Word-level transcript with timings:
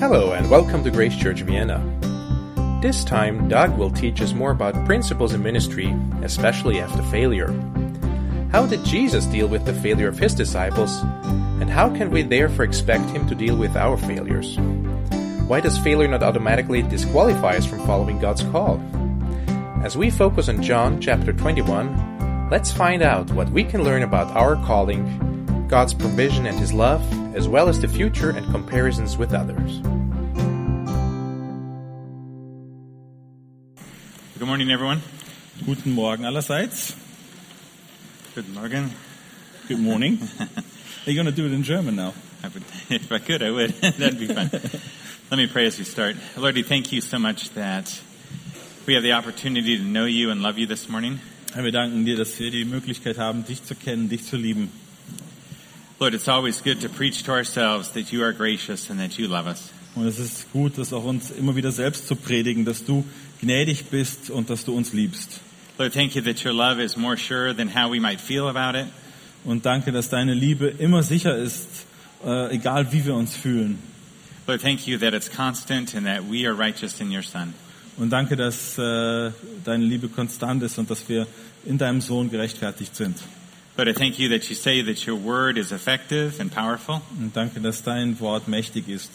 Hello, 0.00 0.30
and 0.30 0.48
welcome 0.48 0.84
to 0.84 0.92
Grace 0.92 1.16
Church 1.16 1.40
Vienna. 1.40 1.82
This 2.80 3.02
time, 3.02 3.48
Doug 3.48 3.76
will 3.76 3.90
teach 3.90 4.20
us 4.20 4.32
more 4.32 4.52
about 4.52 4.86
principles 4.86 5.34
in 5.34 5.42
ministry, 5.42 5.92
especially 6.22 6.80
after 6.80 7.02
failure. 7.10 7.48
How 8.52 8.64
did 8.64 8.84
Jesus 8.84 9.24
deal 9.24 9.48
with 9.48 9.64
the 9.64 9.74
failure 9.74 10.06
of 10.06 10.16
his 10.16 10.36
disciples, 10.36 11.00
and 11.60 11.68
how 11.68 11.92
can 11.92 12.12
we 12.12 12.22
therefore 12.22 12.64
expect 12.64 13.10
him 13.10 13.26
to 13.26 13.34
deal 13.34 13.56
with 13.56 13.74
our 13.74 13.96
failures? 13.96 14.56
Why 15.48 15.58
does 15.58 15.76
failure 15.78 16.06
not 16.06 16.22
automatically 16.22 16.82
disqualify 16.82 17.56
us 17.56 17.66
from 17.66 17.84
following 17.84 18.20
God's 18.20 18.44
call? 18.44 18.80
As 19.82 19.96
we 19.96 20.10
focus 20.10 20.48
on 20.48 20.62
John 20.62 21.00
chapter 21.00 21.32
21, 21.32 22.48
let's 22.52 22.70
find 22.70 23.02
out 23.02 23.32
what 23.32 23.50
we 23.50 23.64
can 23.64 23.82
learn 23.82 24.04
about 24.04 24.30
our 24.36 24.54
calling, 24.64 25.27
God's 25.68 25.92
provision 25.92 26.46
and 26.46 26.58
His 26.58 26.72
love, 26.72 27.02
as 27.36 27.46
well 27.46 27.68
as 27.68 27.78
the 27.78 27.88
future 27.88 28.30
and 28.30 28.50
comparisons 28.50 29.18
with 29.18 29.34
others. 29.34 29.80
Good 34.38 34.46
morning, 34.46 34.70
everyone. 34.70 35.02
Guten 35.66 35.92
Morgen 35.92 36.24
allerseits. 36.24 36.96
Good 38.34 38.48
morning. 38.54 38.90
Good 39.66 39.78
morning. 39.78 40.18
Are 41.06 41.10
you 41.10 41.14
going 41.14 41.26
to 41.26 41.32
do 41.32 41.44
it 41.44 41.52
in 41.52 41.62
German 41.62 41.96
now? 41.96 42.14
I 42.42 42.48
would, 42.48 42.62
if 42.88 43.12
I 43.12 43.18
could, 43.18 43.42
I 43.42 43.50
would. 43.50 43.70
That'd 43.80 44.18
be 44.18 44.26
fun. 44.26 44.50
Let 45.30 45.36
me 45.36 45.48
pray 45.48 45.66
as 45.66 45.78
we 45.78 45.84
start. 45.84 46.16
Lord, 46.38 46.54
we 46.54 46.62
thank 46.62 46.92
you 46.92 47.02
so 47.02 47.18
much 47.18 47.50
that 47.50 48.00
we 48.86 48.94
have 48.94 49.02
the 49.02 49.12
opportunity 49.12 49.76
to 49.76 49.84
know 49.84 50.06
you 50.06 50.30
and 50.30 50.40
love 50.40 50.56
you 50.56 50.64
this 50.64 50.88
morning. 50.88 51.20
Herr, 51.52 51.62
wir 51.62 51.72
danken 51.72 52.06
dir, 52.06 52.16
dass 52.16 52.38
wir 52.38 52.50
die 52.50 52.64
Möglichkeit 52.64 53.18
haben, 53.18 53.44
dich 53.44 53.62
zu 53.64 53.74
kennen, 53.74 54.08
dich 54.08 54.24
zu 54.24 54.38
lieben. 54.38 54.70
Lord, 56.00 56.14
it's 56.14 56.28
always 56.28 56.60
good 56.60 56.80
to 56.82 56.88
preach 56.88 57.24
to 57.24 57.32
ourselves 57.32 57.90
that 57.90 58.12
you 58.12 58.22
are 58.22 58.32
gracious 58.32 58.88
and 58.88 59.00
that 59.00 59.18
you 59.18 59.26
love 59.26 59.48
us. 59.48 59.72
Und 59.96 60.06
es 60.06 60.20
ist 60.20 60.46
gut, 60.52 60.78
das 60.78 60.92
auch 60.92 61.02
uns 61.02 61.32
immer 61.32 61.56
wieder 61.56 61.72
selbst 61.72 62.06
zu 62.06 62.14
predigen, 62.14 62.64
dass 62.64 62.84
du 62.84 63.04
gnädig 63.40 63.86
bist 63.86 64.30
und 64.30 64.48
dass 64.48 64.64
du 64.64 64.76
uns 64.76 64.92
liebst. 64.92 65.40
Lord, 65.76 65.92
thank 65.92 66.14
you 66.14 66.22
that 66.22 66.44
your 66.44 66.52
love 66.52 66.80
is 66.80 66.96
more 66.96 67.16
sure 67.16 67.52
than 67.52 67.74
how 67.74 67.90
we 67.90 67.98
might 67.98 68.20
feel 68.20 68.46
about 68.46 68.78
it. 68.78 68.86
Und 69.44 69.66
danke, 69.66 69.90
dass 69.90 70.08
deine 70.08 70.34
Liebe 70.34 70.68
immer 70.68 71.02
sicher 71.02 71.36
ist, 71.36 71.86
äh, 72.24 72.54
egal 72.54 72.92
wie 72.92 73.04
wir 73.04 73.14
uns 73.14 73.34
fühlen. 73.34 73.80
Lord, 74.46 74.62
thank 74.62 74.86
you 74.86 74.98
that 74.98 75.14
it's 75.14 75.28
constant 75.28 75.96
and 75.96 76.06
that 76.06 76.22
we 76.30 76.46
are 76.46 76.56
righteous 76.56 77.00
in 77.00 77.10
your 77.10 77.22
Son. 77.24 77.54
Und 77.96 78.10
danke, 78.10 78.36
dass 78.36 78.78
äh, 78.78 79.32
deine 79.64 79.84
Liebe 79.84 80.08
konstant 80.08 80.62
ist 80.62 80.78
und 80.78 80.88
dass 80.88 81.08
wir 81.08 81.26
in 81.64 81.76
deinem 81.76 82.00
Sohn 82.00 82.30
gerechtfertigt 82.30 82.94
sind. 82.94 83.16
Lord, 83.78 83.86
I 83.86 83.92
thank 83.92 84.18
you 84.18 84.30
that 84.30 84.50
you 84.50 84.56
say 84.56 84.82
that 84.82 85.06
your 85.06 85.14
word 85.14 85.56
is 85.56 85.70
effective 85.70 86.40
and 86.40 86.50
powerful. 86.50 87.00
Und 87.16 87.36
danke, 87.36 87.60
dass 87.60 87.80
dein 87.84 88.18
Wort 88.18 88.48
mächtig 88.48 88.88
ist. 88.88 89.12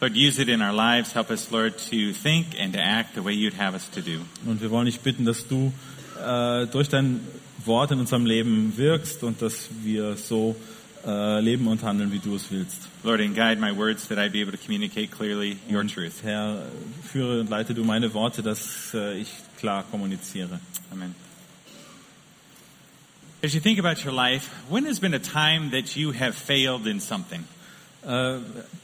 Lord, 0.00 0.16
use 0.16 0.40
it 0.40 0.48
in 0.48 0.60
our 0.60 0.72
lives. 0.72 1.12
Help 1.12 1.30
us, 1.30 1.52
Lord, 1.52 1.78
to 1.90 2.12
think 2.12 2.58
and 2.58 2.72
to 2.72 2.80
act 2.80 3.14
the 3.14 3.22
way 3.22 3.32
you'd 3.32 3.54
have 3.54 3.74
us 3.74 3.88
to 3.90 4.00
do. 4.00 4.22
Und 4.44 4.60
wir 4.60 4.72
wollen 4.72 4.86
dich 4.86 4.98
bitten, 4.98 5.24
dass 5.24 5.46
du 5.46 5.72
äh, 6.20 6.66
durch 6.66 6.88
dein 6.88 7.20
Wort 7.64 7.92
in 7.92 8.00
unserem 8.00 8.26
Leben 8.26 8.76
wirkst 8.76 9.22
und 9.22 9.40
dass 9.40 9.68
wir 9.84 10.16
so 10.16 10.56
äh, 11.06 11.40
leben 11.40 11.68
und 11.68 11.84
handeln, 11.84 12.10
wie 12.10 12.18
du 12.18 12.34
es 12.34 12.50
willst. 12.50 12.88
Lord, 13.04 13.20
and 13.20 13.36
guide 13.36 13.60
my 13.60 13.70
words 13.70 14.08
that 14.08 14.18
I 14.18 14.28
be 14.28 14.42
able 14.42 14.50
to 14.50 14.58
communicate 14.58 15.12
clearly 15.12 15.58
your 15.70 15.86
truth. 15.86 16.24
Herr, 16.24 16.60
führe 17.04 17.42
und 17.42 17.50
leite 17.50 17.72
du 17.72 17.84
meine 17.84 18.12
Worte, 18.14 18.42
dass 18.42 18.92
äh, 18.94 19.20
ich 19.20 19.28
klar 19.60 19.84
kommuniziere. 19.92 20.58
Amen. 20.90 21.25
As 23.46 23.54
you 23.54 23.60
think 23.60 23.78
about 23.78 24.04
your 24.04 24.12
life, 24.12 24.50
when 24.68 24.86
has 24.86 24.98
been 24.98 25.14
a 25.14 25.20
time 25.20 25.70
that 25.70 25.94
you 25.94 26.10
have 26.10 26.34
failed 26.34 26.88
in 26.88 26.98
something? 26.98 27.44
Äh, 28.04 28.40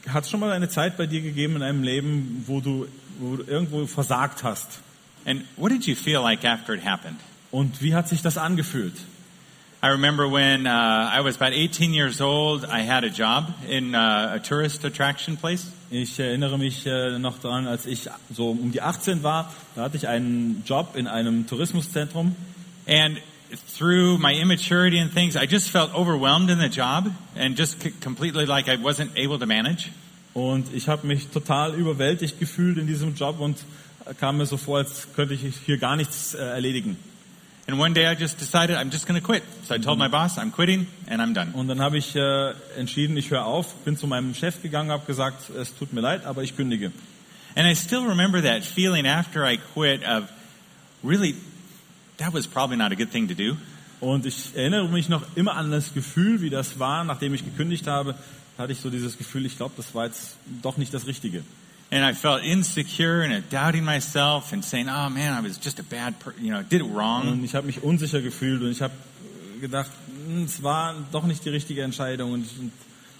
Hat 0.07 0.23
es 0.23 0.29
schon 0.29 0.39
mal 0.39 0.53
eine 0.53 0.69
Zeit 0.69 0.95
bei 0.95 1.05
dir 1.05 1.19
gegeben 1.19 1.55
in 1.55 1.59
deinem 1.59 1.83
Leben, 1.83 2.45
wo 2.47 2.61
du, 2.61 2.87
wo 3.19 3.35
du 3.35 3.43
irgendwo 3.43 3.85
versagt 3.87 4.41
hast? 4.45 4.79
And 5.25 5.43
what 5.57 5.73
did 5.73 5.85
you 5.85 5.95
feel 5.95 6.21
like 6.21 6.45
after 6.45 6.73
it 6.73 6.85
happened? 6.85 7.19
Und 7.51 7.81
wie 7.81 7.93
hat 7.93 8.07
sich 8.07 8.21
das 8.21 8.37
angefühlt? 8.37 8.93
I 9.83 9.87
remember 9.87 10.31
when 10.31 10.65
uh, 10.65 10.69
I 10.69 11.19
was 11.25 11.35
about 11.35 11.51
18 11.51 11.93
years 11.93 12.21
old, 12.21 12.63
I 12.63 12.87
had 12.87 13.03
a 13.03 13.09
job 13.09 13.53
in 13.67 13.93
uh, 13.93 14.35
a 14.35 14.39
tourist 14.39 14.85
attraction 14.85 15.35
place. 15.35 15.73
Ich 15.91 16.17
erinnere 16.21 16.57
mich 16.57 16.85
äh, 16.85 17.19
noch 17.19 17.37
daran, 17.39 17.67
als 17.67 17.85
ich 17.85 18.09
so 18.33 18.51
um 18.51 18.71
die 18.71 18.81
18 18.81 19.23
war, 19.23 19.51
da 19.75 19.81
hatte 19.81 19.97
ich 19.97 20.07
einen 20.07 20.63
Job 20.65 20.95
in 20.95 21.07
einem 21.07 21.47
Tourismuszentrum. 21.47 22.37
And 22.87 23.17
through 23.55 24.17
my 24.17 24.33
immaturity 24.33 24.99
and 24.99 25.11
things, 25.11 25.35
I 25.35 25.45
just 25.45 25.69
felt 25.69 25.93
overwhelmed 25.93 26.49
in 26.49 26.59
the 26.59 26.69
job 26.69 27.11
and 27.35 27.55
just 27.55 27.79
completely 28.01 28.45
like 28.45 28.67
I 28.67 28.77
wasn't 28.77 29.11
able 29.17 29.39
to 29.39 29.45
manage. 29.45 29.91
Und 30.33 30.73
ich 30.73 30.87
habe 30.87 31.05
mich 31.05 31.27
total 31.27 31.75
überwältigt 31.75 32.39
gefühlt 32.39 32.77
in 32.77 32.87
diesem 32.87 33.15
Job 33.15 33.39
und 33.39 33.57
äh, 34.05 34.13
kam 34.15 34.37
mir 34.37 34.45
so 34.45 34.57
vor, 34.57 34.79
als 34.79 35.07
könnte 35.15 35.35
ich 35.35 35.41
hier 35.65 35.77
gar 35.77 35.95
nichts 35.95 36.33
äh, 36.33 36.39
erledigen. 36.39 36.97
And 37.65 37.79
one 37.79 37.93
day 37.93 38.05
I 38.05 38.13
just 38.13 38.39
decided 38.39 38.75
I'm 38.75 38.91
just 38.91 39.07
going 39.07 39.19
to 39.19 39.25
quit. 39.25 39.43
So 39.63 39.73
I 39.73 39.77
told 39.77 39.97
my 39.97 40.07
mhm. 40.07 40.11
boss 40.11 40.37
I'm 40.37 40.51
quitting 40.51 40.87
and 41.07 41.21
I'm 41.21 41.33
done. 41.33 41.53
Und 41.53 41.67
dann 41.69 41.79
habe 41.79 41.97
ich 41.97 42.15
äh, 42.15 42.53
entschieden, 42.77 43.15
ich 43.15 43.29
höre 43.29 43.45
auf, 43.45 43.73
bin 43.85 43.95
zu 43.95 44.07
meinem 44.07 44.33
Chef 44.33 44.61
gegangen, 44.61 44.91
habe 44.91 45.05
gesagt, 45.05 45.49
es 45.49 45.73
tut 45.75 45.93
mir 45.93 46.01
leid, 46.01 46.25
aber 46.25 46.43
ich 46.43 46.57
kündige. 46.57 46.91
And 47.55 47.67
I 47.67 47.75
still 47.75 48.05
remember 48.05 48.41
that 48.41 48.63
feeling 48.63 49.05
after 49.05 49.45
I 49.45 49.59
quit 49.73 50.01
of 50.05 50.23
really, 51.03 51.35
that 52.23 52.33
was 52.33 52.47
probably 52.47 52.77
not 52.77 52.91
a 52.91 52.95
good 52.95 53.11
thing 53.11 53.27
to 53.27 53.33
do. 53.33 53.57
Und 53.99 54.25
ich 54.25 54.55
erinnere 54.55 54.87
mich 54.89 55.09
noch 55.09 55.23
immer 55.35 55.55
an 55.55 55.71
das 55.71 55.93
Gefühl, 55.93 56.41
wie 56.41 56.49
das 56.49 56.79
war, 56.79 57.03
nachdem 57.03 57.33
ich 57.33 57.45
gekündigt 57.45 57.87
habe, 57.87 58.15
hatte 58.57 58.73
ich 58.73 58.79
so 58.79 58.89
dieses 58.89 59.17
Gefühl, 59.17 59.45
ich 59.45 59.57
glaube, 59.57 59.73
das 59.77 59.95
war 59.95 60.05
jetzt 60.05 60.37
doch 60.61 60.77
nicht 60.77 60.93
das 60.93 61.07
Richtige. 61.07 61.43
And 61.91 62.03
I 62.03 62.13
felt 62.13 62.43
insecure 62.43 63.23
and 63.23 63.43
doubting 63.51 63.85
myself 63.85 64.51
and 64.51 64.65
saying, 64.65 64.87
oh 64.87 65.09
man, 65.09 65.37
I 65.37 65.47
was 65.47 65.59
just 65.63 65.79
a 65.79 65.83
bad, 65.83 66.15
you 66.41 66.49
know, 66.49 66.61
did 66.63 66.81
it 66.81 66.87
wrong. 66.93 67.27
Und 67.27 67.43
ich 67.43 67.55
habe 67.55 67.67
mich 67.67 67.83
unsicher 67.83 68.21
gefühlt 68.21 68.61
und 68.61 68.71
ich 68.71 68.81
habe 68.81 68.93
gedacht, 69.61 69.91
hm, 70.25 70.43
es 70.43 70.63
war 70.63 70.95
doch 71.11 71.25
nicht 71.25 71.45
die 71.45 71.49
richtige 71.49 71.83
Entscheidung 71.83 72.33
und 72.33 72.45
ich 72.45 72.51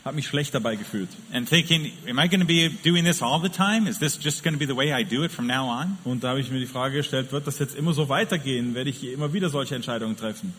habe 0.05 0.15
mich 0.15 0.27
schlecht 0.27 0.53
dabei 0.53 0.75
gefühlt. 0.75 1.09
And 1.31 1.47
thinking, 1.47 1.91
am 2.07 2.19
I 2.19 2.27
going 2.27 2.41
to 2.41 2.45
be 2.45 2.69
doing 2.83 3.05
this 3.05 3.21
all 3.21 3.39
the 3.41 3.49
time? 3.49 3.87
Is 3.87 3.99
this 3.99 4.17
just 4.21 4.43
going 4.43 4.53
to 4.53 4.59
be 4.59 4.65
the 4.65 4.75
way 4.75 4.91
I 4.91 5.03
do 5.03 5.23
it 5.23 5.31
from 5.31 5.47
now 5.47 5.69
on? 5.69 5.97
Und 6.03 6.23
da 6.23 6.29
habe 6.29 6.41
ich 6.41 6.51
mir 6.51 6.59
die 6.59 6.65
Frage 6.65 6.97
gestellt, 6.97 7.31
wird 7.31 7.47
das 7.47 7.59
jetzt 7.59 7.75
immer 7.75 7.93
so 7.93 8.09
weitergehen? 8.09 8.75
Werde 8.75 8.89
ich 8.89 9.03
immer 9.03 9.31
wieder 9.31 9.49
solche 9.49 9.75
Entscheidungen 9.75 10.17
treffen? 10.17 10.53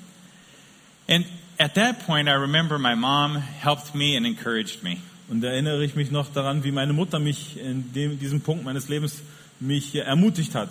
And 1.07 1.27
at 1.59 1.75
that 1.75 2.07
point, 2.07 2.29
I 2.29 2.33
remember 2.33 2.79
my 2.79 2.95
mom 2.95 3.37
helped 3.37 3.95
me 3.95 4.17
and 4.17 4.27
encouraged 4.27 4.83
me. 4.83 4.97
Und 5.29 5.43
da 5.43 5.49
erinnere 5.49 5.85
ich 5.85 5.95
mich 5.95 6.11
noch 6.11 6.33
daran, 6.33 6.65
wie 6.65 6.73
meine 6.73 6.93
Mutter 6.93 7.19
mich 7.19 7.59
in 7.59 7.93
dem, 7.93 8.19
diesem 8.19 8.41
Punkt 8.41 8.65
meines 8.65 8.89
Lebens 8.89 9.23
mich 9.61 9.95
ermutigt 9.95 10.55
hat. 10.55 10.71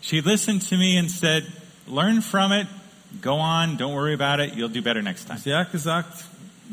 She 0.00 0.20
listened 0.20 0.68
to 0.68 0.76
me 0.76 0.98
and 0.98 1.10
said, 1.10 1.44
learn 1.86 2.22
from 2.22 2.52
it, 2.52 2.66
go 3.20 3.34
on, 3.34 3.76
don't 3.78 3.94
worry 3.94 4.14
about 4.14 4.42
it, 4.42 4.54
you'll 4.54 4.72
do 4.72 4.82
better 4.82 5.02
next 5.02 5.26
time. 5.26 5.38
Sie 5.38 5.54
hat 5.54 5.70
gesagt, 5.70 6.24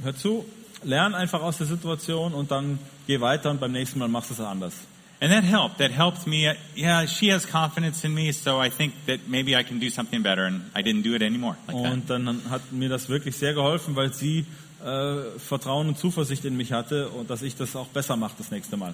hör 0.03 0.15
zu, 0.15 0.45
lern 0.83 1.15
einfach 1.15 1.41
aus 1.41 1.57
der 1.57 1.67
Situation 1.67 2.33
und 2.33 2.51
dann 2.51 2.79
geh 3.07 3.19
weiter 3.21 3.51
und 3.51 3.59
beim 3.59 3.71
nächsten 3.71 3.99
Mal 3.99 4.07
machst 4.07 4.29
du 4.29 4.33
es 4.33 4.39
anders. 4.39 4.73
And 5.21 5.31
that 5.33 5.43
helped. 5.43 5.79
That 5.79 5.91
helped 5.91 6.27
me. 6.27 6.55
Yeah, 6.77 7.05
she 7.05 7.29
has 7.33 7.45
confidence 7.45 8.05
in 8.05 8.13
me, 8.13 8.31
so 8.31 8.61
I 8.61 8.69
think 8.69 8.93
that 9.05 9.27
maybe 9.27 9.53
I 9.53 9.63
can 9.63 9.79
do 9.79 9.89
something 9.89 10.23
better, 10.23 10.45
and 10.45 10.61
I 10.73 10.81
didn't 10.81 11.03
do 11.03 11.13
it 11.13 11.21
anymore 11.21 11.57
like. 11.67 11.75
Und 11.75 12.09
dann 12.09 12.41
hat 12.49 12.71
mir 12.71 12.87
das 12.87 13.09
wirklich 13.09 13.35
sehr 13.35 13.53
geholfen, 13.53 13.97
weil 13.97 14.13
sie 14.13 14.45
äh, 14.81 15.37
Vertrauen 15.37 15.89
und 15.89 15.97
Zuversicht 15.97 16.45
in 16.45 16.55
mich 16.55 16.71
hatte 16.71 17.09
und 17.09 17.29
dass 17.29 17.41
ich 17.41 17.55
das 17.55 17.75
auch 17.75 17.87
besser 17.87 18.15
mache 18.15 18.35
das 18.37 18.49
nächste 18.49 18.77
Mal. 18.77 18.93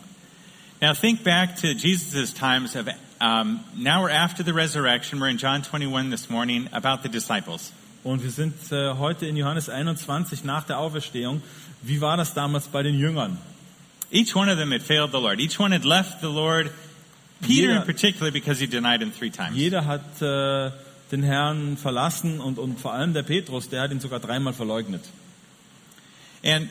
Now 0.82 0.94
think 0.94 1.24
back 1.24 1.56
to 1.62 1.68
Jesus' 1.68 2.34
times 2.34 2.76
of, 2.76 2.88
um, 3.22 3.64
now 3.76 4.04
we're 4.04 4.10
after 4.12 4.44
the 4.44 4.52
resurrection. 4.52 5.20
We're 5.20 5.30
in 5.30 5.38
John 5.38 5.62
21 5.62 6.10
this 6.10 6.30
morning 6.30 6.68
about 6.74 7.04
the 7.04 7.10
disciples. 7.10 7.72
Und 8.06 8.22
wir 8.22 8.30
sind 8.30 8.54
äh, 8.72 8.94
heute 9.00 9.26
in 9.26 9.36
Johannes 9.36 9.68
21 9.68 10.44
nach 10.44 10.64
der 10.64 10.78
Auferstehung. 10.78 11.42
Wie 11.82 12.02
war 12.02 12.18
das 12.18 12.36
damals 12.36 12.68
bei 12.68 12.84
den 12.84 13.00
Jüngern? 13.00 13.40
Each 14.12 14.36
one 14.36 14.48
of 14.52 14.60
them 14.60 14.72
had 14.72 14.84
failed 14.84 15.12
the 15.12 15.18
Lord. 15.18 15.40
Each 15.40 15.60
one 15.60 15.74
had 15.74 15.84
left 15.86 16.22
the 16.22 16.28
Lord. 16.28 16.70
Peter 17.42 17.70
Yeah. 17.70 17.78
in 17.78 17.84
particular 17.84 18.32
because 18.32 18.60
he 18.60 18.68
denied 18.68 19.02
him 19.02 19.12
three 19.12 19.32
times. 19.32 19.58
Jeder 19.58 19.86
hat 19.86 20.22
äh, 20.22 20.70
den 21.12 21.24
Herrn 21.24 21.78
verlassen 21.78 22.40
und, 22.42 22.60
und 22.60 22.80
vor 22.80 22.94
allem 22.94 23.14
der 23.16 23.24
Petrus, 23.24 23.70
der 23.70 23.82
hat 23.82 23.92
ihn 23.92 24.00
sogar 24.00 24.20
dreimal 24.20 24.54
verleugnet. 24.54 25.02
And 26.44 26.70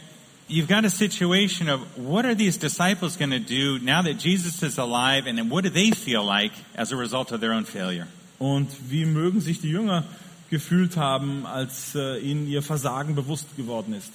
you've 0.49 0.69
got 0.69 0.85
a 0.85 0.89
situation 0.89 1.69
of 1.69 1.81
what 1.97 2.25
are 2.25 2.37
these 2.37 2.61
disciples 2.61 3.19
going 3.19 3.33
to 3.33 3.41
do 3.41 3.85
now 3.85 4.03
that 4.03 4.19
Jesus 4.23 4.63
is 4.63 4.79
alive 4.79 5.27
and 5.29 5.37
then 5.37 5.51
what 5.51 5.65
do 5.65 5.71
they 5.71 5.91
feel 5.91 6.25
like 6.25 6.53
as 6.77 6.93
a 6.93 6.97
result 6.97 7.33
of 7.33 7.41
their 7.41 7.53
own 7.53 7.65
failure? 7.67 8.07
Und 8.39 8.69
wie 8.89 9.05
mögen 9.05 9.41
sich 9.41 9.61
die 9.61 9.71
Jünger 9.71 10.05
gefühlt 10.51 10.97
haben, 10.97 11.47
als 11.47 11.95
äh, 11.95 12.19
ihnen 12.19 12.47
ihr 12.47 12.63
Versagen 12.63 13.15
bewusst 13.15 13.57
geworden 13.57 13.95
ist? 13.95 14.13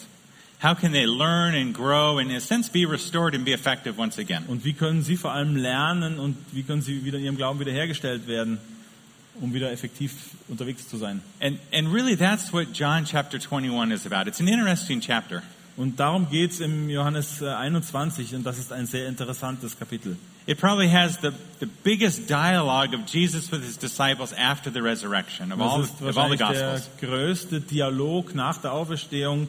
How 0.62 0.76
can 0.76 0.92
they 0.92 1.06
learn 1.06 1.56
and 1.56 1.74
grow 1.74 2.20
and 2.20 2.30
in 2.30 2.36
a 2.36 2.42
sense 2.42 2.70
be 2.70 2.86
restored 2.86 3.34
and 3.34 3.46
be 3.46 3.54
effective 3.54 3.98
once 3.98 4.20
again? 4.20 4.44
Und 4.48 4.66
wie 4.66 4.74
können 4.74 5.04
sie 5.04 5.16
vor 5.16 5.32
allem 5.32 5.56
lernen 5.56 6.20
und 6.20 6.36
wie 6.52 6.64
können 6.64 6.82
sie 6.82 7.06
wieder 7.06 7.18
in 7.18 7.24
ihrem 7.24 7.38
Glauben 7.38 7.62
wiederhergestellt 7.62 8.28
werden, 8.28 8.58
um 9.40 9.54
wieder 9.54 9.72
effektiv 9.72 10.12
unterwegs 10.50 10.90
zu 10.90 10.98
sein? 10.98 11.22
And, 11.40 11.60
and 11.72 11.94
really 11.94 12.18
that's 12.18 12.52
what 12.52 12.74
John 12.74 13.06
chapter 13.06 13.40
21 13.40 13.92
is 13.92 14.06
about. 14.06 14.28
It's 14.28 14.42
an 14.42 14.50
interesting 14.50 15.00
chapter. 15.00 15.44
Und 15.80 15.98
darum 15.98 16.30
geht's 16.30 16.60
im 16.60 16.90
Johannes 16.90 17.42
äh, 17.42 17.48
21 17.48 18.36
und 18.36 18.44
das 18.44 18.58
ist 18.58 18.74
ein 18.74 18.86
sehr 18.86 19.08
interessantes 19.08 19.80
Kapitel. 19.80 20.18
It 20.46 20.60
probably 20.60 20.90
has 20.90 21.18
the, 21.22 21.30
the 21.62 21.68
biggest 21.68 22.30
dialogue 22.30 22.94
of 22.94 23.06
Jesus 23.08 23.50
with 23.50 23.64
his 23.64 23.78
disciples 23.78 24.34
after 24.34 24.70
the 24.70 24.82
resurrection 24.82 25.54
of 25.54 25.62
all, 25.62 25.80
of 25.80 25.90
all 25.90 25.98
the 25.98 26.04
wahrscheinlich 26.04 26.40
der 26.40 26.74
Gospels. 26.74 26.90
größte 27.00 27.62
Dialog 27.62 28.36
nach 28.36 28.58
der 28.58 28.74
Auferstehung 28.74 29.48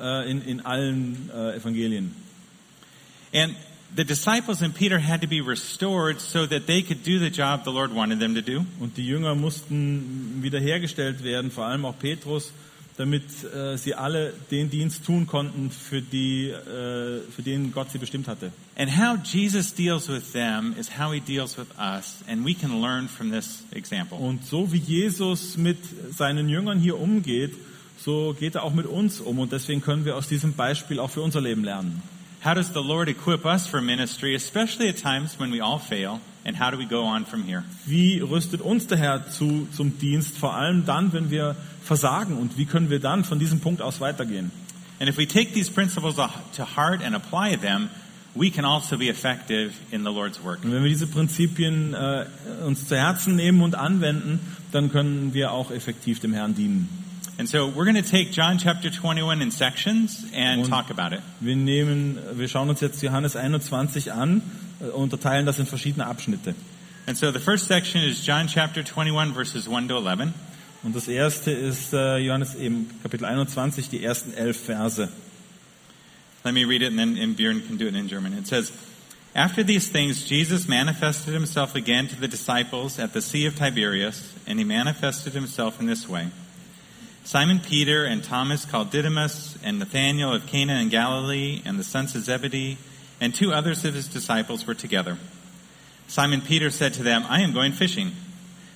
äh, 0.00 0.28
in, 0.28 0.42
in 0.42 0.66
allen 0.66 1.30
äh, 1.32 1.54
Evangelien. 1.54 2.12
And 3.32 3.54
the 3.94 4.04
disciples 4.04 4.62
and 4.62 4.74
Peter 4.74 4.98
had 4.98 5.20
to 5.20 5.28
be 5.28 5.40
restored 5.40 6.20
so 6.20 6.44
that 6.44 6.66
they 6.66 6.82
could 6.82 7.04
do 7.06 7.20
the 7.20 7.30
job 7.30 7.62
the 7.64 7.70
Lord 7.70 7.94
wanted 7.94 8.18
them 8.18 8.34
to 8.34 8.42
do. 8.42 8.66
Und 8.80 8.96
die 8.96 9.06
Jünger 9.06 9.36
mussten 9.36 10.42
wiederhergestellt 10.42 11.22
werden, 11.22 11.52
vor 11.52 11.66
allem 11.66 11.84
auch 11.84 11.96
Petrus, 11.96 12.50
damit 12.98 13.22
äh, 13.54 13.78
sie 13.78 13.94
alle 13.94 14.34
den 14.50 14.70
Dienst 14.70 15.04
tun 15.06 15.28
konnten, 15.28 15.70
für, 15.70 16.02
die, 16.02 16.48
äh, 16.48 17.20
für 17.30 17.42
den 17.44 17.72
Gott 17.72 17.92
sie 17.92 17.98
bestimmt 17.98 18.26
hatte. 18.26 18.50
And 18.76 18.90
how 18.98 19.16
Jesus 19.24 19.72
deals 19.72 20.08
with 20.08 20.32
them 20.32 20.74
is 20.78 20.98
how 20.98 21.12
he 21.12 21.20
deals 21.20 21.56
with 21.56 21.68
us, 21.78 22.16
and 22.28 22.44
we 22.44 22.54
can 22.54 22.80
learn 22.82 23.08
from 23.08 23.30
this 23.30 23.62
example. 23.70 24.18
Und 24.18 24.44
so 24.44 24.72
wie 24.72 24.78
Jesus 24.78 25.56
mit 25.56 25.78
seinen 26.10 26.48
Jüngern 26.48 26.80
hier 26.80 26.98
umgeht, 26.98 27.54
so 28.04 28.34
geht 28.38 28.56
er 28.56 28.64
auch 28.64 28.74
mit 28.74 28.86
uns 28.86 29.20
um. 29.20 29.38
Und 29.38 29.52
deswegen 29.52 29.80
können 29.80 30.04
wir 30.04 30.16
aus 30.16 30.28
diesem 30.28 30.54
Beispiel 30.54 30.98
auch 30.98 31.10
für 31.10 31.22
unser 31.22 31.40
Leben 31.40 31.62
lernen. 31.62 32.02
How 32.44 32.54
does 32.54 32.68
the 32.68 32.80
Lord 32.80 33.08
equip 33.08 33.44
us 33.44 33.66
for 33.66 33.80
ministry, 33.80 34.34
especially 34.34 34.88
at 34.88 34.96
times 34.96 35.38
when 35.38 35.52
we 35.52 35.62
all 35.62 35.78
fail, 35.78 36.20
and 36.48 36.58
how 36.58 36.70
do 36.70 36.78
we 36.78 36.86
go 36.86 37.04
on 37.04 37.26
from 37.26 37.44
here? 37.44 37.62
Wie 37.86 38.20
rüstet 38.20 38.62
uns 38.62 38.86
der 38.86 38.96
Herr 38.98 39.28
zu, 39.28 39.68
zum 39.76 39.98
Dienst, 39.98 40.38
vor 40.38 40.54
allem 40.54 40.86
dann, 40.86 41.12
wenn 41.12 41.30
wir 41.30 41.54
versagen? 41.84 42.38
Und 42.38 42.56
wie 42.56 42.64
können 42.64 42.88
wir 42.90 42.98
dann 43.00 43.22
von 43.24 43.38
diesem 43.38 43.60
Punkt 43.60 43.82
aus 43.82 44.00
weitergehen? 44.00 44.50
And 44.98 45.08
if 45.08 45.18
we 45.18 45.28
take 45.28 45.52
these 45.52 45.70
principles 45.70 46.16
to 46.16 46.64
heart 46.76 47.04
and 47.04 47.14
apply 47.14 47.56
them, 47.56 47.90
we 48.34 48.50
can 48.50 48.64
also 48.64 48.96
be 48.96 49.08
effective 49.08 49.72
in 49.90 50.02
the 50.04 50.10
Lord's 50.10 50.42
work. 50.42 50.64
Und 50.64 50.72
wenn 50.72 50.82
wir 50.82 50.88
diese 50.90 51.06
Prinzipien 51.06 51.94
äh, 51.94 52.24
uns 52.66 52.88
zu 52.88 52.96
Herzen 52.96 53.36
nehmen 53.36 53.60
und 53.60 53.74
anwenden, 53.74 54.40
dann 54.72 54.90
können 54.90 55.34
wir 55.34 55.52
auch 55.52 55.70
effektiv 55.70 56.20
dem 56.20 56.32
Herrn 56.32 56.54
dienen. 56.54 56.88
And 57.38 57.48
so 57.48 57.68
we're 57.68 57.84
going 57.84 57.94
to 57.94 58.02
take 58.02 58.30
John 58.32 58.58
chapter 58.58 58.90
21 58.90 59.40
in 59.40 59.50
sections 59.52 60.24
and 60.34 60.62
Und- 60.64 60.70
talk 60.70 60.90
about 60.90 61.14
it. 61.14 61.20
Wir 61.38 61.54
nehmen, 61.54 62.18
wir 62.34 62.48
schauen 62.48 62.68
uns 62.68 62.80
jetzt 62.80 63.00
Johannes 63.02 63.36
21 63.36 64.12
an, 64.12 64.42
Äh, 64.80 64.84
unterteilen 64.90 65.46
das 65.46 65.58
in 65.58 65.66
verschiedene 65.66 66.06
Abschnitte. 66.06 66.54
And 67.06 67.16
so 67.16 67.32
the 67.32 67.38
first 67.38 67.66
section 67.66 68.02
is 68.02 68.24
John 68.24 68.48
chapter 68.48 68.82
21 68.82 69.32
verses 69.32 69.66
1 69.66 69.88
to 69.88 69.96
11. 69.96 70.32
Und 70.82 70.94
das 70.94 71.08
erste 71.08 71.50
ist 71.50 71.92
äh, 71.92 72.18
Johannes 72.18 72.54
eben 72.54 72.88
Kapitel 73.02 73.24
21, 73.24 73.88
die 73.88 74.04
ersten 74.04 74.34
elf 74.34 74.56
Verse. 74.56 75.08
Let 76.44 76.54
me 76.54 76.64
read 76.64 76.82
it 76.82 76.88
and 76.88 76.98
then 76.98 77.18
and 77.18 77.36
Björn 77.36 77.66
can 77.66 77.78
do 77.78 77.86
it 77.88 77.96
in 77.96 78.08
German. 78.08 78.32
It 78.34 78.46
says, 78.46 78.72
After 79.34 79.64
these 79.64 79.88
things, 79.88 80.24
Jesus 80.24 80.68
manifested 80.68 81.34
himself 81.34 81.74
again 81.74 82.06
to 82.08 82.16
the 82.20 82.28
disciples 82.28 82.98
at 82.98 83.12
the 83.12 83.20
Sea 83.20 83.46
of 83.46 83.56
Tiberias, 83.56 84.34
and 84.46 84.58
he 84.58 84.64
manifested 84.64 85.32
himself 85.32 85.80
in 85.80 85.86
this 85.86 86.08
way. 86.08 86.28
Simon 87.24 87.60
Peter 87.60 88.04
and 88.04 88.22
Thomas 88.22 88.64
called 88.64 88.90
Didymus, 88.90 89.58
and 89.62 89.78
Nathanael 89.78 90.32
of 90.32 90.46
Cana 90.46 90.74
in 90.74 90.88
Galilee, 90.88 91.60
and 91.64 91.78
the 91.78 91.84
sons 91.84 92.14
of 92.14 92.22
Zebedee, 92.22 92.78
and 93.20 93.34
two 93.34 93.52
others 93.52 93.84
of 93.84 93.94
his 93.94 94.08
disciples 94.08 94.66
were 94.66 94.74
together. 94.74 95.18
Simon 96.06 96.40
Peter 96.40 96.70
said 96.70 96.94
to 96.94 97.02
them, 97.02 97.24
I 97.28 97.42
am 97.42 97.52
going 97.52 97.72
fishing. 97.72 98.12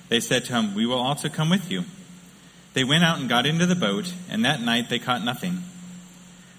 They 0.09 0.19
said 0.19 0.45
to 0.45 0.53
him, 0.53 0.75
We 0.75 0.85
will 0.85 0.99
also 0.99 1.29
come 1.29 1.49
with 1.49 1.71
you. 1.71 1.83
They 2.73 2.83
went 2.83 3.03
out 3.03 3.19
and 3.19 3.29
got 3.29 3.45
into 3.45 3.65
the 3.65 3.75
boat, 3.75 4.11
and 4.29 4.45
that 4.45 4.61
night 4.61 4.89
they 4.89 4.99
caught 4.99 5.23
nothing. 5.23 5.63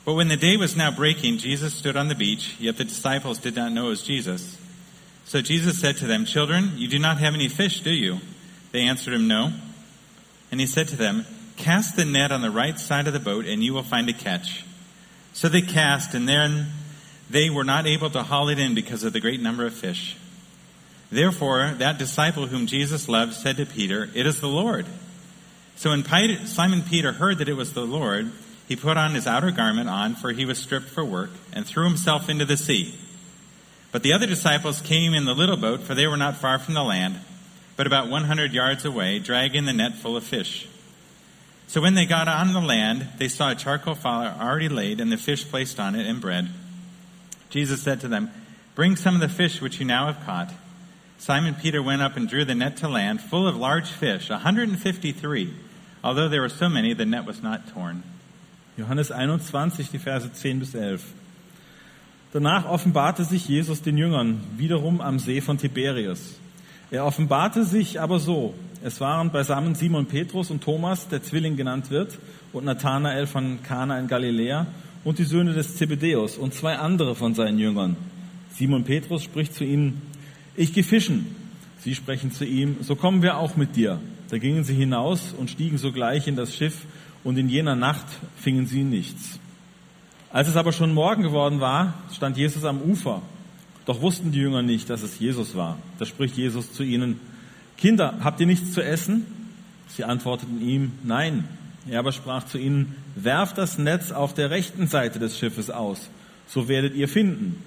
But 0.04 0.14
when 0.14 0.28
the 0.28 0.36
day 0.36 0.56
was 0.56 0.76
now 0.76 0.90
breaking, 0.90 1.38
Jesus 1.38 1.74
stood 1.74 1.96
on 1.96 2.08
the 2.08 2.14
beach, 2.14 2.56
yet 2.58 2.76
the 2.76 2.84
disciples 2.84 3.38
did 3.38 3.56
not 3.56 3.72
know 3.72 3.86
it 3.86 3.90
was 3.90 4.02
Jesus. 4.02 4.58
So 5.24 5.40
Jesus 5.40 5.80
said 5.80 5.96
to 5.98 6.06
them, 6.06 6.24
Children, 6.24 6.72
you 6.76 6.88
do 6.88 6.98
not 6.98 7.18
have 7.18 7.34
any 7.34 7.48
fish, 7.48 7.80
do 7.80 7.90
you? 7.90 8.18
They 8.72 8.82
answered 8.82 9.14
him, 9.14 9.28
No. 9.28 9.52
And 10.50 10.60
he 10.60 10.66
said 10.66 10.88
to 10.88 10.96
them, 10.96 11.24
Cast 11.56 11.96
the 11.96 12.04
net 12.04 12.32
on 12.32 12.42
the 12.42 12.50
right 12.50 12.78
side 12.78 13.06
of 13.06 13.12
the 13.12 13.20
boat, 13.20 13.46
and 13.46 13.64
you 13.64 13.72
will 13.72 13.82
find 13.82 14.08
a 14.08 14.12
catch. 14.12 14.64
So 15.32 15.48
they 15.48 15.62
cast, 15.62 16.14
and 16.14 16.28
then 16.28 16.66
they 17.30 17.50
were 17.50 17.64
not 17.64 17.86
able 17.86 18.10
to 18.10 18.22
haul 18.22 18.48
it 18.48 18.58
in 18.58 18.74
because 18.74 19.02
of 19.04 19.12
the 19.12 19.20
great 19.20 19.40
number 19.40 19.64
of 19.64 19.74
fish. 19.74 20.16
Therefore, 21.10 21.74
that 21.78 21.98
disciple 21.98 22.46
whom 22.46 22.66
Jesus 22.66 23.08
loved 23.08 23.34
said 23.34 23.56
to 23.58 23.66
Peter, 23.66 24.08
It 24.14 24.26
is 24.26 24.40
the 24.40 24.48
Lord. 24.48 24.86
So 25.76 25.90
when 25.90 26.04
Simon 26.46 26.82
Peter 26.82 27.12
heard 27.12 27.38
that 27.38 27.48
it 27.48 27.56
was 27.56 27.72
the 27.72 27.86
Lord, 27.86 28.30
he 28.68 28.76
put 28.76 28.96
on 28.96 29.14
his 29.14 29.26
outer 29.26 29.50
garment 29.50 29.88
on, 29.88 30.14
for 30.14 30.32
he 30.32 30.44
was 30.44 30.58
stripped 30.58 30.88
for 30.88 31.04
work, 31.04 31.30
and 31.52 31.66
threw 31.66 31.84
himself 31.84 32.28
into 32.28 32.44
the 32.44 32.56
sea. 32.56 32.94
But 33.92 34.02
the 34.02 34.12
other 34.12 34.26
disciples 34.26 34.80
came 34.80 35.14
in 35.14 35.24
the 35.24 35.34
little 35.34 35.56
boat, 35.56 35.82
for 35.82 35.94
they 35.94 36.06
were 36.06 36.16
not 36.16 36.36
far 36.36 36.58
from 36.58 36.74
the 36.74 36.82
land, 36.82 37.20
but 37.76 37.86
about 37.86 38.08
100 38.08 38.52
yards 38.52 38.84
away, 38.84 39.18
dragging 39.18 39.66
the 39.66 39.72
net 39.72 39.94
full 39.94 40.16
of 40.16 40.24
fish. 40.24 40.66
So 41.66 41.80
when 41.80 41.94
they 41.94 42.06
got 42.06 42.28
on 42.28 42.52
the 42.52 42.60
land, 42.60 43.08
they 43.18 43.28
saw 43.28 43.50
a 43.50 43.54
charcoal 43.54 43.94
fire 43.94 44.34
already 44.40 44.68
laid, 44.68 45.00
and 45.00 45.12
the 45.12 45.16
fish 45.16 45.48
placed 45.48 45.78
on 45.78 45.94
it, 45.94 46.06
and 46.06 46.20
bread. 46.20 46.48
Jesus 47.50 47.82
said 47.82 48.00
to 48.00 48.08
them, 48.08 48.30
Bring 48.74 48.96
some 48.96 49.14
of 49.14 49.20
the 49.20 49.28
fish 49.28 49.60
which 49.60 49.78
you 49.78 49.86
now 49.86 50.06
have 50.06 50.24
caught. 50.26 50.52
Simon 51.18 51.54
Peter 51.54 51.82
went 51.82 52.02
up 52.02 52.16
and 52.16 52.28
drew 52.28 52.44
the 52.44 52.54
net 52.54 52.76
to 52.78 52.88
land, 52.88 53.20
full 53.20 53.46
of 53.46 53.56
large 53.56 53.88
fish, 53.88 54.30
153. 54.30 55.54
Although 56.02 56.28
there 56.28 56.40
were 56.40 56.48
so 56.48 56.68
many, 56.68 56.92
the 56.92 57.06
net 57.06 57.24
was 57.24 57.42
not 57.42 57.68
torn. 57.68 58.02
Johannes 58.76 59.10
21, 59.10 59.90
die 59.90 59.98
Verse 59.98 60.28
10 60.30 60.58
bis 60.58 60.74
11. 60.74 61.04
Danach 62.32 62.66
offenbarte 62.66 63.24
sich 63.24 63.48
Jesus 63.48 63.80
den 63.80 63.96
Jüngern 63.96 64.40
wiederum 64.56 65.00
am 65.00 65.20
See 65.20 65.40
von 65.40 65.56
Tiberias. 65.56 66.34
Er 66.90 67.06
offenbarte 67.06 67.64
sich 67.64 68.00
aber 68.00 68.18
so. 68.18 68.54
Es 68.82 69.00
waren 69.00 69.30
beisammen 69.30 69.76
Simon 69.76 70.06
Petrus 70.06 70.50
und 70.50 70.62
Thomas, 70.62 71.08
der 71.08 71.22
Zwilling 71.22 71.56
genannt 71.56 71.90
wird, 71.90 72.18
und 72.52 72.64
Nathanael 72.64 73.26
von 73.26 73.62
Kana 73.62 73.98
in 73.98 74.08
Galiläa 74.08 74.66
und 75.04 75.18
die 75.18 75.24
Söhne 75.24 75.52
des 75.52 75.76
Zebedeus 75.76 76.36
und 76.36 76.54
zwei 76.54 76.76
andere 76.76 77.14
von 77.14 77.34
seinen 77.34 77.58
Jüngern. 77.58 77.96
Simon 78.54 78.84
Petrus 78.84 79.22
spricht 79.22 79.54
zu 79.54 79.64
ihnen, 79.64 80.02
ich 80.56 80.72
gehe 80.72 80.84
fischen. 80.84 81.36
Sie 81.78 81.94
sprechen 81.94 82.32
zu 82.32 82.44
ihm, 82.44 82.76
so 82.80 82.96
kommen 82.96 83.22
wir 83.22 83.36
auch 83.36 83.56
mit 83.56 83.76
dir. 83.76 84.00
Da 84.30 84.38
gingen 84.38 84.64
sie 84.64 84.74
hinaus 84.74 85.34
und 85.38 85.50
stiegen 85.50 85.78
sogleich 85.78 86.26
in 86.26 86.36
das 86.36 86.56
Schiff, 86.56 86.86
und 87.24 87.38
in 87.38 87.48
jener 87.48 87.74
Nacht 87.74 88.06
fingen 88.36 88.66
sie 88.66 88.82
nichts. 88.82 89.38
Als 90.30 90.48
es 90.48 90.56
aber 90.56 90.72
schon 90.72 90.92
Morgen 90.92 91.22
geworden 91.22 91.60
war, 91.60 91.94
stand 92.12 92.36
Jesus 92.36 92.64
am 92.64 92.82
Ufer. 92.82 93.22
Doch 93.86 94.00
wussten 94.00 94.30
die 94.30 94.40
Jünger 94.40 94.62
nicht, 94.62 94.90
dass 94.90 95.02
es 95.02 95.18
Jesus 95.18 95.56
war. 95.56 95.78
Da 95.98 96.04
spricht 96.04 96.36
Jesus 96.36 96.72
zu 96.72 96.82
ihnen, 96.82 97.18
Kinder, 97.76 98.18
habt 98.22 98.40
ihr 98.40 98.46
nichts 98.46 98.72
zu 98.72 98.84
essen? 98.84 99.26
Sie 99.88 100.04
antworteten 100.04 100.60
ihm, 100.60 100.92
nein. 101.02 101.44
Er 101.88 101.98
aber 101.98 102.12
sprach 102.12 102.44
zu 102.44 102.58
ihnen, 102.58 102.96
werft 103.14 103.58
das 103.58 103.78
Netz 103.78 104.10
auf 104.10 104.34
der 104.34 104.50
rechten 104.50 104.86
Seite 104.86 105.18
des 105.18 105.38
Schiffes 105.38 105.70
aus, 105.70 106.08
so 106.46 106.68
werdet 106.68 106.94
ihr 106.94 107.08
finden. 107.08 107.62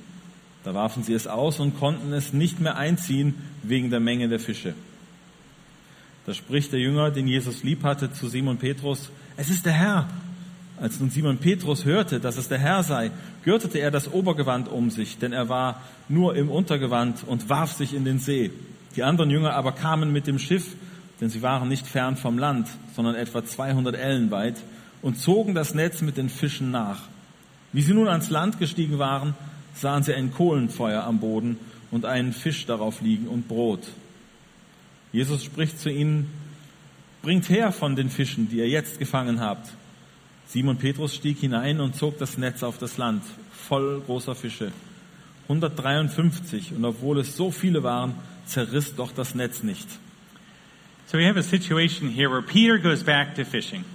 Da 0.63 0.73
warfen 0.73 1.03
sie 1.03 1.13
es 1.13 1.27
aus 1.27 1.59
und 1.59 1.79
konnten 1.79 2.11
es 2.13 2.33
nicht 2.33 2.59
mehr 2.59 2.77
einziehen 2.77 3.35
wegen 3.63 3.89
der 3.89 3.99
Menge 3.99 4.27
der 4.27 4.39
Fische. 4.39 4.73
Da 6.25 6.33
spricht 6.33 6.73
der 6.73 6.79
Jünger, 6.79 7.09
den 7.09 7.27
Jesus 7.27 7.63
lieb 7.63 7.83
hatte, 7.83 8.11
zu 8.11 8.27
Simon 8.27 8.57
Petrus, 8.57 9.09
es 9.37 9.49
ist 9.49 9.65
der 9.65 9.73
Herr. 9.73 10.09
Als 10.79 10.99
nun 10.99 11.09
Simon 11.09 11.37
Petrus 11.37 11.85
hörte, 11.85 12.19
dass 12.19 12.37
es 12.37 12.49
der 12.49 12.59
Herr 12.59 12.83
sei, 12.83 13.11
gürtete 13.43 13.79
er 13.79 13.91
das 13.91 14.11
Obergewand 14.11 14.67
um 14.67 14.89
sich, 14.89 15.17
denn 15.17 15.31
er 15.31 15.47
war 15.47 15.81
nur 16.09 16.35
im 16.35 16.49
Untergewand 16.49 17.23
und 17.25 17.49
warf 17.49 17.71
sich 17.71 17.93
in 17.93 18.03
den 18.03 18.19
See. 18.19 18.51
Die 18.95 19.03
anderen 19.03 19.29
Jünger 19.29 19.53
aber 19.53 19.71
kamen 19.71 20.11
mit 20.11 20.27
dem 20.27 20.37
Schiff, 20.37 20.75
denn 21.19 21.29
sie 21.29 21.41
waren 21.41 21.67
nicht 21.67 21.87
fern 21.87 22.17
vom 22.17 22.37
Land, 22.37 22.67
sondern 22.95 23.15
etwa 23.15 23.43
200 23.43 23.95
Ellen 23.95 24.31
weit, 24.31 24.61
und 25.01 25.17
zogen 25.17 25.53
das 25.53 25.73
Netz 25.73 26.01
mit 26.01 26.17
den 26.17 26.29
Fischen 26.29 26.71
nach. 26.71 27.03
Wie 27.71 27.81
sie 27.81 27.93
nun 27.93 28.07
ans 28.07 28.29
Land 28.29 28.59
gestiegen 28.59 28.97
waren, 28.97 29.35
sahen 29.75 30.03
sie 30.03 30.13
ein 30.13 30.33
Kohlenfeuer 30.33 31.03
am 31.03 31.19
Boden 31.19 31.57
und 31.91 32.05
einen 32.05 32.33
Fisch 32.33 32.65
darauf 32.65 33.01
liegen 33.01 33.27
und 33.27 33.47
Brot. 33.47 33.87
Jesus 35.11 35.43
spricht 35.43 35.79
zu 35.79 35.89
ihnen, 35.89 36.29
bringt 37.21 37.49
her 37.49 37.71
von 37.71 37.95
den 37.95 38.09
Fischen, 38.09 38.49
die 38.49 38.57
ihr 38.57 38.69
jetzt 38.69 38.99
gefangen 38.99 39.39
habt. 39.39 39.69
Simon 40.47 40.77
Petrus 40.77 41.15
stieg 41.15 41.39
hinein 41.39 41.79
und 41.81 41.95
zog 41.95 42.17
das 42.17 42.37
Netz 42.37 42.63
auf 42.63 42.77
das 42.77 42.97
Land, 42.97 43.23
voll 43.51 44.01
großer 44.05 44.35
Fische. 44.35 44.71
153, 45.43 46.73
und 46.73 46.83
obwohl 46.83 47.19
es 47.19 47.35
so 47.37 47.51
viele 47.51 47.83
waren, 47.83 48.15
zerriss 48.45 48.95
doch 48.95 49.11
das 49.11 49.35
Netz 49.35 49.63
nicht. 49.63 49.87
So 51.09 51.17
we 51.17 51.23
have 51.23 51.37
a 51.37 51.43
situation 51.43 52.09
here 52.09 52.29
where 52.29 52.41
Peter 52.41 52.77
goes 52.77 53.01
back 53.01 53.35
to 53.35 53.45
fishing. 53.45 53.85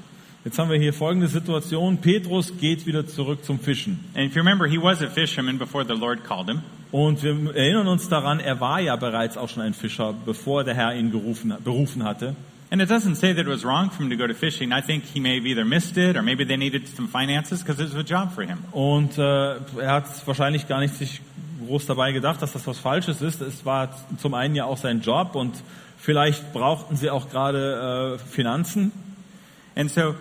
Jetzt 0.46 0.58
haben 0.58 0.70
wir 0.70 0.78
hier 0.78 0.94
folgende 0.94 1.28
Situation. 1.28 1.98
Petrus 1.98 2.56
geht 2.58 2.86
wieder 2.86 3.06
zurück 3.06 3.44
zum 3.44 3.58
Fischen. 3.58 4.02
And 4.14 4.24
if 4.24 4.34
you 4.34 4.40
remember, 4.40 4.66
he 4.66 4.78
was 4.78 5.02
a 5.02 5.10
fisherman 5.10 5.58
before 5.58 5.84
the 5.84 5.94
Lord 5.94 6.24
called 6.24 6.48
him. 6.48 6.62
Und 6.90 7.22
wir 7.22 7.54
erinnern 7.54 7.86
uns 7.88 8.08
daran, 8.08 8.40
er 8.40 8.60
war 8.60 8.80
ja 8.80 8.96
bereits 8.96 9.36
auch 9.36 9.50
schon 9.50 9.62
ein 9.62 9.74
Fischer, 9.74 10.14
bevor 10.24 10.64
der 10.64 10.74
Herr 10.74 10.94
ihn 10.94 11.10
gerufen, 11.10 11.52
berufen 11.62 12.02
hatte. 12.02 12.34
And 12.70 12.80
it 12.80 12.88
doesn't 12.88 13.16
say 13.16 13.34
that 13.34 13.46
it 13.46 13.52
was 13.52 13.62
wrong 13.62 13.90
for 13.90 14.02
him 14.02 14.08
to 14.08 14.16
go 14.16 14.26
to 14.26 14.32
fishing. 14.32 14.72
I 14.72 14.80
think 14.80 15.04
he 15.04 15.20
may 15.20 15.36
have 15.36 15.46
either 15.46 15.66
missed 15.66 15.98
it 15.98 16.16
or 16.16 16.22
maybe 16.22 16.46
they 16.46 16.56
needed 16.56 16.88
some 16.88 17.08
finances 17.08 17.62
because 17.62 17.78
it 17.78 17.92
was 17.92 17.96
a 17.96 18.08
job 18.08 18.32
for 18.32 18.42
him. 18.42 18.60
Und 18.72 19.18
äh, 19.18 19.56
er 19.82 19.92
hat 19.92 20.06
wahrscheinlich 20.26 20.66
gar 20.66 20.80
nicht 20.80 20.94
sich 20.94 21.20
groß 21.66 21.84
dabei 21.84 22.12
gedacht, 22.12 22.40
dass 22.40 22.54
das 22.54 22.66
was 22.66 22.78
Falsches 22.78 23.20
ist. 23.20 23.42
Es 23.42 23.66
war 23.66 23.90
zum 24.16 24.32
einen 24.32 24.54
ja 24.54 24.64
auch 24.64 24.78
sein 24.78 25.02
Job 25.02 25.34
und 25.34 25.52
vielleicht 26.02 26.52
brauchten 26.52 26.96
sie 26.96 27.10
auch 27.10 27.30
gerade 27.30 28.18
äh, 28.20 28.28
Finanzen. 28.28 28.92
And 29.74 29.90
so 29.90 30.16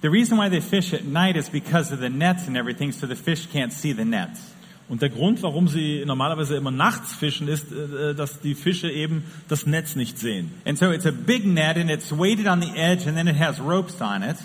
the 0.00 0.08
reason 0.08 0.38
why 0.38 0.48
they 0.48 0.60
fish 0.60 0.94
at 0.94 1.04
night 1.04 1.36
is 1.36 1.50
because 1.50 1.92
of 1.92 2.00
the 2.00 2.08
nets 2.08 2.46
and 2.46 2.56
everything, 2.56 2.92
so 2.92 3.06
the 3.06 3.16
fish 3.16 3.48
can't 3.52 3.72
see 3.72 3.92
the 3.92 4.04
nets. 4.04 4.40
Und 4.88 5.02
der 5.02 5.10
Grund, 5.10 5.42
warum 5.42 5.66
sie 5.66 6.04
normalerweise 6.06 6.54
immer 6.54 6.70
nachts 6.70 7.12
fischen, 7.12 7.48
ist, 7.48 7.72
äh, 7.72 8.14
dass 8.14 8.40
die 8.40 8.54
Fische 8.54 8.88
eben 8.88 9.24
das 9.48 9.66
Netz 9.66 9.96
nicht 9.96 10.16
sehen. 10.16 10.52
And 10.64 10.78
so 10.78 10.92
it's 10.92 11.06
a 11.06 11.10
big 11.10 11.44
net 11.44 11.76
and 11.76 11.90
it's 11.90 12.16
weighted 12.16 12.46
on 12.46 12.62
the 12.62 12.70
edge 12.76 13.08
and 13.08 13.16
then 13.16 13.26
it 13.26 13.38
has 13.38 13.60
ropes 13.60 14.00
on 14.00 14.22
it. 14.22 14.36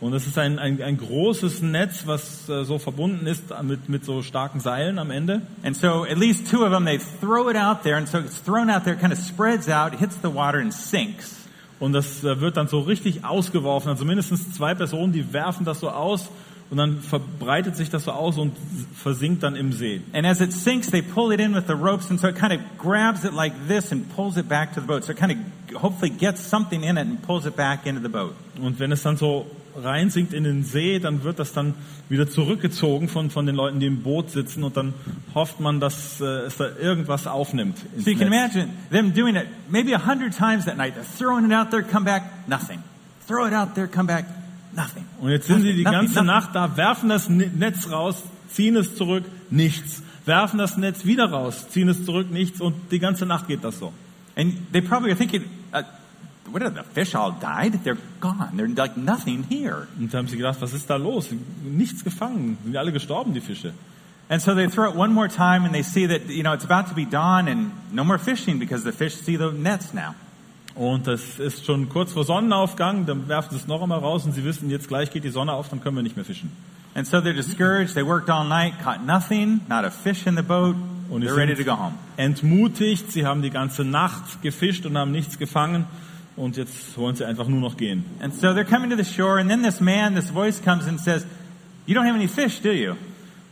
Und 0.00 0.14
es 0.14 0.26
ist 0.26 0.38
ein, 0.38 0.58
ein, 0.58 0.80
ein 0.82 0.96
großes 0.96 1.60
Netz, 1.60 2.06
was 2.06 2.48
äh, 2.48 2.64
so 2.64 2.78
verbunden 2.78 3.26
ist 3.26 3.44
mit, 3.62 3.90
mit 3.90 4.04
so 4.04 4.22
starken 4.22 4.58
Seilen 4.58 4.98
am 4.98 5.10
Ende. 5.10 5.42
And 5.62 5.76
so 5.76 6.04
at 6.04 6.16
least 6.16 6.50
two 6.50 6.64
of 6.64 6.72
them, 6.72 6.86
they 6.86 6.98
throw 7.20 7.50
it 7.50 7.56
out 7.56 7.82
there 7.82 7.96
and 7.96 8.08
so 8.08 8.18
it's 8.18 8.42
thrown 8.42 8.70
out 8.70 8.84
there, 8.84 8.96
kind 8.96 9.12
of 9.12 9.18
spreads 9.18 9.68
out, 9.68 9.94
hits 9.98 10.16
the 10.22 10.34
water 10.34 10.58
and 10.58 10.72
sinks. 10.72 11.36
Und 11.80 11.92
das 11.92 12.24
äh, 12.24 12.40
wird 12.40 12.56
dann 12.56 12.68
so 12.68 12.80
richtig 12.80 13.24
ausgeworfen. 13.24 13.90
Also 13.90 14.06
mindestens 14.06 14.52
zwei 14.52 14.74
Personen, 14.74 15.12
die 15.12 15.34
werfen 15.34 15.66
das 15.66 15.80
so 15.80 15.90
aus 15.90 16.30
und 16.70 16.76
dann 16.76 17.00
verbreitet 17.00 17.76
sich 17.76 17.90
das 17.90 18.04
so 18.04 18.12
aus 18.12 18.38
und 18.38 18.56
versinkt 18.94 19.42
dann 19.42 19.56
im 19.56 19.72
See. 19.72 20.00
And 20.12 20.26
as 20.26 20.40
it 20.40 20.52
sinks, 20.52 20.90
they 20.90 21.02
pull 21.02 21.32
it 21.32 21.40
in 21.40 21.54
with 21.54 21.64
the 21.66 21.74
ropes, 21.74 22.10
and 22.10 22.18
so 22.18 22.28
it 22.28 22.36
kind 22.36 22.52
of 22.52 22.60
grabs 22.78 23.24
it 23.24 23.34
like 23.34 23.52
this 23.68 23.92
and 23.92 24.08
pulls 24.14 24.36
it 24.36 24.48
back 24.48 24.72
to 24.74 24.80
the 24.80 24.86
boat. 24.86 25.04
So 25.04 25.12
it 25.12 25.18
kind 25.18 25.32
of 25.32 25.82
hopefully 25.82 26.10
gets 26.10 26.40
something 26.40 26.84
in 26.84 26.96
it 26.96 27.06
and 27.06 27.20
pulls 27.22 27.44
it 27.44 27.56
back 27.56 27.86
into 27.86 28.00
the 28.00 28.08
boat. 28.08 28.34
Und 28.62 28.78
wenn 28.78 28.92
es 28.92 29.02
dann 29.02 29.16
so 29.16 29.46
reinsinkt 29.76 30.32
in 30.32 30.44
den 30.44 30.64
See, 30.64 30.98
dann 30.98 31.22
wird 31.24 31.38
das 31.38 31.52
dann 31.52 31.74
wieder 32.08 32.28
zurückgezogen 32.28 33.08
von, 33.08 33.30
von 33.30 33.46
den 33.46 33.54
Leuten, 33.54 33.80
die 33.80 33.86
im 33.86 34.02
Boot 34.02 34.30
sitzen 34.30 34.64
und 34.64 34.76
dann 34.76 34.94
hofft 35.34 35.60
man, 35.60 35.80
dass 35.80 36.20
äh, 36.20 36.24
es 36.24 36.56
da 36.56 36.68
irgendwas 36.80 37.26
aufnimmt. 37.26 37.78
So 37.98 38.10
you 38.10 38.16
can 38.18 38.26
imagine 38.26 38.68
them 38.90 39.12
doing 39.14 39.36
it 39.36 39.46
maybe 39.68 39.94
a 39.94 40.06
hundred 40.06 40.36
times 40.36 40.64
that 40.64 40.76
night. 40.76 40.94
They're 40.94 41.18
throwing 41.18 41.44
it 41.46 41.52
out 41.52 41.70
there, 41.70 41.82
come 41.82 42.04
back, 42.04 42.48
nothing. 42.48 42.82
Throw 43.28 43.46
it 43.46 43.52
out 43.52 43.74
there, 43.74 43.86
come 43.86 44.06
back, 44.06 44.24
nothing. 44.74 45.04
Und 45.20 45.30
jetzt 45.30 45.46
sind 45.46 45.62
sie 45.62 45.72
die 45.72 45.84
ganze 45.84 46.14
nothing. 46.14 46.26
Nacht 46.26 46.54
da, 46.54 46.76
werfen 46.76 47.08
das 47.08 47.28
Ne- 47.28 47.50
Netz 47.54 47.90
raus, 47.90 48.22
ziehen 48.48 48.76
es 48.76 48.96
zurück, 48.96 49.24
nichts. 49.50 50.02
Werfen 50.26 50.58
das 50.58 50.76
Netz 50.76 51.04
wieder 51.04 51.30
raus, 51.30 51.68
ziehen 51.70 51.88
es 51.88 52.04
zurück, 52.04 52.30
nichts 52.30 52.60
und 52.60 52.74
die 52.90 52.98
ganze 52.98 53.24
Nacht 53.26 53.48
geht 53.48 53.64
das 53.64 53.78
so. 53.78 53.92
And 54.36 54.72
they 54.72 54.80
probably 54.80 55.10
are 55.10 55.18
thinking, 55.18 55.44
uh, 55.72 55.82
what 56.52 56.62
are 56.62 56.70
the 56.70 56.82
fish 56.94 57.14
all 57.14 57.32
died? 57.32 57.84
They're 57.84 57.98
gone. 58.20 58.50
They're 58.56 58.68
like 58.68 58.96
nothing 58.96 59.44
here. 59.48 59.86
Und 59.98 60.12
da 60.12 60.18
haben 60.18 60.28
sie 60.28 60.36
gedacht, 60.36 60.60
was 60.60 60.72
ist 60.72 60.88
da 60.88 60.96
los? 60.96 61.28
Nichts 61.64 62.04
gefangen, 62.04 62.58
sind 62.64 62.76
alle 62.76 62.92
gestorben, 62.92 63.32
die 63.34 63.40
Fische. 63.40 63.72
And 64.28 64.40
so 64.40 64.54
they 64.54 64.68
throw 64.68 64.88
it 64.88 64.94
one 64.96 65.12
more 65.12 65.28
time 65.28 65.64
and 65.64 65.74
they 65.74 65.82
see 65.82 66.06
that, 66.06 66.28
you 66.28 66.42
know, 66.44 66.52
it's 66.52 66.64
about 66.64 66.88
to 66.88 66.94
be 66.94 67.04
dawn 67.04 67.48
and 67.48 67.72
no 67.92 68.04
more 68.04 68.18
fishing 68.18 68.58
because 68.60 68.84
the 68.84 68.92
fish 68.92 69.16
see 69.16 69.36
the 69.36 69.50
nets 69.50 69.92
now. 69.92 70.14
Und 70.76 71.08
das 71.08 71.40
ist 71.40 71.66
schon 71.66 71.88
kurz 71.88 72.12
vor 72.12 72.24
Sonnenaufgang, 72.24 73.04
dann 73.04 73.26
werfen 73.28 73.50
sie 73.50 73.56
es 73.56 73.66
noch 73.66 73.82
einmal 73.82 73.98
raus 73.98 74.24
und 74.24 74.32
sie 74.32 74.44
wissen, 74.44 74.70
jetzt 74.70 74.86
gleich 74.86 75.10
geht 75.10 75.24
die 75.24 75.30
Sonne 75.30 75.52
auf, 75.52 75.68
dann 75.68 75.80
können 75.82 75.96
wir 75.96 76.02
nicht 76.04 76.14
mehr 76.14 76.24
fischen. 76.24 76.52
And 76.94 77.06
so 77.06 77.18
they're 77.18 77.34
discouraged. 77.34 77.94
They 77.94 78.06
worked 78.06 78.30
all 78.30 78.44
night, 78.44 78.74
caught 78.82 79.04
nothing, 79.04 79.60
not 79.68 79.84
a 79.84 79.90
fish 79.90 80.26
in 80.26 80.36
the 80.36 80.42
boat. 80.42 80.76
Und 81.08 81.22
They're 81.24 81.34
sie 81.34 81.40
ready 81.40 81.54
to 81.56 81.64
go 81.64 81.76
home. 81.76 81.94
entmutigt, 82.16 83.10
sie 83.10 83.26
haben 83.26 83.42
die 83.42 83.50
ganze 83.50 83.84
Nacht 83.84 84.42
gefischt 84.42 84.86
und 84.86 84.96
haben 84.96 85.10
nichts 85.10 85.38
gefangen 85.38 85.86
und 86.40 86.56
jetzt 86.56 86.96
wollen 86.96 87.14
sie 87.14 87.26
einfach 87.26 87.46
nur 87.46 87.60
noch 87.60 87.76
gehen. 87.76 88.04
And 88.20 88.34
so 88.34 88.48
they're 88.48 88.64
coming 88.64 88.90
to 88.90 88.96
the 88.96 89.04
shore 89.04 89.38
and 89.38 89.50
then 89.50 89.62
this 89.62 89.80
man, 89.80 90.14
this 90.14 90.30
voice 90.30 90.60
comes 90.60 90.86
and 90.86 90.98
says, 90.98 91.26
you 91.86 91.94
don't 91.94 92.06
have 92.06 92.16
any 92.16 92.28
fish, 92.28 92.60
do 92.60 92.72
you? 92.72 92.96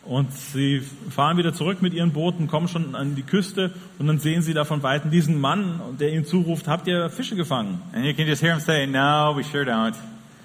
Und 0.05 0.33
sie 0.33 0.81
fahren 1.11 1.37
wieder 1.37 1.53
zurück 1.53 1.83
mit 1.83 1.93
ihren 1.93 2.13
Booten, 2.13 2.49
kommen 2.49 2.67
schon 2.67 2.95
an 2.95 3.15
die 3.15 3.23
Küste 3.23 3.75
und 3.99 4.07
dann 4.07 4.19
sehen 4.19 4.41
sie 4.41 4.55
da 4.55 4.65
von 4.65 4.83
Weitem 4.83 5.11
diesen 5.11 5.39
Mann, 5.39 5.99
der 6.01 6.15
ihnen 6.15 6.25
zuruft, 6.25 6.67
habt 6.67 6.89
ihr 6.89 7.11
Fische 7.11 7.37
gefangen? 7.37 7.83
And 7.93 8.07
you 8.07 8.15
can 8.15 8.27
just 8.27 8.43
hear 8.43 8.53
him 8.53 8.61
say, 8.61 8.87
no, 8.87 9.35
we 9.37 9.45
sure 9.45 9.65
don't. 9.67 9.95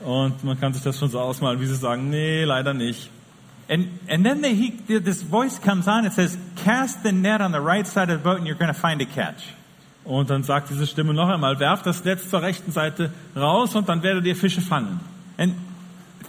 Und 0.04 0.44
man 0.44 0.60
kann 0.60 0.74
sich 0.74 0.84
das 0.84 1.00
schon 1.00 1.10
so 1.10 1.22
ausmalen, 1.22 1.62
wie 1.62 1.66
sie 1.66 1.76
sagen, 1.76 2.10
nee, 2.10 2.44
leider 2.44 2.74
nicht. 2.74 3.10
And, 3.70 3.88
and 4.10 4.26
then 4.26 4.42
they, 4.42 4.54
he, 4.54 4.72
this 5.00 5.24
voice 5.24 5.58
comes 5.62 5.88
on 5.88 6.04
and 6.04 6.12
says, 6.12 6.38
cast 6.58 7.04
the 7.04 7.14
net 7.14 7.40
on 7.40 7.54
the 7.54 7.62
right 7.62 7.88
side 7.88 8.10
of 8.10 8.18
the 8.18 8.24
boat 8.24 8.38
and 8.38 8.46
you're 8.46 8.60
going 8.60 8.74
to 8.74 8.78
find 8.78 9.02
a 9.02 9.06
catch. 9.06 9.54
Und 10.06 10.30
dann 10.30 10.44
sagt 10.44 10.70
diese 10.70 10.86
Stimme 10.86 11.14
noch 11.14 11.30
einmal, 11.30 11.60
werft 11.60 11.86
das 11.86 12.04
Netz 12.04 12.30
zur 12.30 12.42
rechten 12.42 12.72
Seite 12.72 13.12
raus 13.36 13.76
und 13.76 13.88
dann 13.88 14.04
werdet 14.04 14.26
ihr 14.26 14.36
Fische 14.36 14.62
fangen. 14.62 15.00
And 15.38 15.56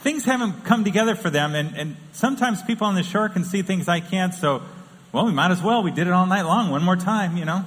things 0.05 0.27
haven't 0.27 0.65
come 0.65 0.85
together 0.85 1.17
for 1.17 1.31
them. 1.31 1.55
And, 1.55 1.77
and 1.77 1.97
sometimes 2.13 2.63
people 2.65 2.87
on 2.87 2.95
the 2.95 3.03
shore 3.03 3.29
can 3.29 3.45
see 3.45 3.63
things 3.63 3.89
I 3.89 4.01
can't. 4.01 4.33
So, 4.33 4.61
well, 5.13 5.27
we 5.27 5.33
might 5.33 5.51
as 5.51 5.63
well. 5.63 5.83
We 5.83 5.91
did 5.91 6.07
it 6.07 6.13
all 6.13 6.27
night 6.27 6.45
long. 6.45 6.71
One 6.71 6.85
more 6.85 6.97
time, 6.97 7.37
you 7.37 7.45
know. 7.45 7.65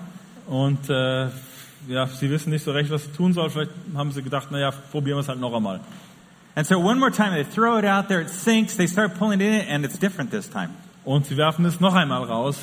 Und 0.48 0.90
äh, 0.90 1.28
ja, 1.90 2.08
sie 2.08 2.30
wissen 2.30 2.52
nicht 2.52 2.64
so 2.64 2.72
recht, 2.72 2.90
was 2.90 3.04
sie 3.04 3.12
tun 3.12 3.34
sollen. 3.34 3.50
Vielleicht 3.50 3.72
haben 3.96 4.12
sie 4.12 4.22
gedacht, 4.22 4.50
naja, 4.52 4.72
probieren 4.92 5.18
wir 5.18 5.22
es 5.22 5.28
halt 5.28 5.40
noch 5.40 5.54
einmal. 5.54 5.82
And 6.56 6.66
so 6.66 6.80
one 6.80 7.00
more 7.00 7.12
time, 7.12 7.32
they 7.32 7.44
throw 7.44 7.78
it 7.78 7.86
out 7.86 8.08
there. 8.08 8.22
It 8.22 8.30
sinks. 8.30 8.78
They 8.78 8.88
start 8.88 9.20
pulling 9.20 9.42
it 9.42 9.64
in, 9.64 9.68
and 9.70 9.86
it's 9.86 10.00
different 10.00 10.32
this 10.32 10.50
time. 10.50 10.70
Und 11.04 11.26
sie 11.26 11.38
werfen 11.38 11.66
es 11.66 11.80
noch 11.80 11.94
einmal 11.94 12.24
raus 12.24 12.58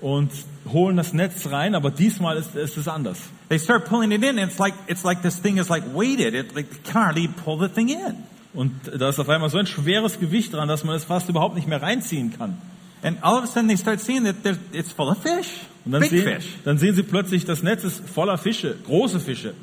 und 0.00 0.30
holen 0.72 0.96
das 0.96 1.12
Netz 1.12 1.46
rein, 1.50 1.74
aber 1.74 1.90
diesmal 1.90 2.36
ist, 2.36 2.54
ist 2.54 2.76
es 2.76 2.88
anders. 2.88 3.18
They 3.48 3.58
start 3.58 3.84
pulling 3.86 4.12
it 4.12 4.22
in. 4.22 4.38
And 4.38 4.50
it's 4.50 4.58
like 4.58 4.74
it's 4.86 5.04
like 5.04 5.22
this 5.22 5.40
thing 5.40 5.58
is 5.58 5.68
like 5.68 5.84
weighted. 5.94 6.34
It 6.34 6.54
like 6.54 6.70
they 6.70 6.92
can 6.92 7.02
hardly 7.06 7.28
pull 7.28 7.58
the 7.58 7.68
thing 7.68 7.88
in. 7.88 8.16
Und 8.52 8.72
da 8.98 9.08
ist 9.08 9.18
auf 9.20 9.28
einmal 9.28 9.48
so 9.50 9.58
ein 9.58 9.66
schweres 9.66 10.18
Gewicht 10.18 10.52
dran, 10.54 10.66
dass 10.68 10.82
man 10.84 10.96
es 10.96 11.04
fast 11.04 11.28
überhaupt 11.28 11.54
nicht 11.54 11.68
mehr 11.68 11.80
reinziehen 11.82 12.36
kann. 12.36 12.58
And 13.02 13.22
all 13.22 13.38
of 13.38 13.44
a 13.44 13.46
sudden, 13.46 13.68
they 13.68 13.76
start 13.76 14.00
seeing 14.00 14.24
that 14.24 14.36
it's 14.72 14.92
full 14.92 15.08
of 15.08 15.18
fish, 15.22 15.46
Und 15.84 15.92
dann 15.92 16.02
big 16.02 16.10
sehen, 16.10 16.24
fish. 16.40 16.46
dann 16.64 16.76
sehen 16.78 16.94
sie 16.94 17.02
plötzlich, 17.02 17.44
das 17.44 17.62
Netz 17.62 17.84
ist 17.84 18.02
voller 18.08 18.36
Fische, 18.36 18.76
große 18.86 19.20
Fische. 19.20 19.54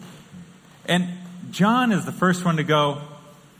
And 0.88 1.06
John 1.52 1.92
is 1.92 2.06
the 2.06 2.12
first 2.12 2.46
one 2.46 2.58
to 2.58 2.64
go, 2.64 2.98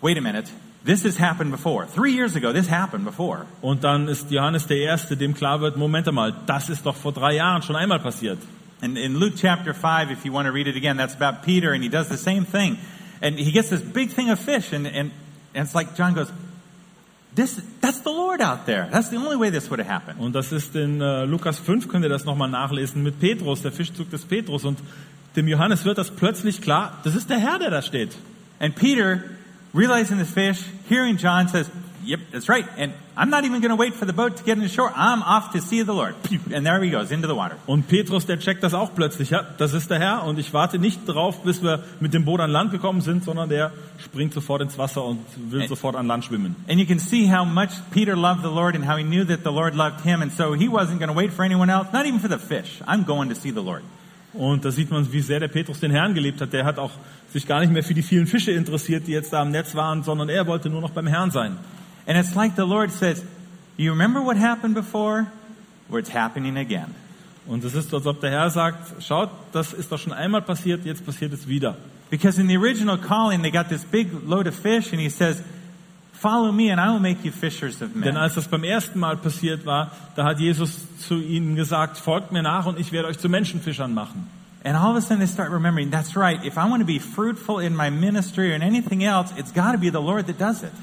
wait 0.02 0.18
a 0.18 0.22
minute, 0.22 0.50
this 0.86 1.04
has 1.04 1.18
happened 1.18 1.52
before. 1.52 1.86
Three 1.86 2.14
years 2.14 2.36
ago, 2.36 2.54
this 2.54 2.68
happened 2.68 3.06
before. 3.06 3.46
Und 3.62 3.84
dann 3.84 4.08
ist 4.08 4.32
Johannes 4.32 4.68
der 4.68 4.78
Erste, 4.78 5.18
dem 5.18 5.34
klar 5.34 5.62
wird, 5.62 5.78
Moment 5.78 6.08
einmal, 6.08 6.34
das 6.46 6.70
ist 6.70 6.86
doch 6.86 6.96
vor 6.96 7.12
drei 7.12 7.36
Jahren 7.36 7.62
schon 7.62 7.76
einmal 7.76 8.00
passiert. 8.00 8.40
And 8.82 8.98
in 8.98 9.16
Luke 9.16 9.36
chapter 9.36 9.74
5, 9.74 10.12
if 10.12 10.24
you 10.24 10.32
want 10.32 10.46
to 10.46 10.52
read 10.52 10.68
it 10.68 10.76
again, 10.76 10.98
that's 10.98 11.16
about 11.16 11.44
Peter, 11.44 11.74
and 11.74 11.84
he 11.84 11.90
does 11.90 12.10
the 12.10 12.18
same 12.18 12.46
thing. 12.46 12.78
And 13.22 13.38
he 13.38 13.52
gets 13.52 13.70
this 13.70 13.82
big 13.82 14.12
thing 14.12 14.30
of 14.30 14.40
fish, 14.40 14.72
and, 14.72 14.86
and, 14.86 15.12
and 15.56 15.66
it's 15.66 15.74
like 15.74 15.96
John 15.96 16.14
goes, 16.14 16.32
this, 17.34 17.60
that's 17.82 18.00
the 18.00 18.12
Lord 18.12 18.42
out 18.42 18.66
there. 18.66 18.88
That's 18.92 19.10
the 19.10 19.18
only 19.18 19.36
way 19.36 19.50
this 19.50 19.70
would 19.70 19.80
have 19.80 19.88
happened. 19.88 20.20
Und 20.20 20.34
das 20.34 20.52
ist 20.52 20.76
in 20.76 21.02
äh, 21.02 21.26
Lukas 21.26 21.60
5, 21.60 21.88
könnt 21.88 22.04
ihr 22.04 22.10
das 22.10 22.26
nochmal 22.26 22.50
nachlesen, 22.50 23.04
mit 23.04 23.20
Petrus, 23.20 23.62
der 23.62 23.72
Fischzug 23.72 24.10
des 24.12 24.26
Petrus. 24.26 24.64
Und 24.64 24.80
dem 25.36 25.48
Johannes 25.48 25.86
wird 25.86 25.98
das 25.98 26.12
plötzlich 26.12 26.62
klar, 26.62 26.98
das 27.04 27.16
ist 27.16 27.30
der 27.30 27.40
Herr, 27.40 27.60
der 27.60 27.72
da 27.72 27.82
steht. 27.82 28.16
And 28.60 28.76
Peter, 28.76 29.24
realizing 29.74 30.18
the 30.18 30.26
fish, 30.26 30.64
hearing 30.90 31.18
John, 31.18 31.48
says, 31.48 31.70
Yep, 32.06 32.20
that's 32.32 32.48
right. 32.48 32.66
And 32.78 32.94
I'm 33.18 33.30
not 33.30 33.44
even 33.44 33.60
going 33.60 33.72
to 33.72 33.76
wait 33.76 33.94
for 33.94 34.06
the 34.06 34.14
boat 34.14 34.38
to 34.38 34.44
get 34.46 34.54
in 34.56 34.64
the 34.64 34.70
shore. 34.70 34.90
I'm 34.96 35.22
off 35.24 35.52
to 35.52 35.60
see 35.60 35.82
the 35.82 35.92
Lord. 35.92 36.16
And 36.54 36.66
there 36.66 36.82
he 36.82 36.90
goes, 36.90 37.12
into 37.12 37.28
the 37.28 37.36
water. 37.36 37.58
Und 37.68 37.90
Petrus, 37.90 38.26
der 38.26 38.40
checkt 38.40 38.64
das 38.64 38.74
auch 38.74 38.96
plötzlich. 38.96 39.32
Ja, 39.32 39.42
das 39.58 39.74
ist 39.74 39.90
der 39.90 40.00
Herr 40.00 40.24
und 40.24 40.40
ich 40.40 40.54
warte 40.54 40.80
nicht 40.80 41.02
drauf, 41.06 41.44
bis 41.44 41.62
wir 41.62 41.84
mit 42.00 42.14
dem 42.14 42.24
Boot 42.24 42.40
an 42.40 42.50
Land 42.50 42.72
gekommen 42.72 43.02
sind, 43.02 43.26
sondern 43.26 43.50
der 43.50 43.74
springt 44.02 44.34
sofort 44.34 44.62
ins 44.62 44.78
Wasser 44.78 45.04
und 45.04 45.20
will 45.52 45.64
Ä- 45.64 45.68
sofort 45.68 45.98
an 45.98 46.08
Land 46.08 46.24
schwimmen. 46.24 46.56
And 46.70 46.80
you 46.80 46.86
can 46.86 46.98
see 47.00 47.28
how 47.30 47.44
much 47.44 47.72
Peter 47.92 48.16
loved 48.16 48.42
the 48.42 48.52
Lord 48.52 48.74
and 48.76 48.88
how 48.90 48.96
he 48.96 49.04
knew 49.04 49.26
that 49.26 49.44
the 49.44 49.52
Lord 49.52 49.76
loved 49.76 50.00
him. 50.06 50.22
And 50.22 50.32
so 50.32 50.54
he 50.54 50.70
wasn't 50.70 51.00
going 51.00 51.10
to 51.10 51.14
wait 51.18 51.34
for 51.34 51.44
anyone 51.44 51.70
else, 51.70 51.90
not 51.92 52.06
even 52.06 52.22
for 52.22 52.30
the 52.30 52.40
fish. 52.40 52.80
I'm 52.88 53.04
going 53.04 53.28
to 53.28 53.36
see 53.36 53.52
the 53.52 53.62
Lord. 53.62 53.84
Und 54.38 54.66
da 54.66 54.72
sieht 54.72 54.92
man, 54.92 55.12
wie 55.12 55.22
sehr 55.22 55.40
der 55.40 55.48
Petrus 55.48 55.80
den 55.80 55.92
Herrn 55.92 56.14
gelebt 56.14 56.40
hat. 56.42 56.54
Der 56.54 56.64
hat 56.64 56.78
auch 56.78 56.92
sich 57.34 57.48
gar 57.48 57.60
nicht 57.60 57.74
mehr 57.74 57.84
für 57.84 57.94
die 57.94 58.04
vielen 58.04 58.28
Fische 58.28 58.52
interessiert, 58.52 59.08
die 59.08 59.12
jetzt 59.12 59.34
da 59.34 59.42
am 59.42 59.52
Netz 59.52 59.76
waren, 59.76 60.04
sondern 60.04 60.30
er 60.30 60.46
wollte 60.46 60.70
nur 60.70 60.82
noch 60.82 60.92
beim 60.92 61.08
Herrn 61.08 61.32
sein. 61.32 61.58
And 62.06 62.18
it's 62.18 62.36
like 62.36 62.54
the 62.56 62.62
Lord 62.62 62.92
says, 62.92 63.24
You 63.78 63.92
remember 63.92 64.24
what 64.24 64.38
happened 64.38 64.76
before? 64.76 65.28
Well, 65.90 66.00
it's 66.00 66.14
happening 66.14 66.58
again. 66.58 66.96
Und 67.46 67.64
es 67.64 67.76
ist, 67.76 67.94
als 67.94 68.06
ob 68.06 68.20
der 68.22 68.32
Herr 68.32 68.50
sagt, 68.50 69.02
schaut, 69.02 69.30
das 69.54 69.72
ist 69.72 69.92
doch 69.92 70.00
schon 70.00 70.14
einmal 70.14 70.42
passiert, 70.42 70.84
jetzt 70.86 71.06
passiert 71.06 71.32
es 71.32 71.48
wieder. 71.48 71.78
Because 72.10 72.40
in 72.40 72.48
the 72.48 72.58
original 72.58 72.98
calling, 72.98 73.42
they 73.42 73.52
got 73.52 73.70
this 73.70 73.84
big 73.86 74.08
load 74.26 74.48
of 74.48 74.56
fish, 74.56 74.92
and 74.92 75.02
he 75.02 75.10
says, 75.10 75.42
Follow 76.20 76.52
me, 76.52 76.72
and 76.72 76.82
I 76.82 76.90
will 76.92 77.00
make 77.00 77.24
you 77.24 77.32
fishers 77.32 77.82
of 77.82 77.94
Denn 77.94 78.02
men. 78.02 78.18
als 78.18 78.34
das 78.34 78.48
beim 78.48 78.64
ersten 78.64 79.00
Mal 79.00 79.18
passiert 79.18 79.66
war, 79.66 79.92
da 80.16 80.24
hat 80.26 80.40
Jesus 80.40 80.88
zu 81.00 81.22
ihnen 81.22 81.56
gesagt, 81.56 81.98
folgt 81.98 82.32
mir 82.32 82.42
nach 82.42 82.66
und 82.66 82.80
ich 82.80 82.92
werde 82.92 83.08
euch 83.08 83.20
zu 83.20 83.30
Menschenfischern 83.30 83.94
machen. 83.94 84.28
And 84.64 84.76
all 84.76 84.92
of 84.92 84.98
a 84.98 85.02
sudden, 85.02 85.20
they 85.20 85.28
start 85.28 85.52
remembering, 85.52 85.92
That's 85.92 86.16
right. 86.18 86.44
If 86.44 86.58
I 86.58 86.68
want 86.68 86.82
to 86.82 86.86
be 86.86 87.00
fruitful 87.00 87.60
in 87.60 87.76
my 87.76 87.92
ministry 87.92 88.52
or 88.52 88.56
in 88.56 88.64
anything 88.64 89.04
else, 89.04 89.32
it's 89.38 89.52
got 89.54 89.74
to 89.74 89.78
be 89.78 89.92
the 89.92 90.02
Lord 90.02 90.26
that 90.28 90.40
does 90.40 90.64
it. 90.64 90.74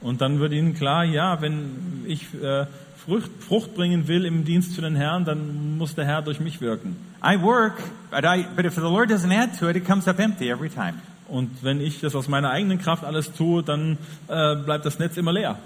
Und 0.00 0.22
dann 0.22 0.40
wird 0.40 0.52
ihnen 0.52 0.74
klar, 0.74 1.04
ja, 1.04 1.42
wenn 1.42 2.04
ich 2.06 2.22
äh, 2.42 2.64
Frucht, 2.96 3.30
Frucht 3.46 3.74
bringen 3.74 4.08
will 4.08 4.24
im 4.24 4.44
Dienst 4.44 4.74
für 4.74 4.80
den 4.80 4.96
Herrn, 4.96 5.26
dann 5.26 5.76
muss 5.76 5.94
der 5.94 6.06
Herr 6.06 6.22
durch 6.22 6.40
mich 6.40 6.62
wirken. 6.62 6.96
I 7.22 7.40
work, 7.40 7.82
but, 8.10 8.24
I, 8.24 8.46
but 8.56 8.64
if 8.64 8.76
the 8.76 8.80
Lord 8.80 9.10
doesn't 9.10 9.30
add 9.30 9.58
to 9.58 9.68
it, 9.68 9.76
it 9.76 9.86
comes 9.86 10.08
up 10.08 10.18
empty 10.18 10.50
every 10.50 10.70
time. 10.70 10.94
Und 11.30 11.62
wenn 11.62 11.80
ich 11.80 12.00
das 12.00 12.14
aus 12.14 12.28
meiner 12.28 12.50
eigenen 12.50 12.78
Kraft 12.78 13.04
alles 13.04 13.32
tue, 13.32 13.62
dann 13.62 13.98
äh, 14.28 14.56
bleibt 14.56 14.84
das 14.84 14.98
Netz 14.98 15.16
immer 15.16 15.32
leer. 15.32 15.58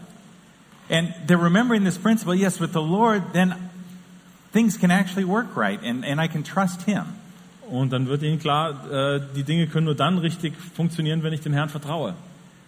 And 0.90 1.10
they're 1.26 1.42
remembering 1.42 1.84
this 1.84 1.96
principle, 1.96 2.34
yes, 2.34 2.60
with 2.60 2.72
the 2.72 2.82
Lord, 2.82 3.22
then 3.32 3.54
things 4.52 4.78
can 4.78 4.90
actually 4.90 5.26
work 5.26 5.56
right 5.56 5.82
and, 5.82 6.04
and 6.04 6.20
I 6.20 6.28
can 6.28 6.44
trust 6.44 6.82
Him. 6.82 7.04
Und 7.70 7.92
dann 7.94 8.06
wird 8.08 8.22
ihnen 8.22 8.38
klar, 8.38 8.90
äh, 8.92 9.20
die 9.34 9.42
Dinge 9.42 9.66
können 9.66 9.86
nur 9.86 9.94
dann 9.94 10.18
richtig 10.18 10.52
funktionieren, 10.76 11.22
wenn 11.22 11.32
ich 11.32 11.40
dem 11.40 11.54
Herrn 11.54 11.70
vertraue. 11.70 12.14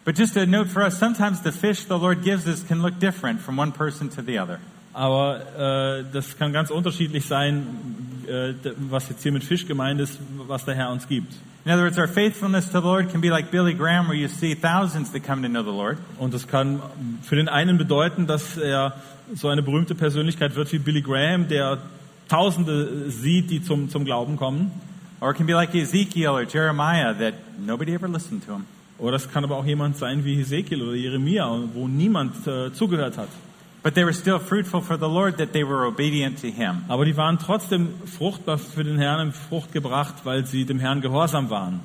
But 0.06 0.18
just 0.18 0.36
a 0.36 0.46
note 0.46 0.70
for 0.70 0.82
us, 0.82 0.98
sometimes 0.98 1.42
the 1.42 1.52
fish 1.52 1.84
the 1.86 1.98
Lord 1.98 2.22
gives 2.22 2.46
us 2.46 2.66
can 2.66 2.80
look 2.80 2.98
different 2.98 3.40
from 3.40 3.58
one 3.58 3.72
person 3.72 4.08
to 4.10 4.22
the 4.22 4.38
other. 4.38 4.58
Aber 4.94 5.40
äh, 5.58 6.04
das 6.10 6.38
kann 6.38 6.54
ganz 6.54 6.70
unterschiedlich 6.70 7.26
sein, 7.26 7.66
äh, 8.26 8.54
was 8.88 9.10
jetzt 9.10 9.22
hier 9.22 9.32
mit 9.32 9.44
Fisch 9.44 9.66
gemeint 9.66 10.00
ist, 10.00 10.18
was 10.46 10.64
der 10.64 10.74
Herr 10.74 10.90
uns 10.90 11.06
gibt. 11.06 11.34
In 11.66 11.72
other 11.72 11.82
words, 11.82 11.98
our 11.98 12.06
faithfulness 12.06 12.66
to 12.66 12.80
the 12.80 12.86
Lord 12.86 13.10
can 13.10 13.20
be 13.20 13.28
like 13.28 13.50
Billy 13.50 13.74
Graham, 13.74 14.06
where 14.06 14.16
you 14.16 14.28
see 14.28 14.54
thousands 14.54 15.10
that 15.10 15.24
come 15.24 15.42
to 15.42 15.48
know 15.48 15.64
the 15.64 15.72
Lord. 15.72 15.98
Und 16.16 16.32
das 16.32 16.46
kann 16.46 16.80
für 17.22 17.34
den 17.34 17.48
einen 17.48 17.76
bedeuten, 17.76 18.28
dass 18.28 18.56
er 18.56 18.94
so 19.34 19.48
eine 19.48 19.64
berühmte 19.64 19.96
Persönlichkeit 19.96 20.54
wird 20.54 20.72
wie 20.72 20.78
Billy 20.78 21.02
Graham, 21.02 21.48
der 21.48 21.78
Tausende 22.28 23.10
sieht, 23.10 23.50
die 23.50 23.64
zum, 23.64 23.90
zum 23.90 24.04
Glauben 24.04 24.36
kommen. 24.36 24.70
Or 25.20 25.32
it 25.32 25.38
can 25.38 25.46
be 25.46 25.54
like 25.54 25.74
Ezekiel 25.74 26.28
or 26.28 26.44
Jeremiah, 26.44 27.12
that 27.14 27.34
nobody 27.58 27.94
ever 27.94 28.06
listened 28.06 28.46
to 28.46 28.52
him. 28.52 28.66
Oder 28.98 29.16
es 29.16 29.28
kann 29.28 29.42
aber 29.42 29.56
auch 29.56 29.66
jemand 29.66 29.96
sein 29.96 30.24
wie 30.24 30.36
Hesekiel 30.36 30.80
oder 30.80 30.94
Jeremia, 30.94 31.50
wo 31.74 31.88
niemand 31.88 32.46
äh, 32.46 32.72
zugehört 32.74 33.18
hat. 33.18 33.28
But 33.82 33.94
they 33.94 34.04
were 34.04 34.12
still 34.12 34.38
fruitful 34.40 34.80
for 34.80 34.96
the 34.96 35.08
Lord 35.08 35.36
that 35.38 35.52
they 35.52 35.62
were 35.62 35.84
obedient 35.86 36.40
to 36.40 36.48
Him. 36.50 36.84
Aber 36.88 37.04
die 37.04 37.16
waren 37.16 37.38
trotzdem 37.38 37.90
fruchtbar 38.06 38.58
für 38.58 38.82
den 38.82 38.98
Herrn 38.98 39.28
in 39.28 39.32
Frucht 39.32 39.72
gebracht, 39.72 40.14
weil 40.24 40.44
sie 40.44 40.64
dem 40.64 40.80
Herrn 40.80 41.00
gehorsam 41.00 41.50
waren. 41.50 41.80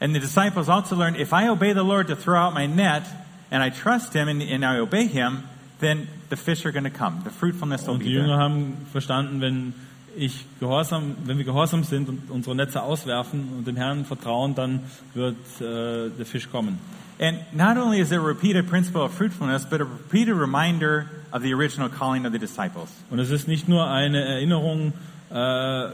And 0.00 0.14
the 0.14 0.20
disciples 0.20 0.68
also 0.68 0.96
learned 0.96 1.18
if 1.20 1.32
I 1.32 1.48
obey 1.48 1.74
the 1.74 1.84
Lord 1.84 2.08
to 2.08 2.16
throw 2.16 2.36
out 2.36 2.54
my 2.54 2.66
net 2.66 3.02
and 3.50 3.62
I 3.62 3.70
trust 3.70 4.14
Him 4.14 4.28
and, 4.28 4.42
and 4.42 4.64
I 4.64 4.78
obey 4.78 5.06
Him, 5.06 5.44
then 5.80 6.08
the 6.30 6.36
fish 6.36 6.64
are 6.64 6.72
going 6.72 6.84
to 6.84 6.90
come. 6.90 7.20
The 7.24 7.30
fruitfulness 7.30 7.86
will 7.86 7.94
Und 7.94 8.00
die 8.02 8.08
be 8.08 8.14
Jünger 8.14 8.28
there. 8.28 8.38
haben 8.38 8.86
verstanden, 8.90 9.40
wenn 9.42 9.74
ich 10.16 10.44
gehorsam, 10.58 11.16
wenn 11.24 11.38
wir 11.38 11.44
gehorsam 11.44 11.84
sind 11.84 12.08
und 12.08 12.30
unsere 12.30 12.54
Netze 12.56 12.82
auswerfen 12.82 13.48
und 13.58 13.66
dem 13.66 13.76
Herrn 13.76 14.04
vertrauen, 14.04 14.54
dann 14.54 14.80
wird 15.14 15.36
äh, 15.60 16.08
der 16.16 16.24
Fisch 16.26 16.50
kommen. 16.50 16.78
And 17.20 17.38
not 17.52 17.76
only 17.76 18.00
is 18.00 18.08
there 18.08 18.20
a 18.20 18.24
repeated 18.24 18.66
principle 18.68 19.02
of 19.02 19.12
fruitfulness, 19.12 19.64
but 19.66 19.80
a 19.80 19.84
repeated 19.84 20.34
reminder 20.34 21.06
of 21.32 21.42
the 21.42 21.52
original 21.54 21.88
calling 21.88 22.26
of 22.26 22.32
the 22.32 22.38
disciples. 22.38 22.88
Und 23.10 23.18
es 23.18 23.30
ist 23.30 23.48
nicht 23.48 23.68
nur 23.68 23.88
eine 23.88 24.24
Erinnerung, 24.24 24.92
äh, 25.30 25.88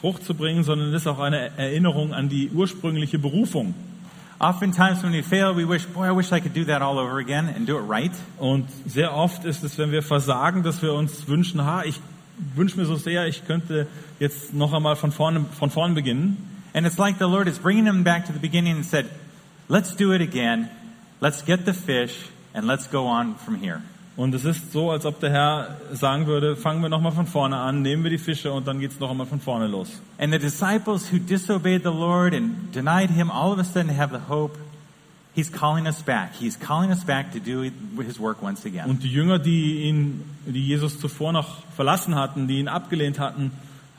Frucht 0.00 0.24
zu 0.24 0.34
bringen, 0.34 0.64
sondern 0.64 0.88
es 0.94 1.02
ist 1.02 1.06
auch 1.06 1.18
eine 1.18 1.56
Erinnerung 1.58 2.14
an 2.14 2.28
die 2.28 2.50
ursprüngliche 2.50 3.18
Berufung. 3.18 3.74
Oftentimes 4.38 5.02
when 5.02 5.12
we 5.12 5.22
fail, 5.22 5.54
we 5.54 5.68
wish, 5.68 5.86
boy, 5.86 6.06
I 6.06 6.16
wish 6.16 6.32
I 6.32 6.40
could 6.40 6.54
do 6.54 6.64
that 6.64 6.80
all 6.80 6.98
over 6.98 7.18
again 7.18 7.46
and 7.54 7.68
do 7.68 7.76
it 7.76 7.86
right. 7.86 8.12
Und 8.38 8.66
sehr 8.86 9.14
oft 9.14 9.44
ist 9.44 9.62
es, 9.62 9.76
wenn 9.76 9.92
wir 9.92 10.02
versagen, 10.02 10.62
dass 10.62 10.80
wir 10.80 10.94
uns 10.94 11.28
wünschen, 11.28 11.62
ha, 11.62 11.84
ich 11.84 12.00
wünsche 12.54 12.78
mir 12.78 12.86
so 12.86 12.96
sehr, 12.96 13.26
ich 13.26 13.46
könnte 13.46 13.86
jetzt 14.18 14.54
noch 14.54 14.72
einmal 14.72 14.96
von 14.96 15.12
vorne, 15.12 15.44
von 15.58 15.68
vorne 15.68 15.94
beginnen. 15.94 16.38
And 16.72 16.86
it's 16.86 16.96
like 16.96 17.18
the 17.18 17.24
Lord 17.24 17.48
is 17.48 17.58
bringing 17.58 17.84
them 17.84 18.02
back 18.02 18.26
to 18.28 18.32
the 18.32 18.38
beginning 18.38 18.76
and 18.76 18.84
said, 18.86 19.10
let's 19.68 19.94
do 19.94 20.14
it 20.14 20.22
again. 20.22 20.70
Let's 21.20 21.44
get 21.44 21.66
the 21.66 21.74
fish 21.74 22.14
and 22.54 22.66
let's 22.66 22.86
go 22.86 23.06
on 23.06 23.34
from 23.34 23.56
here. 23.56 23.82
Und 24.20 24.34
es 24.34 24.44
ist 24.44 24.70
so, 24.70 24.90
als 24.90 25.06
ob 25.06 25.18
der 25.20 25.30
Herr 25.30 25.76
sagen 25.94 26.26
würde, 26.26 26.54
fangen 26.54 26.82
wir 26.82 26.90
nochmal 26.90 27.12
von 27.12 27.26
vorne 27.26 27.56
an, 27.56 27.80
nehmen 27.80 28.04
wir 28.04 28.10
die 28.10 28.18
Fische 28.18 28.52
und 28.52 28.66
dann 28.66 28.78
geht's 28.78 29.00
noch 29.00 29.10
einmal 29.10 29.26
von 29.26 29.40
vorne 29.40 29.66
los. 29.66 29.88
And 30.18 30.30
the 30.30 30.38
disciples 30.38 31.10
who 31.10 31.16
disobeyed 31.16 31.84
the 31.84 31.88
Lord 31.88 32.34
and 32.34 32.70
denied 32.74 33.08
him 33.08 33.30
all 33.30 33.50
of 33.50 33.58
a 33.58 33.64
sudden 33.64 33.98
have 33.98 34.12
the 34.14 34.30
hope. 34.30 34.58
He's 35.34 35.50
calling 35.50 35.86
us 35.86 36.02
back. 36.02 36.32
He's 36.38 36.58
calling 36.58 36.90
us 36.90 37.02
back 37.02 37.32
to 37.32 37.38
do 37.38 37.62
his 38.02 38.20
work 38.20 38.42
once 38.42 38.66
again. 38.66 38.90
Und 38.90 39.04
die 39.04 39.10
Jünger, 39.10 39.38
die 39.38 39.84
ihn, 39.84 40.22
die 40.44 40.66
Jesus 40.66 41.00
zuvor 41.00 41.32
noch 41.32 41.62
verlassen 41.74 42.14
hatten, 42.14 42.46
die 42.46 42.58
ihn 42.58 42.68
abgelehnt 42.68 43.18
hatten, 43.18 43.52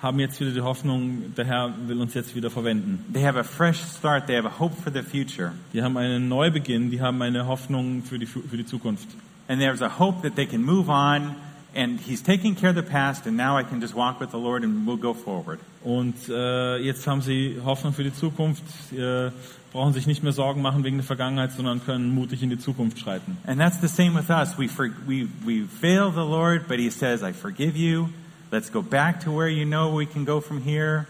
haben 0.03 0.19
jetzt 0.19 0.39
wieder 0.39 0.51
die 0.51 0.61
Hoffnung, 0.61 1.33
der 1.35 1.45
Herr 1.45 1.73
will 1.87 1.99
uns 1.99 2.13
jetzt 2.13 2.35
wieder 2.35 2.51
verwenden. 2.51 3.03
They 3.11 3.23
have 3.23 3.39
a 3.39 3.43
fresh 3.43 3.79
start. 3.79 4.27
They 4.27 4.37
have 4.37 4.47
a 4.47 4.59
hope 4.59 4.75
for 4.83 4.93
the 4.93 5.01
future. 5.01 5.53
Die 5.73 5.81
haben 5.81 5.97
einen 5.97 6.27
Neubeginn, 6.27 6.91
die 6.91 7.01
haben 7.01 7.19
eine 7.23 7.47
Hoffnung 7.47 8.03
für 8.03 8.19
die, 8.19 8.27
für 8.27 8.55
die 8.55 8.67
Zukunft. 8.67 9.07
And 9.51 9.59
there's 9.59 9.81
a 9.81 9.89
hope 9.89 10.21
that 10.21 10.37
they 10.37 10.45
can 10.45 10.63
move 10.63 10.89
on 10.89 11.35
and 11.75 11.99
he's 11.99 12.21
taking 12.21 12.55
care 12.55 12.69
of 12.69 12.75
the 12.77 12.83
past 12.83 13.25
and 13.25 13.35
now 13.35 13.57
I 13.57 13.63
can 13.63 13.81
just 13.81 13.93
walk 13.93 14.21
with 14.21 14.31
the 14.31 14.37
Lord 14.37 14.63
and 14.63 14.87
we'll 14.87 14.95
go 14.95 15.13
forward. 15.13 15.59
Und 15.83 16.15
äh, 16.29 16.77
jetzt 16.77 17.05
haben 17.05 17.21
sie 17.21 17.59
Hoffnung 17.65 17.91
für 17.91 18.05
die 18.05 18.13
Zukunft, 18.13 18.63
äh, 18.93 19.29
brauchen 19.73 19.91
sich 19.91 20.07
nicht 20.07 20.23
mehr 20.23 20.31
Sorgen 20.31 20.61
machen 20.61 20.85
wegen 20.85 20.95
der 20.95 21.03
Vergangenheit, 21.03 21.51
sondern 21.51 21.83
können 21.83 22.15
mutig 22.15 22.41
in 22.41 22.49
die 22.49 22.59
Zukunft 22.59 22.97
schreiten. 22.99 23.35
And 23.45 23.59
that's 23.59 23.81
the 23.81 23.89
same 23.89 24.15
with 24.15 24.29
us. 24.29 24.57
We, 24.57 24.69
for, 24.69 24.89
we, 25.05 25.27
we 25.45 25.65
fail 25.65 26.11
the 26.11 26.23
Lord, 26.23 26.69
but 26.69 26.79
he 26.79 26.89
says, 26.89 27.21
I 27.21 27.33
forgive 27.33 27.75
you. 27.75 28.07
Let's 28.53 28.71
go 28.71 28.81
back 28.81 29.19
to 29.25 29.31
where 29.31 29.49
you 29.49 29.65
know 29.65 29.93
we 29.93 30.05
can 30.05 30.23
go 30.23 30.39
from 30.39 30.61
here. 30.61 31.07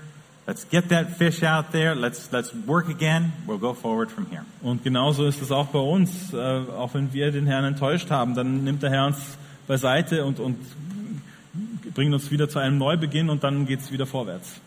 Let's 0.47 0.65
get 0.65 0.89
that 0.89 1.17
fish 1.17 1.43
out 1.43 1.71
there. 1.71 1.93
Let's, 1.93 2.32
let's 2.32 2.54
work 2.65 2.89
again. 2.89 3.32
We'll 3.45 3.60
go 3.60 3.73
forward 3.73 4.12
from 4.12 4.25
here. 4.25 4.43
Und 4.63 4.84
genauso 4.84 5.25
ist 5.25 5.41
es 5.41 5.51
auch 5.51 5.67
bei 5.67 5.80
uns. 5.80 6.34
Äh, 6.34 6.38
auch 6.38 6.93
wenn 6.93 7.13
wir 7.13 7.32
den 7.32 7.45
Herrn 7.45 7.63
enttäuscht 7.63 8.10
haben, 8.10 8.34
dann 8.34 8.63
nimmt 8.63 8.82
der 8.82 8.89
Herr 8.89 9.06
uns 9.06 9.38
beiseite 9.67 10.25
und, 10.25 10.39
und 10.39 10.58
bringt 11.93 12.13
uns 12.13 12.32
wieder 12.32 12.49
zu 12.49 12.60
einem 12.60 12.77
Neubeginn 12.77 13.30
und 13.30 13.43
dann 13.43 13.65
geht's 13.65 13.91
wieder 13.91 14.06
vorwärts. 14.06 14.60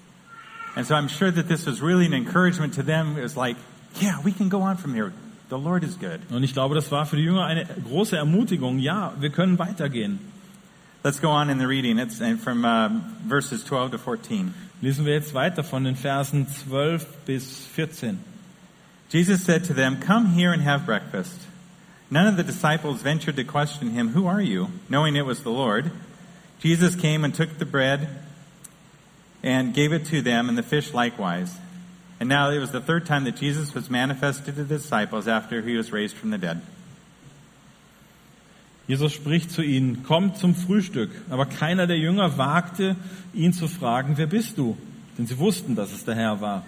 And 0.77 0.87
so 0.87 0.95
I'm 0.95 1.09
sure 1.09 1.33
that 1.33 1.49
this 1.49 1.67
was 1.67 1.83
really 1.83 2.07
an 2.07 2.13
encouragement 2.13 2.75
to 2.75 2.83
them. 2.83 3.17
It 3.17 3.25
was 3.25 3.37
like, 3.37 3.57
yeah, 4.01 4.19
we 4.25 4.33
can 4.33 4.49
go 4.49 4.61
on 4.61 4.77
from 4.77 4.95
here. 4.95 5.13
The 5.51 5.59
Lord 5.59 5.85
is 5.85 5.97
good. 5.99 6.21
Und 6.31 6.43
ich 6.43 6.53
glaube, 6.53 6.75
das 6.75 6.91
war 6.91 7.07
für 7.07 7.17
die 7.17 7.23
Jünger 7.23 7.45
eine 7.45 7.67
große 7.67 8.17
Ermutigung. 8.17 8.79
Ja, 8.79 9.13
wir 9.21 9.31
können 9.31 9.59
weitergehen. 9.59 10.19
Let's 11.05 11.21
go 11.21 11.29
on 11.29 11.51
in 11.51 11.59
the 11.59 11.67
reading. 11.67 11.99
It's 11.99 12.21
uh, 12.21 12.37
from 12.37 12.65
um, 12.65 13.03
verses 13.29 13.63
12 13.65 13.93
to 13.93 13.99
14. 13.99 14.55
Lesen 14.85 15.07
wir 15.07 15.15
jetzt 15.15 15.33
weiter 15.33 15.65
von 15.65 15.83
den 15.85 15.97
Versen 15.97 16.47
12 16.47 17.07
bis 17.25 17.65
14. 17.75 18.19
Jesus 19.09 19.43
said 19.43 19.65
to 19.65 19.73
them, 19.73 19.99
Come 19.99 20.27
here 20.27 20.53
and 20.53 20.63
have 20.63 20.85
breakfast. 20.85 21.41
None 22.11 22.27
of 22.27 22.37
the 22.37 22.43
disciples 22.43 23.01
ventured 23.01 23.37
to 23.37 23.45
question 23.45 23.93
him, 23.93 24.11
Who 24.11 24.27
are 24.27 24.43
you? 24.43 24.69
knowing 24.91 25.17
it 25.17 25.25
was 25.25 25.43
the 25.43 25.51
Lord. 25.51 25.91
Jesus 26.61 26.97
came 26.97 27.25
and 27.25 27.35
took 27.35 27.57
the 27.57 27.65
bread 27.65 28.11
and 29.43 29.73
gave 29.73 29.95
it 29.95 30.05
to 30.09 30.21
them, 30.21 30.51
and 30.51 30.59
the 30.59 30.63
fish 30.63 30.93
likewise. 30.93 31.57
And 32.21 32.29
now 32.29 32.51
it 32.51 32.59
was 32.59 32.71
the 32.71 32.83
third 32.83 33.07
time 33.07 33.25
that 33.25 33.37
Jesus 33.37 33.73
was 33.73 33.89
manifested 33.89 34.57
to 34.57 34.65
the 34.65 34.77
disciples 34.77 35.27
after 35.27 35.63
he 35.63 35.79
was 35.79 35.93
raised 35.93 36.15
from 36.15 36.29
the 36.29 36.37
dead. 36.37 36.61
Jesus 38.87 39.13
spricht 39.13 39.51
zu 39.51 39.63
ihnen, 39.63 40.03
kommt 40.03 40.37
zum 40.37 40.55
Frühstück. 40.55 41.11
Aber 41.31 41.47
keiner 41.47 41.87
der 41.87 41.99
Jünger 41.99 42.37
wagte, 42.37 42.97
ihn 43.33 43.53
zu 43.53 43.67
fragen, 43.67 44.15
wer 44.17 44.27
bist 44.27 44.59
du? 44.59 44.77
Denn 45.17 45.27
sie 45.27 45.39
wussten, 45.39 45.75
dass 45.75 45.93
es 45.93 46.05
der 46.05 46.15
Herr 46.15 46.41
war. 46.41 46.65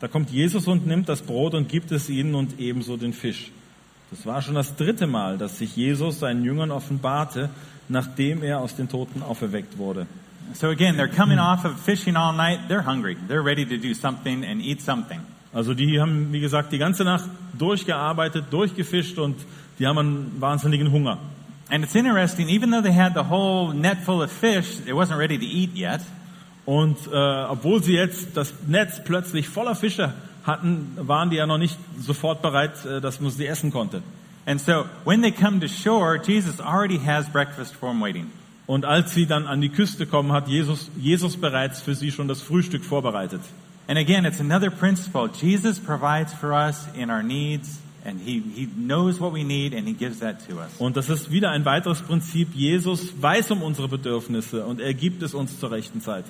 Da 0.00 0.08
kommt 0.08 0.30
Jesus 0.30 0.66
und 0.66 0.86
nimmt 0.86 1.08
das 1.08 1.20
Brot 1.20 1.54
und 1.54 1.68
gibt 1.68 1.92
es 1.92 2.08
ihnen 2.08 2.34
und 2.34 2.58
ebenso 2.58 2.96
den 2.96 3.12
Fisch. 3.12 3.50
Das 4.10 4.24
war 4.24 4.40
schon 4.40 4.54
das 4.54 4.74
dritte 4.74 5.06
Mal, 5.06 5.36
dass 5.36 5.58
sich 5.58 5.76
Jesus 5.76 6.18
seinen 6.20 6.42
Jüngern 6.42 6.70
offenbarte, 6.70 7.50
nachdem 7.88 8.42
er 8.42 8.60
aus 8.60 8.74
den 8.74 8.88
Toten 8.88 9.22
auferweckt 9.22 9.76
wurde. 9.76 10.06
So 10.54 10.68
again, 10.68 10.96
they're 10.96 11.06
coming 11.06 11.38
off 11.38 11.64
of 11.64 11.78
fishing 11.80 12.16
all 12.16 12.34
night. 12.34 12.60
They're 12.68 12.84
hungry. 12.84 13.16
They're 13.28 13.44
ready 13.44 13.64
to 13.66 13.76
do 13.76 13.94
something 13.94 14.44
and 14.44 14.60
eat 14.62 14.80
something. 14.80 15.20
Also 15.52 15.74
die 15.74 16.00
haben, 16.00 16.32
wie 16.32 16.40
gesagt, 16.40 16.72
die 16.72 16.78
ganze 16.78 17.04
Nacht 17.04 17.28
durchgearbeitet, 17.56 18.46
durchgefischt 18.50 19.18
und 19.18 19.36
die 19.78 19.86
haben 19.86 19.98
einen 19.98 20.40
wahnsinnigen 20.40 20.90
Hunger. 20.90 21.18
And 21.70 21.84
it's 21.84 21.94
interesting, 21.94 22.48
even 22.48 22.70
though 22.70 22.82
they 22.82 22.92
had 22.92 23.14
the 23.14 23.24
whole 23.24 23.72
net 23.72 23.98
full 24.04 24.22
of 24.22 24.32
fish, 24.32 24.80
it 24.86 24.94
wasn't 24.94 25.18
ready 25.18 25.38
to 25.38 25.44
eat 25.44 25.74
yet. 25.74 26.00
Und 26.66 26.98
äh, 27.06 27.44
obwohl 27.48 27.82
sie 27.82 27.94
jetzt 27.94 28.36
das 28.36 28.52
Netz 28.66 29.00
plötzlich 29.04 29.48
voller 29.48 29.74
Fische 29.74 30.12
hatten, 30.44 30.96
waren 30.96 31.30
die 31.30 31.36
ja 31.36 31.46
noch 31.46 31.58
nicht 31.58 31.78
sofort 31.98 32.42
bereit, 32.42 32.84
äh, 32.84 33.00
dass 33.00 33.20
man 33.20 33.30
sie 33.30 33.46
essen 33.46 33.70
konnte. 33.70 34.02
And 34.46 34.60
so 34.60 34.86
when 35.04 35.22
they 35.22 35.30
come 35.30 35.60
to 35.60 35.68
shore, 35.68 36.16
Jesus 36.16 36.60
already 36.60 36.98
has 36.98 37.28
breakfast 37.28 37.74
for 37.74 37.90
them 37.90 38.00
waiting. 38.00 38.30
Und 38.66 38.84
als 38.84 39.14
sie 39.14 39.26
dann 39.26 39.46
an 39.46 39.60
die 39.60 39.68
Küste 39.68 40.06
kommen, 40.06 40.32
hat 40.32 40.48
Jesus, 40.48 40.90
Jesus 40.96 41.36
bereits 41.36 41.82
für 41.82 41.94
sie 41.94 42.10
schon 42.10 42.28
das 42.28 42.40
Frühstück 42.42 42.84
vorbereitet. 42.84 43.40
And 43.88 43.98
again, 43.98 44.24
it's 44.24 44.40
another 44.40 44.70
principle. 44.70 45.28
Jesus 45.28 45.78
provides 45.80 46.32
for 46.32 46.52
us 46.52 46.86
in 46.94 47.10
our 47.10 47.22
needs, 47.22 47.80
and 48.04 48.20
he, 48.20 48.40
he 48.54 48.68
knows 48.76 49.20
what 49.20 49.32
we 49.32 49.44
need, 49.44 49.74
and 49.74 49.86
He 49.86 49.94
gives 49.94 50.20
that 50.20 50.46
to 50.48 50.58
us. 50.58 50.70
Und 50.78 50.96
das 50.96 51.08
ist 51.08 51.30
wieder 51.30 51.50
ein 51.50 51.64
weiteres 51.64 52.00
Prinzip. 52.02 52.54
Jesus 52.54 53.12
weiß 53.20 53.50
um 53.50 53.62
unsere 53.62 53.88
Bedürfnisse 53.88 54.64
und 54.64 54.80
er 54.80 54.94
gibt 54.94 55.22
es 55.22 55.34
uns 55.34 55.58
zur 55.58 55.70
rechten 55.70 56.00
Zeit. 56.00 56.24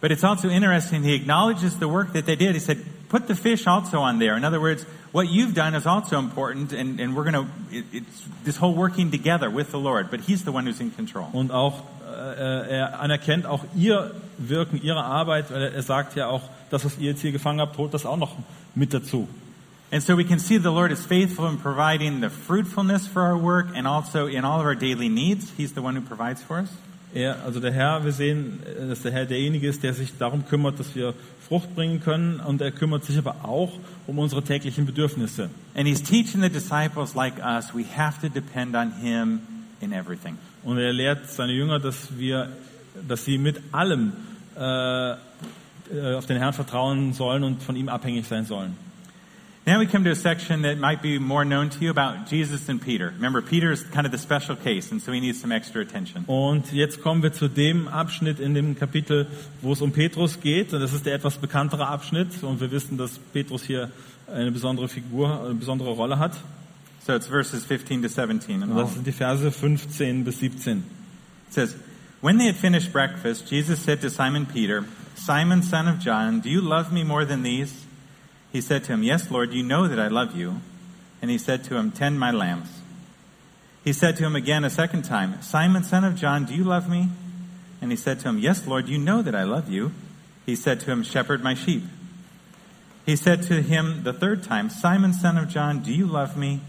But 0.00 0.10
it's 0.10 0.24
also 0.24 0.48
interesting, 0.48 1.02
He 1.02 1.14
acknowledges 1.14 1.78
the 1.78 1.88
work 1.88 2.12
that 2.12 2.26
they 2.26 2.36
did. 2.36 2.54
He 2.54 2.60
said, 2.60 2.78
put 3.08 3.26
the 3.26 3.34
fish 3.34 3.66
also 3.66 4.00
on 4.00 4.18
there. 4.18 4.36
In 4.36 4.44
other 4.44 4.60
words, 4.60 4.84
what 5.12 5.28
you've 5.28 5.54
done 5.54 5.74
is 5.74 5.86
also 5.86 6.18
important, 6.18 6.72
and, 6.72 7.00
and 7.00 7.16
we're 7.16 7.24
going 7.24 7.32
to, 7.32 7.46
it, 7.70 7.84
it's 7.92 8.22
this 8.44 8.56
whole 8.56 8.74
working 8.74 9.10
together 9.10 9.48
with 9.48 9.70
the 9.70 9.78
Lord, 9.78 10.10
but 10.10 10.20
He's 10.20 10.44
the 10.44 10.52
one 10.52 10.66
who's 10.66 10.80
in 10.80 10.90
control. 10.90 11.28
Und 11.32 11.52
auch 11.52 11.84
äh, 12.14 12.76
er 12.76 13.00
anerkennt 13.00 13.46
auch 13.46 13.64
ihr 13.74 14.10
Wirken, 14.36 14.82
ihre 14.82 15.04
Arbeit, 15.04 15.50
weil 15.50 15.72
er 15.72 15.82
sagt 15.82 16.16
ja 16.16 16.26
auch, 16.26 16.42
das, 16.70 16.84
was 16.84 16.98
ihr 16.98 17.10
jetzt 17.10 17.22
hier 17.22 17.32
gefangen 17.32 17.60
habt, 17.60 17.78
holt 17.78 17.94
das 17.94 18.04
auch 18.04 18.16
noch 18.16 18.36
mit 18.74 18.92
dazu. 18.92 19.28
And 19.94 20.02
so 20.02 20.16
we 20.16 20.24
can 20.24 20.40
see 20.40 20.58
the 20.58 20.72
Lord 20.72 20.90
is 20.90 21.06
faithful 21.06 21.46
in 21.46 21.56
providing 21.56 22.20
the 22.20 22.28
fruitfulness 22.28 23.06
for 23.06 23.22
our 23.22 23.38
work 23.38 23.68
and 23.76 23.86
also 23.86 24.26
in 24.26 24.44
all 24.44 24.58
of 24.58 24.66
our 24.66 24.74
daily 24.74 25.08
needs. 25.08 25.52
He's 25.56 25.72
the 25.72 25.82
one 25.82 25.94
who 25.94 26.00
provides 26.00 26.42
for 26.42 26.58
us. 26.58 26.68
Er, 27.14 27.36
also 27.44 27.60
der 27.60 27.70
Herr, 27.70 28.04
wir 28.04 28.10
sehen, 28.10 28.58
äh, 28.66 28.88
dass 28.88 29.02
der 29.02 29.12
Herr 29.12 29.24
derjenige 29.24 29.68
ist, 29.68 29.84
der 29.84 29.94
sich 29.94 30.18
darum 30.18 30.48
kümmert, 30.48 30.80
dass 30.80 30.96
wir 30.96 31.14
Frucht 31.48 31.76
bringen 31.76 32.00
können 32.00 32.40
und 32.40 32.60
er 32.60 32.72
kümmert 32.72 33.04
sich 33.04 33.16
aber 33.18 33.36
auch 33.44 33.70
um 34.08 34.18
unsere 34.18 34.42
täglichen 34.42 34.84
Bedürfnisse. 34.84 35.48
And 35.76 35.86
he's 35.86 36.02
teaching 36.02 36.42
the 36.42 36.50
disciples 36.50 37.14
like 37.14 37.34
us, 37.38 37.72
we 37.72 37.84
have 37.96 38.20
to 38.20 38.28
depend 38.28 38.74
on 38.74 38.90
him 39.00 39.42
in 39.80 39.92
everything. 39.92 40.38
Und 40.64 40.78
er 40.78 40.92
lehrt 40.92 41.30
seine 41.30 41.52
Jünger, 41.52 41.78
dass 41.78 42.18
wir, 42.18 42.48
dass 43.06 43.24
sie 43.24 43.38
mit 43.38 43.60
allem 43.70 44.12
äh, 44.58 45.12
äh, 45.12 45.16
auf 46.16 46.26
den 46.26 46.38
Herrn 46.38 46.52
vertrauen 46.52 47.12
sollen 47.12 47.44
und 47.44 47.62
von 47.62 47.76
ihm 47.76 47.88
abhängig 47.88 48.26
sein 48.26 48.44
sollen. 48.44 48.83
Now 49.66 49.78
we 49.78 49.86
come 49.86 50.04
to 50.04 50.10
a 50.10 50.14
section 50.14 50.60
that 50.62 50.76
might 50.76 51.00
be 51.00 51.18
more 51.18 51.42
known 51.42 51.70
to 51.70 51.78
you 51.80 51.90
about 51.90 52.26
Jesus 52.26 52.68
and 52.68 52.82
Peter. 52.82 53.14
Remember, 53.16 53.40
Peter 53.40 53.72
is 53.72 53.82
kind 53.82 54.04
of 54.04 54.12
the 54.12 54.18
special 54.18 54.56
case, 54.56 54.92
and 54.92 55.00
so 55.00 55.10
he 55.10 55.20
needs 55.20 55.40
some 55.40 55.52
extra 55.52 55.80
attention. 55.80 56.24
Und 56.26 56.70
jetzt 56.70 57.00
kommen 57.02 57.22
wir 57.22 57.32
zu 57.32 57.48
dem 57.48 57.88
Abschnitt 57.88 58.40
in 58.40 58.52
dem 58.52 58.78
Kapitel, 58.78 59.26
wo 59.62 59.72
es 59.72 59.80
um 59.80 59.90
Petrus 59.90 60.38
geht. 60.40 60.74
Und 60.74 60.80
das 60.80 60.92
ist 60.92 61.06
der 61.06 61.14
etwas 61.14 61.38
bekanntere 61.38 61.86
Abschnitt. 61.86 62.42
Und 62.42 62.60
wir 62.60 62.70
wissen, 62.70 62.98
dass 62.98 63.18
Petrus 63.32 63.62
hier 63.62 63.90
eine 64.30 64.52
besondere 64.52 64.86
Figur, 64.86 65.42
eine 65.46 65.54
besondere 65.54 65.92
Rolle 65.92 66.18
hat. 66.18 66.36
So 67.06 67.14
it's 67.14 67.26
verses 67.26 67.64
15 67.64 68.02
to 68.02 68.08
17. 68.08 68.62
And 68.62 68.72
Und 68.72 68.78
das 68.78 68.92
sind 68.92 69.06
die 69.06 69.12
Verse 69.12 69.50
15 69.50 70.24
bis 70.24 70.40
17. 70.40 70.84
It 71.48 71.54
says, 71.54 71.74
When 72.20 72.36
they 72.36 72.48
had 72.48 72.56
finished 72.56 72.92
breakfast, 72.92 73.50
Jesus 73.50 73.82
said 73.82 74.02
to 74.02 74.10
Simon 74.10 74.44
Peter, 74.44 74.84
Simon, 75.14 75.62
son 75.62 75.88
of 75.88 76.00
John, 76.00 76.40
do 76.40 76.50
you 76.50 76.60
love 76.60 76.92
me 76.92 77.02
more 77.02 77.24
than 77.24 77.42
these? 77.42 77.83
He 78.54 78.60
said 78.60 78.84
to 78.84 78.92
him, 78.92 79.02
Yes, 79.02 79.32
Lord, 79.32 79.52
you 79.52 79.64
know 79.64 79.88
that 79.88 79.98
I 79.98 80.06
love 80.06 80.36
you. 80.36 80.60
And 81.20 81.28
he 81.28 81.38
said 81.38 81.64
to 81.64 81.76
him, 81.76 81.90
Tend 81.90 82.20
my 82.20 82.30
lambs. 82.30 82.68
He 83.82 83.92
said 83.92 84.16
to 84.16 84.22
him 84.22 84.36
again 84.36 84.62
a 84.62 84.70
second 84.70 85.02
time, 85.02 85.42
Simon, 85.42 85.82
son 85.82 86.04
of 86.04 86.14
John, 86.14 86.44
do 86.44 86.54
you 86.54 86.62
love 86.62 86.88
me? 86.88 87.08
And 87.82 87.90
he 87.90 87.96
said 87.96 88.20
to 88.20 88.28
him, 88.28 88.38
Yes, 88.38 88.64
Lord, 88.64 88.88
you 88.88 88.96
know 88.96 89.22
that 89.22 89.34
I 89.34 89.42
love 89.42 89.68
you. 89.68 89.90
He 90.46 90.54
said 90.54 90.78
to 90.80 90.92
him, 90.92 91.02
Shepherd 91.02 91.42
my 91.42 91.54
sheep. 91.54 91.82
He 93.04 93.16
said 93.16 93.42
to 93.42 93.60
him 93.60 94.04
the 94.04 94.12
third 94.12 94.44
time, 94.44 94.70
Simon, 94.70 95.12
son 95.12 95.36
of 95.36 95.48
John, 95.48 95.82
do 95.82 95.92
you 95.92 96.06
love 96.06 96.36
me? 96.36 96.60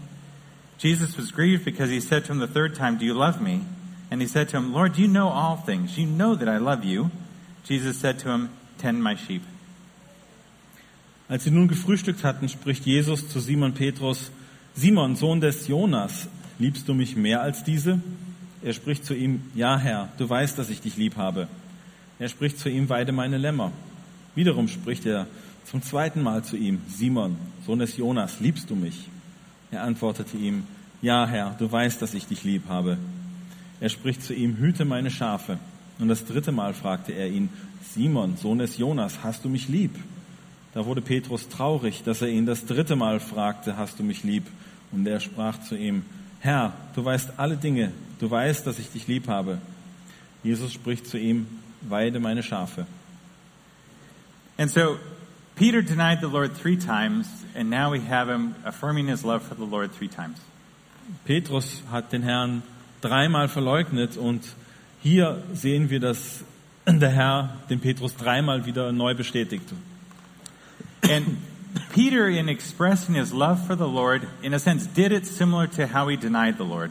Jesus 0.78 1.16
was 1.16 1.30
grieved 1.30 1.64
because 1.64 1.88
he 1.88 2.00
said 2.00 2.24
to 2.24 2.32
him 2.32 2.40
the 2.40 2.48
third 2.48 2.74
time, 2.74 2.98
Do 2.98 3.04
you 3.04 3.14
love 3.14 3.40
me? 3.40 3.64
And 4.10 4.20
he 4.20 4.26
said 4.26 4.48
to 4.48 4.56
him, 4.56 4.74
Lord, 4.74 4.98
you 4.98 5.06
know 5.06 5.28
all 5.28 5.54
things. 5.54 5.96
You 5.96 6.06
know 6.06 6.34
that 6.34 6.48
I 6.48 6.56
love 6.56 6.84
you. 6.84 7.12
Jesus 7.62 7.96
said 7.96 8.18
to 8.20 8.30
him, 8.30 8.50
Tend 8.76 9.04
my 9.04 9.14
sheep. 9.14 9.42
Als 11.28 11.42
sie 11.42 11.50
nun 11.50 11.66
gefrühstückt 11.66 12.22
hatten, 12.22 12.48
spricht 12.48 12.86
Jesus 12.86 13.28
zu 13.28 13.40
Simon 13.40 13.74
Petrus, 13.74 14.30
Simon, 14.74 15.16
Sohn 15.16 15.40
des 15.40 15.66
Jonas, 15.66 16.28
liebst 16.58 16.88
du 16.88 16.94
mich 16.94 17.16
mehr 17.16 17.42
als 17.42 17.64
diese? 17.64 18.00
Er 18.62 18.72
spricht 18.72 19.04
zu 19.04 19.14
ihm, 19.14 19.42
ja 19.54 19.76
Herr, 19.76 20.08
du 20.18 20.28
weißt, 20.28 20.56
dass 20.58 20.70
ich 20.70 20.80
dich 20.80 20.96
lieb 20.96 21.16
habe. 21.16 21.48
Er 22.18 22.28
spricht 22.28 22.58
zu 22.58 22.68
ihm, 22.68 22.88
weide 22.88 23.10
meine 23.10 23.38
Lämmer. 23.38 23.72
Wiederum 24.36 24.68
spricht 24.68 25.04
er 25.04 25.26
zum 25.64 25.82
zweiten 25.82 26.22
Mal 26.22 26.44
zu 26.44 26.56
ihm, 26.56 26.80
Simon, 26.88 27.36
Sohn 27.66 27.80
des 27.80 27.96
Jonas, 27.96 28.38
liebst 28.38 28.70
du 28.70 28.76
mich? 28.76 29.08
Er 29.72 29.82
antwortete 29.82 30.36
ihm, 30.36 30.62
ja 31.02 31.26
Herr, 31.26 31.56
du 31.58 31.70
weißt, 31.70 32.00
dass 32.00 32.14
ich 32.14 32.26
dich 32.26 32.44
lieb 32.44 32.68
habe. 32.68 32.98
Er 33.80 33.88
spricht 33.88 34.22
zu 34.22 34.32
ihm, 34.32 34.58
hüte 34.58 34.84
meine 34.84 35.10
Schafe. 35.10 35.58
Und 35.98 36.08
das 36.08 36.24
dritte 36.24 36.52
Mal 36.52 36.72
fragte 36.72 37.12
er 37.12 37.28
ihn, 37.28 37.48
Simon, 37.94 38.36
Sohn 38.36 38.58
des 38.58 38.76
Jonas, 38.76 39.24
hast 39.24 39.44
du 39.44 39.48
mich 39.48 39.68
lieb? 39.68 39.90
Da 40.76 40.84
wurde 40.84 41.00
Petrus 41.00 41.48
traurig, 41.48 42.02
dass 42.04 42.20
er 42.20 42.28
ihn 42.28 42.44
das 42.44 42.66
dritte 42.66 42.96
Mal 42.96 43.18
fragte, 43.18 43.78
hast 43.78 43.98
du 43.98 44.02
mich 44.02 44.24
lieb? 44.24 44.44
Und 44.92 45.06
er 45.06 45.20
sprach 45.20 45.58
zu 45.62 45.74
ihm, 45.74 46.02
Herr, 46.40 46.74
du 46.94 47.02
weißt 47.02 47.38
alle 47.38 47.56
Dinge, 47.56 47.92
du 48.18 48.30
weißt, 48.30 48.66
dass 48.66 48.78
ich 48.78 48.90
dich 48.92 49.08
lieb 49.08 49.26
habe. 49.26 49.56
Jesus 50.42 50.74
spricht 50.74 51.06
zu 51.06 51.16
ihm, 51.16 51.46
weide 51.80 52.20
meine 52.20 52.42
Schafe. 52.42 52.84
And 54.58 54.70
so 54.70 54.98
Peter 55.54 55.80
denied 55.80 56.18
the 56.20 56.26
Lord 56.26 56.54
three 56.54 56.76
times, 56.76 57.26
and 57.54 57.70
now 57.70 57.90
we 57.90 58.02
have 58.10 58.30
him 58.30 58.54
affirming 58.62 59.08
his 59.08 59.22
love 59.22 59.40
for 59.40 59.56
the 59.56 59.64
Lord 59.64 59.96
three 59.96 60.08
times. 60.08 60.36
Petrus 61.24 61.84
hat 61.90 62.12
den 62.12 62.22
Herrn 62.22 62.62
dreimal 63.00 63.48
verleugnet 63.48 64.18
und 64.18 64.42
hier 65.02 65.42
sehen 65.54 65.88
wir, 65.88 66.00
dass 66.00 66.44
der 66.86 67.08
Herr 67.08 67.56
den 67.70 67.80
Petrus 67.80 68.14
dreimal 68.14 68.66
wieder 68.66 68.92
neu 68.92 69.14
bestätigt. 69.14 69.72
And 71.08 71.38
Peter, 71.92 72.28
in 72.28 72.48
expressing 72.48 73.14
his 73.14 73.32
love 73.32 73.66
for 73.66 73.76
the 73.76 73.86
Lord, 73.86 74.26
in 74.42 74.54
a 74.54 74.58
sense, 74.58 74.86
did 74.86 75.12
it 75.12 75.26
similar 75.26 75.66
to 75.68 75.86
how 75.86 76.08
he 76.08 76.16
denied 76.16 76.58
the 76.58 76.64
Lord. 76.64 76.90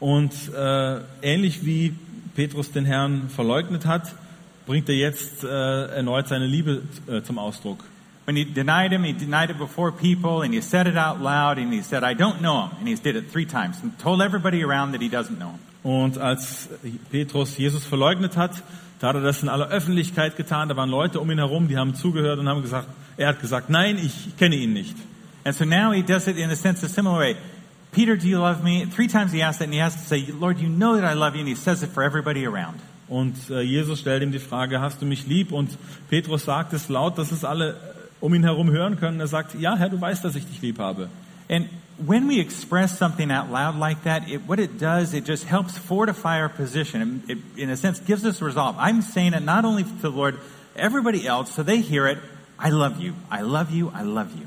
Und 0.00 0.32
äh, 0.54 1.00
ähnlich 1.22 1.64
wie 1.64 1.94
Petrus 2.34 2.70
den 2.72 2.84
Herrn 2.84 3.28
verleugnet 3.28 3.86
hat, 3.86 4.14
bringt 4.66 4.88
er 4.88 4.96
jetzt 4.96 5.44
äh, 5.44 5.86
erneut 5.96 6.28
seine 6.28 6.46
Liebe 6.46 6.82
äh, 7.06 7.22
zum 7.22 7.38
Ausdruck. 7.38 7.84
When 8.26 8.36
he 8.36 8.44
denied 8.44 8.92
him, 8.92 9.04
he 9.04 9.12
denied 9.12 9.50
it 9.50 9.58
before 9.58 9.92
people, 9.92 10.42
and 10.42 10.54
he 10.54 10.62
said 10.62 10.86
it 10.86 10.96
out 10.96 11.20
loud, 11.20 11.58
and 11.58 11.72
he 11.72 11.82
said, 11.82 12.02
I 12.02 12.14
don't 12.14 12.40
know 12.40 12.68
him. 12.68 12.78
And 12.78 12.88
he 12.88 12.94
did 12.94 13.16
it 13.16 13.30
three 13.30 13.44
times, 13.44 13.82
and 13.82 13.98
told 13.98 14.22
everybody 14.22 14.64
around 14.64 14.92
that 14.92 15.02
he 15.02 15.08
doesn't 15.08 15.38
know 15.38 15.50
him. 15.50 15.60
Und 15.82 16.16
als 16.16 16.70
Petrus 17.10 17.58
Jesus 17.58 17.84
verleugnet 17.84 18.38
hat, 18.38 18.62
da 19.00 19.08
hat 19.08 19.16
er 19.16 19.22
das 19.22 19.42
in 19.42 19.48
aller 19.48 19.68
Öffentlichkeit 19.68 20.36
getan. 20.36 20.68
Da 20.68 20.76
waren 20.76 20.90
Leute 20.90 21.20
um 21.20 21.30
ihn 21.30 21.38
herum, 21.38 21.68
die 21.68 21.76
haben 21.76 21.94
zugehört 21.94 22.38
und 22.38 22.48
haben 22.48 22.62
gesagt, 22.62 22.88
er 23.16 23.28
hat 23.28 23.40
gesagt, 23.40 23.70
nein, 23.70 23.98
ich 23.98 24.36
kenne 24.36 24.56
ihn 24.56 24.72
nicht. 24.72 24.96
And 25.44 25.54
so 25.54 25.64
now 25.64 25.92
he 25.92 26.02
does 26.02 26.26
it 26.26 26.36
in 26.38 26.50
a 26.50 26.56
sense 26.56 26.84
a 26.84 26.88
similar 26.88 27.18
way. 27.18 27.36
Peter, 27.92 28.16
do 28.16 28.26
you 28.26 28.38
love 28.38 28.64
me? 28.64 28.86
Three 28.86 29.06
times 29.06 29.30
he 29.30 29.42
asked 29.42 29.58
that, 29.58 29.66
and 29.66 29.74
he 29.74 29.80
has 29.80 29.94
to 29.94 30.02
say, 30.02 30.26
Lord, 30.32 30.58
you 30.58 30.68
know 30.68 30.96
that 30.96 31.04
I 31.04 31.14
love 31.14 31.34
you, 31.34 31.40
and 31.40 31.48
he 31.48 31.54
says 31.54 31.82
it 31.82 31.90
for 31.90 32.02
everybody 32.02 32.46
around. 32.46 32.80
Und 33.08 33.50
äh, 33.50 33.60
Jesus 33.60 34.00
stellt 34.00 34.22
ihm 34.22 34.32
die 34.32 34.38
Frage, 34.38 34.80
hast 34.80 35.02
du 35.02 35.06
mich 35.06 35.26
lieb? 35.26 35.52
Und 35.52 35.76
Petrus 36.08 36.46
sagt 36.46 36.72
es 36.72 36.88
laut, 36.88 37.18
dass 37.18 37.30
es 37.30 37.44
alle 37.44 37.76
um 38.20 38.34
ihn 38.34 38.42
herum 38.42 38.70
hören 38.70 38.98
können. 38.98 39.20
Er 39.20 39.26
sagt, 39.26 39.54
ja, 39.60 39.76
Herr, 39.76 39.90
du 39.90 40.00
weißt, 40.00 40.24
dass 40.24 40.34
ich 40.34 40.46
dich 40.46 40.62
lieb 40.62 40.78
habe. 40.78 41.08
And 41.48 41.68
when 41.98 42.26
we 42.26 42.40
express 42.40 42.98
something 42.98 43.30
out 43.30 43.50
loud 43.50 43.76
like 43.76 44.04
that, 44.04 44.28
it, 44.28 44.42
what 44.46 44.58
it 44.58 44.78
does, 44.78 45.14
it 45.14 45.24
just 45.24 45.44
helps 45.44 45.78
fortify 45.78 46.40
our 46.40 46.48
position. 46.48 47.22
It, 47.28 47.38
it, 47.38 47.62
in 47.62 47.70
a 47.70 47.76
sense, 47.76 48.00
gives 48.00 48.24
us 48.24 48.42
resolve. 48.42 48.76
I'm 48.78 49.02
saying 49.02 49.34
it 49.34 49.42
not 49.42 49.64
only 49.64 49.84
to 49.84 49.90
the 50.02 50.10
Lord, 50.10 50.38
everybody 50.76 51.26
else, 51.26 51.52
so 51.52 51.62
they 51.62 51.80
hear 51.80 52.06
it. 52.06 52.18
I 52.58 52.70
love 52.70 53.00
you. 53.00 53.14
I 53.30 53.42
love 53.42 53.70
you. 53.70 53.90
I 53.94 54.02
love 54.02 54.36
you. 54.38 54.46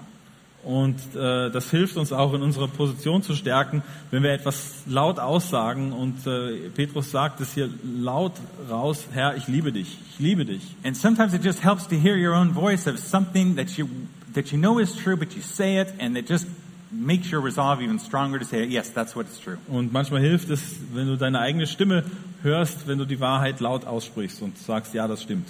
Und 0.64 0.98
äh, 1.16 1.50
das 1.50 1.72
hilft 1.72 1.96
uns 1.96 2.12
auch 2.12 2.34
in 2.34 2.42
unserer 2.42 2.68
Position 2.68 3.24
zu 3.24 3.36
stärken, 3.36 3.84
wenn 4.12 4.22
wir 4.22 4.32
etwas 4.32 4.84
laut 4.86 5.18
aussagen. 5.18 5.94
Und 5.94 6.28
äh, 6.28 6.70
Petrus 6.76 7.12
sagt 7.12 7.40
es 7.40 7.54
hier 7.54 7.70
laut 7.84 8.34
raus, 8.70 9.08
Herr, 9.14 9.38
ich 9.38 9.48
liebe 9.48 9.72
dich, 9.72 9.98
ich 10.12 10.20
liebe 10.20 10.44
dich. 10.44 10.76
And 10.84 10.98
sometimes 10.98 11.34
it 11.34 11.42
just 11.42 11.64
helps 11.64 11.88
to 11.88 11.96
hear 11.96 12.18
your 12.18 12.36
own 12.36 12.54
voice 12.54 12.86
of 12.86 13.00
something 13.00 13.56
that 13.56 13.78
you 13.78 13.88
that 14.34 14.52
you 14.52 14.58
know 14.60 14.78
is 14.78 14.94
true, 14.94 15.16
but 15.16 15.34
you 15.34 15.42
say 15.42 15.80
it, 15.80 15.94
and 16.00 16.18
it 16.18 16.30
just 16.30 16.48
makes 16.92 17.32
your 17.32 17.42
resolve 17.42 17.82
even 17.82 18.00
stronger 18.00 18.40
to 18.40 18.46
say, 18.46 18.64
yes, 18.66 18.90
that's 18.90 19.16
what 19.16 19.28
is 19.28 19.40
true. 19.40 19.58
Und 19.68 19.92
manchmal 19.92 20.22
hilft 20.22 20.50
es, 20.50 20.80
wenn 20.94 21.08
du 21.08 21.18
deine 21.18 21.40
eigene 21.40 21.68
Stimme 21.68 22.04
hörst, 22.44 22.88
wenn 22.88 22.98
du 22.98 23.06
die 23.06 23.20
Wahrheit 23.20 23.60
laut 23.60 23.86
aussprichst 23.86 24.42
und 24.42 24.58
sagst, 24.58 24.94
ja, 24.94 25.08
das 25.08 25.24
stimmt. 25.24 25.50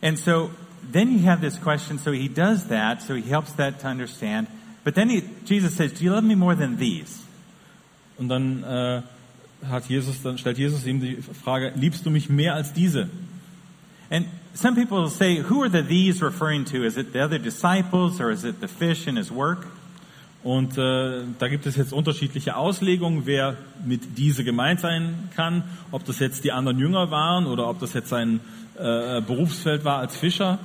And 0.00 0.18
so 0.18 0.50
then 0.90 1.12
you 1.12 1.20
have 1.20 1.40
this 1.40 1.58
question. 1.58 1.98
So 1.98 2.12
he 2.12 2.28
does 2.28 2.68
that, 2.68 3.02
so 3.02 3.14
he 3.14 3.22
helps 3.22 3.52
that 3.52 3.80
to 3.80 3.86
understand. 3.86 4.48
But 4.84 4.94
then 4.94 5.08
he, 5.08 5.22
Jesus 5.44 5.76
says, 5.76 5.92
Do 5.92 6.04
you 6.04 6.12
love 6.12 6.24
me 6.24 6.34
more 6.34 6.54
than 6.54 6.76
these? 6.76 7.22
Und 8.18 8.28
dann 8.28 8.62
äh, 8.64 9.02
hat 9.68 9.88
Jesus, 9.88 10.22
dann 10.22 10.38
stellt 10.38 10.58
Jesus 10.58 10.86
ihm 10.86 11.00
die 11.00 11.16
Frage, 11.22 11.72
liebst 11.76 12.04
du 12.04 12.10
mich 12.10 12.28
mehr 12.28 12.54
als 12.54 12.72
diese? 12.72 13.08
And 14.10 14.26
some 14.54 14.74
people 14.74 15.00
will 15.00 15.10
say, 15.10 15.42
Who 15.48 15.62
are 15.62 15.70
the 15.70 15.82
these 15.82 16.22
referring 16.22 16.64
to? 16.66 16.84
Is 16.84 16.96
it 16.96 17.12
the 17.12 17.20
other 17.20 17.38
disciples 17.38 18.20
or 18.20 18.30
is 18.30 18.44
it 18.44 18.60
the 18.60 18.68
fish 18.68 19.06
in 19.06 19.16
his 19.16 19.30
work? 19.30 19.66
Und 20.44 20.76
äh, 20.76 21.22
da 21.38 21.48
gibt 21.48 21.66
es 21.66 21.76
jetzt 21.76 21.92
unterschiedliche 21.92 22.56
Auslegungen, 22.56 23.22
wer 23.26 23.56
mit 23.84 24.18
diese 24.18 24.42
gemeint 24.42 24.80
sein 24.80 25.30
kann, 25.36 25.62
ob 25.92 26.04
das 26.04 26.18
jetzt 26.18 26.42
die 26.42 26.52
anderen 26.52 26.78
Jünger 26.78 27.10
waren 27.10 27.46
oder 27.46 27.68
ob 27.68 27.78
das 27.78 27.92
jetzt 27.94 28.08
sein 28.08 28.40
äh, 28.76 29.20
Berufsfeld 29.20 29.84
war 29.84 29.98
als 29.98 30.16
Fischer. 30.16 30.58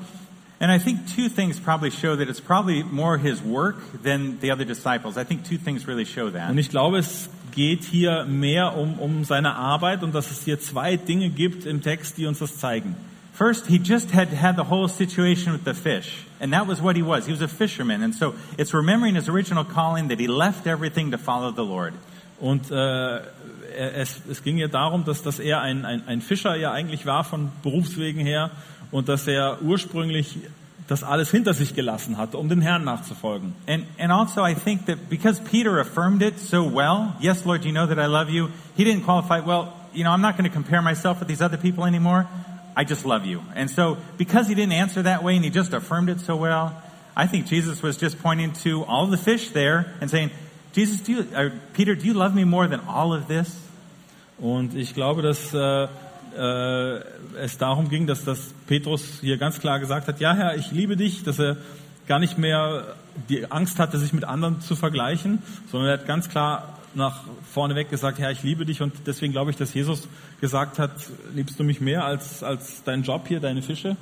And 0.60 0.72
I 0.72 0.84
think 0.84 1.02
two 1.16 1.30
things 1.30 1.60
probably 1.60 1.92
show 1.92 2.16
that 2.16 2.28
it's 2.28 2.42
probably 2.42 2.84
more 2.84 3.20
his 3.20 3.44
work 3.44 3.76
than 4.04 4.40
the 4.42 4.52
other 4.52 4.66
disciples. 4.66 5.16
I 5.16 5.24
think 5.24 5.44
two 5.44 5.58
things 5.58 5.88
really 5.88 6.06
show 6.06 6.32
that. 6.32 6.50
Und 6.50 6.58
ich 6.58 6.70
glaube, 6.70 6.98
es 6.98 7.30
geht 7.52 7.84
hier 7.84 8.26
mehr 8.26 8.76
um, 8.76 8.98
um 8.98 9.24
seine 9.24 9.56
Arbeit 9.56 10.02
und 10.02 10.16
dass 10.16 10.32
es 10.32 10.44
hier 10.44 10.60
zwei 10.60 10.98
Dinge 10.98 11.30
gibt 11.30 11.68
im 11.68 11.84
Text, 11.84 12.18
die 12.18 12.26
uns 12.26 12.40
das 12.40 12.58
zeigen. 12.58 12.96
First, 13.38 13.68
he 13.68 13.78
just 13.78 14.10
had 14.10 14.30
had 14.30 14.56
the 14.56 14.64
whole 14.64 14.88
situation 14.88 15.54
with 15.54 15.64
the 15.64 15.76
fish, 15.76 16.26
and 16.40 16.54
that 16.54 16.66
was 16.66 16.82
what 16.82 16.96
he 16.96 17.04
was. 17.04 17.28
He 17.28 17.32
was 17.32 17.44
a 17.44 17.48
fisherman, 17.48 18.02
and 18.02 18.16
so 18.16 18.34
it's 18.58 18.74
remembering 18.74 19.14
his 19.14 19.30
original 19.30 19.64
calling 19.64 20.08
that 20.08 20.20
he 20.20 20.26
left 20.26 20.66
everything 20.66 21.12
to 21.12 21.20
follow 21.20 21.52
the 21.52 21.64
Lord. 21.64 21.94
Und 22.42 22.72
äh, 22.72 23.22
es, 23.78 24.22
es 24.28 24.42
ging 24.42 24.58
ja 24.58 24.68
darum, 24.68 25.04
dass, 25.06 25.22
dass 25.22 25.38
er 25.38 25.62
ein, 25.62 25.86
ein, 25.86 26.08
ein 26.08 26.22
Fischer 26.22 26.56
ja 26.56 26.72
eigentlich 26.72 27.06
war 27.06 27.24
von 27.24 27.52
Berufswegen 27.62 28.26
her 28.26 28.50
und 28.90 29.08
dass 29.08 29.28
er 29.28 29.62
ursprünglich 29.62 30.40
das 30.88 31.04
alles 31.04 31.30
hinter 31.30 31.54
sich 31.54 31.76
gelassen 31.76 32.18
hatte, 32.18 32.40
um 32.40 32.50
den 32.50 32.62
Herrn 32.62 32.86
nachzufolgen. 32.86 33.54
And, 33.68 33.86
and 34.00 34.12
also, 34.12 34.44
I 34.44 34.56
think 34.56 34.88
that 34.88 35.10
because 35.10 35.40
Peter 35.40 35.80
affirmed 35.80 36.24
it 36.24 36.40
so 36.40 36.64
well, 36.64 37.14
yes, 37.20 37.46
Lord, 37.46 37.66
you 37.66 37.72
know 37.72 37.86
that 37.86 38.00
I 38.00 38.08
love 38.08 38.32
you, 38.32 38.50
he 38.76 38.84
didn't 38.84 39.04
qualify, 39.04 39.42
well, 39.46 39.74
you 39.94 40.04
know, 40.04 40.12
I'm 40.12 40.22
not 40.22 40.38
going 40.38 40.50
to 40.50 40.54
compare 40.54 40.82
myself 40.82 41.20
with 41.20 41.28
these 41.28 41.44
other 41.44 41.58
people 41.58 41.86
anymore. 41.86 42.26
I 42.78 42.84
just 42.84 43.06
love 43.06 43.26
you. 43.26 43.42
And 43.56 43.72
so, 43.72 43.98
because 44.18 44.48
he 44.48 44.54
didn't 44.54 44.74
answer 44.74 45.02
that 45.02 45.24
way 45.24 45.36
and 45.36 45.44
he 45.44 45.50
just 45.50 45.74
affirmed 45.74 46.10
it 46.10 46.20
so 46.20 46.36
well, 46.36 46.80
I 47.16 47.26
think 47.26 47.48
Jesus 47.48 47.82
was 47.82 47.98
just 47.98 48.22
pointing 48.22 48.54
to 48.64 48.84
all 48.86 49.08
the 49.08 49.18
fish 49.18 49.50
there 49.50 49.96
and 50.00 50.12
saying, 50.12 50.30
Jesus, 50.74 51.02
do 51.02 51.14
you, 51.14 51.28
or 51.36 51.52
Peter, 51.74 51.96
do 51.96 52.06
you 52.06 52.14
love 52.14 52.36
me 52.36 52.44
more 52.44 52.68
than 52.68 52.82
all 52.82 53.14
of 53.14 53.28
this? 53.28 53.56
Und 54.40 54.76
ich 54.76 54.94
glaube, 54.94 55.24
dass 55.24 55.52
äh, 55.56 55.88
äh, 56.38 57.02
es 57.40 57.58
darum 57.58 57.90
ging, 57.90 58.06
dass 58.06 58.24
das 58.24 58.54
Petrus 58.68 59.22
hier 59.22 59.40
ganz 59.40 59.60
klar 59.60 59.80
gesagt 59.80 60.08
hat, 60.08 60.20
ja 60.20 60.36
Herr, 60.36 60.56
ich 60.56 60.72
liebe 60.72 60.96
dich, 60.96 61.24
dass 61.24 61.40
er 61.40 61.58
gar 62.08 62.20
nicht 62.20 62.38
mehr 62.38 62.96
die 63.28 63.52
Angst 63.52 63.80
hatte, 63.80 63.98
sich 63.98 64.14
mit 64.14 64.24
anderen 64.24 64.62
zu 64.62 64.76
vergleichen, 64.76 65.42
sondern 65.72 65.90
er 65.90 65.94
hat 65.98 66.06
ganz 66.06 66.30
klar 66.30 66.77
nach 66.98 67.24
vorne 67.54 67.76
weg 67.76 67.90
gesagt, 67.90 68.20
Herr, 68.20 68.32
ich 68.32 68.44
liebe 68.44 68.66
dich 68.66 68.82
und 68.82 68.94
deswegen 69.06 69.32
glaube 69.32 69.52
ich, 69.52 69.58
dass 69.58 69.74
Jesus 69.74 70.08
gesagt 70.42 70.80
hat, 70.80 70.92
liebst 71.34 71.60
du 71.60 71.64
mich 71.64 71.80
mehr 71.80 72.04
als, 72.04 72.44
als 72.44 72.84
dein 72.84 73.04
Job 73.04 73.28
hier, 73.28 73.40
deine 73.40 73.62
Fische? 73.62 73.96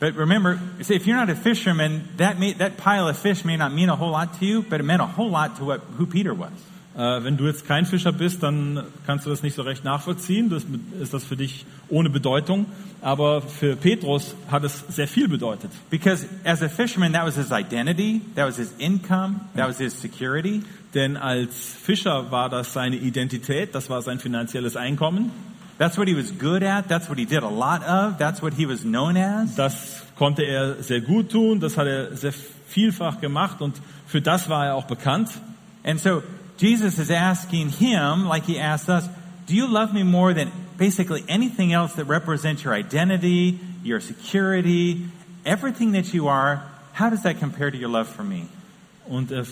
But 0.00 0.16
remember, 0.16 0.58
see, 0.80 0.94
if 0.94 1.06
you're 1.06 1.16
not 1.16 1.28
a 1.28 1.34
fisherman, 1.34 2.08
that, 2.18 2.38
may, 2.38 2.52
that 2.54 2.76
pile 2.76 3.08
of 3.08 3.18
fish 3.18 3.44
may 3.44 3.56
not 3.56 3.72
mean 3.72 3.88
a 3.88 3.96
whole 3.96 4.12
lot 4.12 4.38
to 4.38 4.44
you, 4.44 4.62
but 4.62 4.80
it 4.80 4.84
meant 4.84 5.02
a 5.02 5.06
whole 5.06 5.28
lot 5.28 5.56
to 5.56 5.64
what, 5.64 5.80
who 5.96 6.06
Peter 6.06 6.32
was. 6.32 6.52
Äh, 6.98 7.22
wenn 7.22 7.36
du 7.36 7.46
jetzt 7.46 7.64
kein 7.64 7.86
Fischer 7.86 8.10
bist, 8.10 8.42
dann 8.42 8.82
kannst 9.06 9.24
du 9.24 9.30
das 9.30 9.44
nicht 9.44 9.54
so 9.54 9.62
recht 9.62 9.84
nachvollziehen. 9.84 10.50
Das 10.50 10.66
ist 11.00 11.14
das 11.14 11.22
für 11.22 11.36
dich 11.36 11.64
ohne 11.88 12.10
Bedeutung. 12.10 12.66
Aber 13.00 13.40
für 13.40 13.76
Petrus 13.76 14.34
hat 14.50 14.64
es 14.64 14.84
sehr 14.88 15.06
viel 15.06 15.28
bedeutet. 15.28 15.70
Because 15.90 16.26
as 16.44 16.60
a 16.60 16.68
fisherman, 16.68 17.12
that 17.12 17.24
was 17.24 17.36
his 17.36 17.52
identity, 17.52 18.20
that 18.34 18.48
was 18.48 18.56
his 18.56 18.74
income, 18.78 19.42
that 19.54 19.68
was 19.68 19.78
his 19.78 19.98
security. 19.98 20.64
Denn 20.92 21.16
als 21.16 21.76
Fischer 21.80 22.32
war 22.32 22.48
das 22.48 22.72
seine 22.72 22.96
Identität, 22.96 23.76
das 23.76 23.88
war 23.88 24.02
sein 24.02 24.18
finanzielles 24.18 24.76
Einkommen. 24.76 25.30
That's 25.78 25.96
what 25.96 26.08
he 26.08 26.16
was 26.16 26.36
good 26.36 26.64
at, 26.64 26.88
that's 26.88 27.08
what 27.08 27.16
he 27.16 27.26
did 27.26 27.44
a 27.44 27.48
lot 27.48 27.86
of, 27.86 28.18
that's 28.18 28.42
what 28.42 28.54
he 28.54 28.68
was 28.68 28.82
known 28.82 29.16
as. 29.16 29.54
Das 29.54 30.02
konnte 30.16 30.42
er 30.42 30.82
sehr 30.82 31.00
gut 31.00 31.30
tun, 31.30 31.60
das 31.60 31.76
hat 31.76 31.86
er 31.86 32.16
sehr 32.16 32.32
vielfach 32.66 33.20
gemacht 33.20 33.60
und 33.60 33.80
für 34.08 34.20
das 34.20 34.48
war 34.48 34.66
er 34.66 34.74
auch 34.74 34.86
bekannt. 34.86 35.30
And 35.84 36.00
so 36.00 36.22
Jesus 36.58 36.98
is 36.98 37.10
asking 37.10 37.70
him, 37.70 38.26
like 38.26 38.44
he 38.44 38.58
asked 38.58 38.88
us, 38.88 39.08
do 39.46 39.54
you 39.54 39.66
love 39.66 39.94
me 39.94 40.02
more 40.02 40.34
than 40.34 40.50
basically 40.76 41.24
anything 41.28 41.72
else 41.72 41.94
that 41.94 42.04
represents 42.04 42.64
your 42.64 42.74
identity, 42.74 43.58
your 43.82 44.00
security, 44.00 45.06
everything 45.46 45.92
that 45.92 46.12
you 46.12 46.28
are? 46.28 46.62
How 46.92 47.10
does 47.10 47.22
that 47.22 47.38
compare 47.38 47.70
to 47.70 47.76
your 47.76 47.88
love 47.88 48.08
for 48.08 48.24
me? 48.24 48.48
Und 49.08 49.30
er 49.30 49.46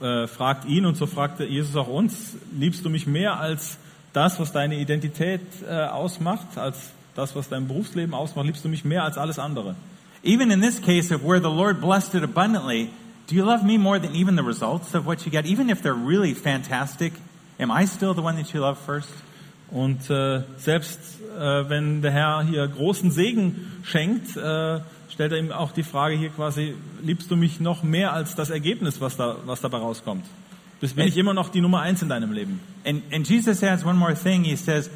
äh, 0.00 0.26
fragt 0.26 0.66
ihn 0.66 0.84
und 0.84 0.96
so 0.96 1.06
fragte 1.06 1.44
Jesus 1.44 1.76
auch 1.76 1.88
uns, 1.88 2.36
liebst 2.52 2.84
du 2.84 2.90
mich 2.90 3.06
mehr 3.06 3.40
als 3.40 3.78
das, 4.12 4.38
was 4.38 4.52
deine 4.52 4.76
Identität 4.76 5.40
äh, 5.66 5.86
ausmacht, 5.86 6.58
als 6.58 6.90
das, 7.14 7.34
was 7.34 7.48
dein 7.48 7.66
Berufsleben 7.66 8.14
ausmacht, 8.14 8.46
liebst 8.46 8.64
du 8.64 8.68
mich 8.68 8.84
mehr 8.84 9.04
als 9.04 9.16
alles 9.16 9.38
andere? 9.38 9.76
Even 10.22 10.50
in 10.50 10.60
this 10.60 10.80
case 10.80 11.14
of 11.14 11.22
where 11.24 11.40
the 11.40 11.48
Lord 11.48 11.80
blessed 11.80 12.14
it 12.14 12.22
abundantly, 12.22 12.90
do 13.28 13.34
you 13.34 13.44
love 13.44 13.62
me 13.62 13.76
more 13.76 13.98
than 13.98 14.14
even 14.14 14.36
the 14.36 14.42
results 14.42 14.94
of 14.94 15.06
what 15.06 15.24
you 15.24 15.30
get? 15.30 15.46
Even 15.46 15.68
if 15.70 15.82
they're 15.82 15.92
really 15.92 16.34
fantastic, 16.34 17.12
am 17.60 17.70
I 17.70 17.84
still 17.84 18.14
the 18.14 18.22
one 18.22 18.36
that 18.36 18.52
you 18.52 18.60
love 18.60 18.78
first? 18.78 19.10
Und 19.70 20.08
äh, 20.08 20.44
selbst 20.56 20.98
äh, 21.38 21.68
wenn 21.68 22.00
der 22.00 22.10
Herr 22.10 22.42
hier 22.42 22.66
großen 22.66 23.10
Segen 23.10 23.82
schenkt, 23.84 24.34
äh, 24.34 24.80
stellt 25.10 25.32
er 25.32 25.38
ihm 25.38 25.52
auch 25.52 25.72
die 25.72 25.82
Frage 25.82 26.16
hier 26.16 26.30
quasi, 26.30 26.74
liebst 27.02 27.30
du 27.30 27.36
mich 27.36 27.60
noch 27.60 27.82
mehr 27.82 28.14
als 28.14 28.34
das 28.34 28.48
Ergebnis, 28.48 29.02
was, 29.02 29.18
da, 29.18 29.36
was 29.44 29.60
dabei 29.60 29.76
rauskommt? 29.76 30.24
Bist, 30.80 30.96
bin 30.96 31.06
ich 31.06 31.18
immer 31.18 31.34
noch 31.34 31.50
die 31.50 31.60
Nummer 31.60 31.80
eins 31.80 32.00
in 32.00 32.08
deinem 32.08 32.32
Leben? 32.32 32.60
And, 32.86 33.02
and 33.12 33.28
Jesus 33.28 33.62
adds 33.62 33.84
one 33.84 33.98
more 33.98 34.14
thing. 34.14 34.44
He 34.44 34.56
says, 34.56 34.88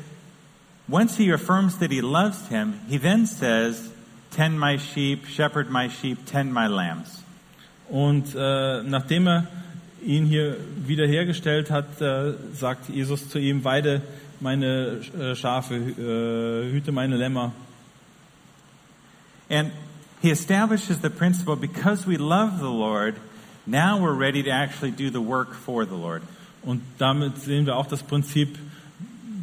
once 0.88 1.18
he 1.18 1.30
affirms 1.30 1.78
that 1.80 1.90
he 1.90 2.00
loves 2.00 2.48
him, 2.48 2.80
he 2.88 2.98
then 2.98 3.26
says, 3.26 3.90
tend 4.34 4.58
my 4.58 4.78
sheep, 4.78 5.26
shepherd 5.26 5.70
my 5.70 5.90
sheep, 5.90 6.24
tend 6.24 6.54
my 6.54 6.66
lambs. 6.66 7.22
Und 7.92 8.34
äh, 8.34 8.82
nachdem 8.84 9.28
er 9.28 9.46
ihn 10.02 10.24
hier 10.24 10.56
wiederhergestellt 10.86 11.70
hat, 11.70 12.00
äh, 12.00 12.32
sagt 12.54 12.88
Jesus 12.88 13.28
zu 13.28 13.38
ihm, 13.38 13.64
weide 13.64 14.00
meine 14.40 15.00
äh, 15.18 15.36
Schafe, 15.36 15.74
äh, 15.74 16.72
hüte 16.72 16.90
meine 16.90 17.18
Lämmer. 17.18 17.52
And 19.50 19.72
he 20.22 20.30
establishes 20.30 21.02
the 21.02 21.10
principle 21.10 21.54
because 21.54 22.08
we 22.08 22.16
love 22.16 22.60
the 22.60 22.64
Lord, 22.64 23.14
now 23.66 23.98
we're 24.00 24.18
ready 24.18 24.42
to 24.42 24.50
actually 24.50 24.90
do 24.90 25.10
the 25.10 25.20
work 25.20 25.54
for 25.54 25.84
the 25.84 25.94
Lord. 25.94 26.22
Und 26.62 26.80
damit 26.96 27.42
sehen 27.42 27.66
wir 27.66 27.76
auch 27.76 27.86
das 27.86 28.02
Prinzip, 28.02 28.56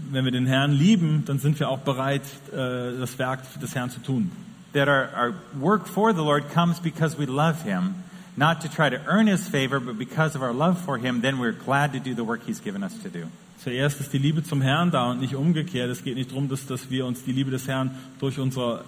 wenn 0.10 0.26
wir 0.26 0.32
den 0.32 0.48
Herrn 0.48 0.72
lieben, 0.72 1.24
dann 1.28 1.38
sind 1.38 1.60
wir 1.60 1.70
auch 1.70 1.82
bereit, 1.82 2.24
äh, 2.52 2.98
das 3.00 3.20
Werk 3.20 3.42
des 3.62 3.76
Herrn 3.76 3.92
zu 3.92 4.00
tun. 4.00 4.32
That 4.74 4.88
our, 4.88 5.10
our 5.16 5.34
work 5.54 5.88
for 5.88 6.14
the 6.14 6.24
Lord 6.24 6.52
comes 6.52 6.80
because 6.80 7.16
we 7.16 7.26
love 7.26 7.62
him, 7.64 7.94
not 8.40 8.62
to 8.62 8.70
try 8.70 8.90
to 8.90 9.00
earn 9.06 9.28
his 9.28 9.48
favor, 9.48 9.82
but 9.82 10.00
because 10.00 10.34
of 10.34 10.42
our 10.42 10.54
love 10.54 10.80
for 10.80 10.98
him, 10.98 11.20
then 11.20 11.40
we're 11.40 11.52
glad 11.52 11.92
to 11.92 12.00
do 12.00 12.16
the 12.16 12.24
work 12.24 12.42
he's 12.46 12.62
given 12.62 12.84
us 12.84 12.98
to 13.04 13.10
do. 13.10 13.28
Zuerst 13.62 14.00
ist 14.00 14.14
die 14.14 14.18
Liebe 14.18 14.42
zum 14.42 14.62
Herrn 14.62 14.90
da 14.90 15.12
und 15.12 15.20
nicht 15.20 15.36
umgekehrt. 15.36 15.90
Es 15.90 16.02
geht 16.02 16.16
nicht 16.16 16.32
darum, 16.32 16.48
dass, 16.48 16.66
dass 16.66 16.90
wir 16.90 17.06
uns 17.06 17.26
die 17.26 17.34
Liebe 17.34 17.52
des 17.52 17.68
Herrn 17.68 17.92
durch 18.20 18.40
unser 18.40 18.86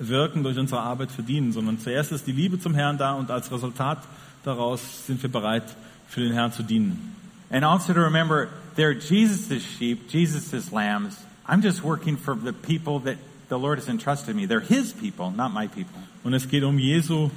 Wirken, 0.00 0.42
durch 0.42 0.58
unsere 0.58 0.80
Arbeit 0.80 1.12
verdienen, 1.12 1.52
sondern 1.52 1.78
zuerst 1.78 2.10
ist 2.10 2.26
die 2.26 2.32
Liebe 2.32 2.58
zum 2.58 2.74
Herrn 2.74 2.98
da 2.98 3.12
und 3.12 3.30
als 3.30 3.52
Resultat 3.52 3.98
daraus 4.42 5.06
sind 5.06 5.22
wir 5.22 5.30
bereit, 5.30 5.62
für 6.08 6.20
den 6.20 6.32
Herrn 6.32 6.52
zu 6.52 6.64
dienen. 6.64 7.14
And 7.50 7.64
also 7.64 7.92
to 7.92 8.00
remember, 8.00 8.48
they're 8.76 8.94
Jesus' 8.94 9.62
sheep, 9.62 10.08
Jesus' 10.08 10.72
lambs. 10.72 11.16
I'm 11.46 11.62
just 11.62 11.84
working 11.84 12.16
for 12.16 12.34
the 12.34 12.52
people 12.52 12.98
that 13.00 13.18
the 13.48 13.58
Lord 13.58 13.78
has 13.78 13.88
entrusted 13.88 14.34
me. 14.34 14.46
They're 14.46 14.60
his 14.60 14.92
people, 14.92 15.30
not 15.30 15.52
my 15.52 15.68
people. 15.68 16.00
Und 16.24 16.34
es 16.34 16.48
geht 16.48 16.64
um 16.64 16.78
Jesu 16.78 17.30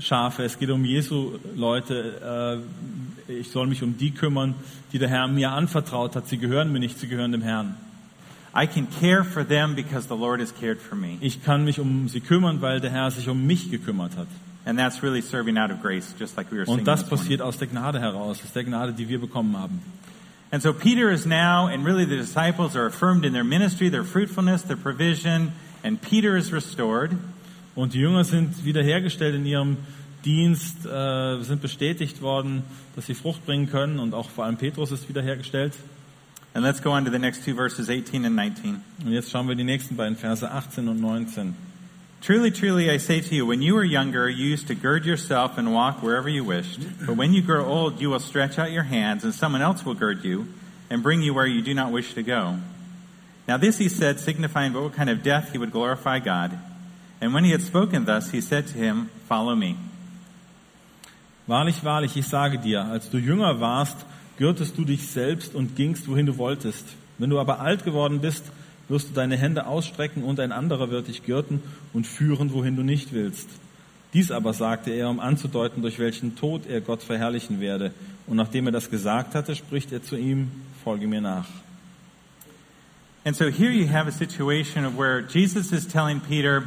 Schafe, 0.00 0.44
es 0.44 0.58
geht 0.58 0.70
um 0.70 0.84
Jesu 0.84 1.38
Leute. 1.54 2.62
Äh, 3.28 3.32
ich 3.40 3.50
soll 3.50 3.66
mich 3.66 3.82
um 3.82 3.96
die 3.96 4.10
kümmern, 4.10 4.54
die 4.92 4.98
der 4.98 5.08
Herr 5.08 5.28
mir 5.28 5.52
anvertraut 5.52 6.16
hat. 6.16 6.26
Sie 6.26 6.38
gehören 6.38 6.72
mir 6.72 6.80
nicht, 6.80 6.98
sie 6.98 7.06
gehören 7.06 7.32
dem 7.32 7.42
Herrn. 7.42 7.76
I 8.52 8.66
can 8.66 8.88
care 9.00 9.22
for 9.22 9.46
them 9.46 9.76
because 9.76 10.08
the 10.08 10.16
Lord 10.16 10.40
has 10.40 10.52
cared 10.52 10.80
for 10.80 10.96
me. 10.96 11.18
Ich 11.20 11.44
kann 11.44 11.64
mich 11.64 11.78
um 11.78 12.08
sie 12.08 12.20
kümmern, 12.20 12.60
weil 12.60 12.80
der 12.80 12.90
Herr 12.90 13.10
sich 13.10 13.28
um 13.28 13.46
mich 13.46 13.70
gekümmert 13.70 14.16
hat. 14.16 14.26
And 14.66 14.78
that's 14.78 15.02
really 15.02 15.22
serving 15.22 15.56
out 15.56 15.70
of 15.70 15.80
grace, 15.80 16.14
just 16.18 16.36
like 16.36 16.50
we 16.50 16.58
were 16.58 16.68
Und 16.68 16.86
das 16.86 17.08
passiert 17.08 17.40
aus 17.40 17.58
der 17.58 17.68
Gnade 17.68 18.00
heraus, 18.00 18.40
aus 18.44 18.52
der 18.52 18.64
Gnade, 18.64 18.92
die 18.92 19.08
wir 19.08 19.20
bekommen 19.20 19.56
haben. 19.56 19.80
And 20.52 20.60
so 20.62 20.72
Peter 20.72 21.10
is 21.10 21.26
now, 21.26 21.68
and 21.68 21.84
really 21.84 22.04
the 22.04 22.16
disciples 22.16 22.74
are 22.74 22.86
affirmed 22.86 23.24
in 23.24 23.32
their 23.32 23.44
ministry, 23.44 23.88
their 23.88 24.04
fruitfulness, 24.04 24.64
their 24.64 24.76
provision, 24.76 25.52
and 25.84 26.02
Peter 26.02 26.36
is 26.36 26.52
restored. 26.52 27.16
Und 27.80 27.94
die 27.94 28.00
Jünger 28.00 28.24
sind 28.24 28.62
wiederhergestellt 28.66 29.34
in 29.34 29.46
ihrem 29.46 29.78
Dienst, 30.26 30.84
äh, 30.84 31.40
sind 31.40 31.62
bestätigt 31.62 32.20
worden, 32.20 32.62
dass 32.94 33.06
sie 33.06 33.14
Frucht 33.14 33.46
bringen 33.46 33.70
können 33.70 33.98
und 33.98 34.12
auch 34.12 34.28
vor 34.28 34.44
allem 34.44 34.58
Petrus 34.58 34.92
ist 34.92 35.08
wiederhergestellt. 35.08 35.72
And 36.52 36.62
let's 36.62 36.82
go 36.82 36.90
on 36.90 37.06
to 37.06 37.10
the 37.10 37.18
next 37.18 37.42
two 37.42 37.54
verses, 37.54 37.88
18 37.88 38.26
and 38.26 38.36
19. 38.36 38.82
Und 39.02 39.12
jetzt 39.12 39.30
schauen 39.30 39.48
wir 39.48 39.54
die 39.54 39.64
nächsten 39.64 39.96
beiden 39.96 40.14
Verse 40.14 40.50
18 40.50 40.88
und 40.88 41.00
19. 41.00 41.54
Truly, 42.20 42.50
truly, 42.50 42.90
I 42.90 42.98
say 42.98 43.22
to 43.22 43.34
you, 43.34 43.48
when 43.48 43.62
you 43.62 43.74
were 43.74 43.86
younger, 43.86 44.28
you 44.28 44.52
used 44.52 44.68
to 44.68 44.74
gird 44.74 45.06
yourself 45.06 45.56
and 45.56 45.72
walk 45.72 46.02
wherever 46.02 46.28
you 46.28 46.44
wished. 46.44 46.80
But 47.06 47.16
when 47.16 47.32
you 47.32 47.40
grow 47.40 47.64
old, 47.64 47.98
you 47.98 48.10
will 48.10 48.20
stretch 48.20 48.58
out 48.58 48.72
your 48.72 48.84
hands, 48.84 49.24
and 49.24 49.32
someone 49.32 49.62
else 49.62 49.86
will 49.86 49.94
gird 49.94 50.22
you 50.22 50.48
and 50.90 51.02
bring 51.02 51.22
you 51.22 51.32
where 51.32 51.46
you 51.46 51.62
do 51.62 51.72
not 51.72 51.92
wish 51.92 52.12
to 52.12 52.22
go. 52.22 52.56
Now 53.48 53.56
this 53.56 53.78
he 53.78 53.88
said, 53.88 54.20
signifying 54.20 54.74
by 54.74 54.80
what 54.80 54.92
kind 54.92 55.08
of 55.08 55.22
death 55.22 55.52
he 55.52 55.56
would 55.56 55.72
glorify 55.72 56.18
God. 56.18 56.58
And 57.20 57.34
when 57.34 57.44
he 57.44 57.52
had 57.52 57.62
spoken 57.62 58.06
thus, 58.06 58.30
he 58.30 58.40
said 58.40 58.66
to 58.68 58.74
him, 58.74 59.10
Follow 59.28 59.54
me. 59.54 59.76
Wahrlich, 61.46 61.84
wahrlich, 61.84 62.16
ich 62.16 62.26
sage 62.26 62.58
dir, 62.58 62.84
als 62.84 63.10
du 63.10 63.18
jünger 63.18 63.60
warst, 63.60 63.96
gürtest 64.38 64.78
du 64.78 64.84
dich 64.84 65.08
selbst 65.08 65.54
und 65.54 65.76
gingst, 65.76 66.08
wohin 66.08 66.26
du 66.26 66.38
wolltest. 66.38 66.86
Wenn 67.18 67.28
du 67.28 67.38
aber 67.38 67.60
alt 67.60 67.84
geworden 67.84 68.20
bist, 68.20 68.44
wirst 68.88 69.10
du 69.10 69.14
deine 69.14 69.36
Hände 69.36 69.66
ausstrecken 69.66 70.22
und 70.22 70.40
ein 70.40 70.52
anderer 70.52 70.90
wird 70.90 71.08
dich 71.08 71.24
gürten 71.24 71.62
und 71.92 72.06
führen, 72.06 72.52
wohin 72.52 72.76
du 72.76 72.82
nicht 72.82 73.12
willst. 73.12 73.48
Dies 74.14 74.30
aber 74.30 74.52
sagte 74.52 74.90
er, 74.90 75.08
um 75.08 75.20
anzudeuten, 75.20 75.82
durch 75.82 75.98
welchen 75.98 76.36
Tod 76.36 76.66
er 76.66 76.80
Gott 76.80 77.02
verherrlichen 77.02 77.60
werde. 77.60 77.92
Und 78.26 78.36
nachdem 78.36 78.66
er 78.66 78.72
das 78.72 78.90
gesagt 78.90 79.34
hatte, 79.34 79.54
spricht 79.54 79.92
er 79.92 80.02
zu 80.02 80.16
ihm, 80.16 80.50
folge 80.82 81.06
mir 81.06 81.20
nach. 81.20 81.46
And 83.24 83.36
so 83.36 83.48
here 83.48 83.70
you 83.70 83.86
have 83.86 84.08
a 84.08 84.12
situation 84.12 84.86
of 84.86 84.96
where 84.96 85.20
Jesus 85.20 85.72
is 85.72 85.86
telling 85.86 86.20
Peter, 86.20 86.64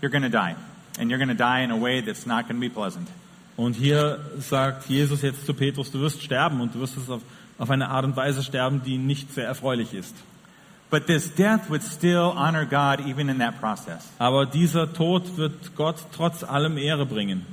You're 0.00 0.10
going 0.10 0.22
to 0.22 0.30
die. 0.30 0.54
And 0.98 1.10
you're 1.10 1.18
going 1.18 1.28
to 1.28 1.34
die 1.34 1.60
in 1.62 1.70
a 1.70 1.76
way 1.76 2.00
that's 2.02 2.26
not 2.26 2.46
going 2.48 2.60
to 2.60 2.60
be 2.60 2.68
pleasant. 2.70 3.08
Und 3.56 3.74
hier 3.76 4.18
sagt 4.38 4.88
Jesus 4.88 5.22
jetzt 5.22 5.46
zu 5.46 5.54
Petrus, 5.54 5.90
du 5.90 6.00
wirst 6.00 6.22
sterben 6.22 6.60
und 6.60 6.74
du 6.74 6.80
wirst 6.80 6.96
es 6.96 7.08
auf, 7.08 7.22
auf 7.58 7.70
eine 7.70 7.88
Art 7.88 8.04
und 8.04 8.16
Weise 8.16 8.42
sterben, 8.42 8.82
die 8.84 8.98
nicht 8.98 9.32
sehr 9.32 9.46
erfreulich 9.46 9.94
ist. 9.94 10.14
But 10.90 11.06
this 11.06 11.32
death 11.34 11.68
would 11.70 11.82
still 11.82 12.32
honor 12.36 12.64
God 12.64 13.04
even 13.06 13.28
in 13.28 13.38
that 13.38 13.60
process, 13.60 14.08
Aber 14.18 14.46
dieser 14.46 14.92
Tod 14.92 15.36
wird 15.36 15.74
Gott 15.76 15.96
trotz 16.12 16.44
allem 16.44 16.76
Ehre 16.78 17.06
bringen. 17.06 17.46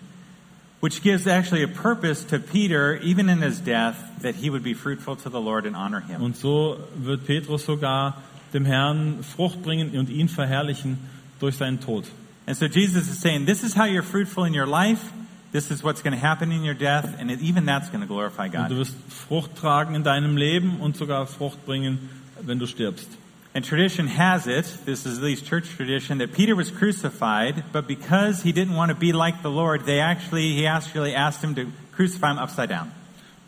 which 0.81 1.03
gives 1.03 1.27
actually 1.27 1.61
a 1.61 1.67
purpose 1.67 2.23
to 2.23 2.39
Peter, 2.39 2.97
even 2.97 3.29
in 3.29 3.41
his 3.41 3.59
death, 3.59 3.95
that 4.23 4.33
he 4.35 4.49
would 4.49 4.63
be 4.63 4.73
fruitful 4.73 5.15
to 5.15 5.29
the 5.29 5.39
Lord 5.39 5.67
and 5.67 5.75
honor 5.75 6.01
him. 6.01 6.21
Und 6.23 6.35
so 6.35 6.79
wird 6.95 7.25
Petrus 7.27 7.65
sogar 7.65 8.17
dem 8.53 8.65
Herrn 8.65 9.23
Frucht 9.23 9.61
bringen 9.61 9.95
und 9.97 10.09
ihn 10.09 10.27
verherrlichen 10.27 10.97
durch 11.39 11.57
seinen 11.57 11.79
Tod. 11.79 12.05
And 12.51 12.57
so 12.57 12.67
Jesus 12.67 13.07
is 13.07 13.17
saying, 13.17 13.45
this 13.45 13.63
is 13.63 13.73
how 13.73 13.85
you're 13.85 14.03
fruitful 14.03 14.43
in 14.43 14.53
your 14.53 14.65
life. 14.65 15.13
This 15.53 15.71
is 15.71 15.81
what's 15.81 16.01
going 16.01 16.11
to 16.11 16.19
happen 16.19 16.51
in 16.51 16.65
your 16.65 16.73
death, 16.73 17.15
and 17.17 17.31
even 17.31 17.65
that's 17.65 17.87
going 17.87 18.01
to 18.01 18.05
glorify 18.05 18.47
Und 18.47 18.51
God. 18.51 18.69
du 18.69 18.75
wirst 18.75 18.93
Frucht 19.07 19.55
tragen 19.55 19.95
in 19.95 20.03
deinem 20.03 20.35
Leben 20.35 20.81
und 20.81 20.97
sogar 20.97 21.25
Frucht 21.27 21.65
bringen, 21.65 22.09
wenn 22.41 22.59
du 22.59 22.67
stirbst. 22.67 23.07
And 23.55 23.63
tradition 23.63 24.05
has 24.07 24.47
it, 24.47 24.65
this 24.83 25.05
is 25.05 25.19
at 25.19 25.23
least 25.23 25.45
church 25.45 25.77
tradition, 25.77 26.17
that 26.17 26.33
Peter 26.33 26.53
was 26.53 26.71
crucified, 26.71 27.63
but 27.71 27.87
because 27.87 28.43
he 28.43 28.51
didn't 28.51 28.75
want 28.75 28.89
to 28.89 28.95
be 28.95 29.13
like 29.13 29.41
the 29.43 29.49
Lord, 29.49 29.85
they 29.85 30.01
actually, 30.01 30.51
he 30.51 30.67
actually 30.67 31.15
asked 31.15 31.41
him 31.41 31.55
to 31.55 31.71
crucify 31.93 32.31
him 32.31 32.37
upside 32.37 32.67
down. 32.67 32.91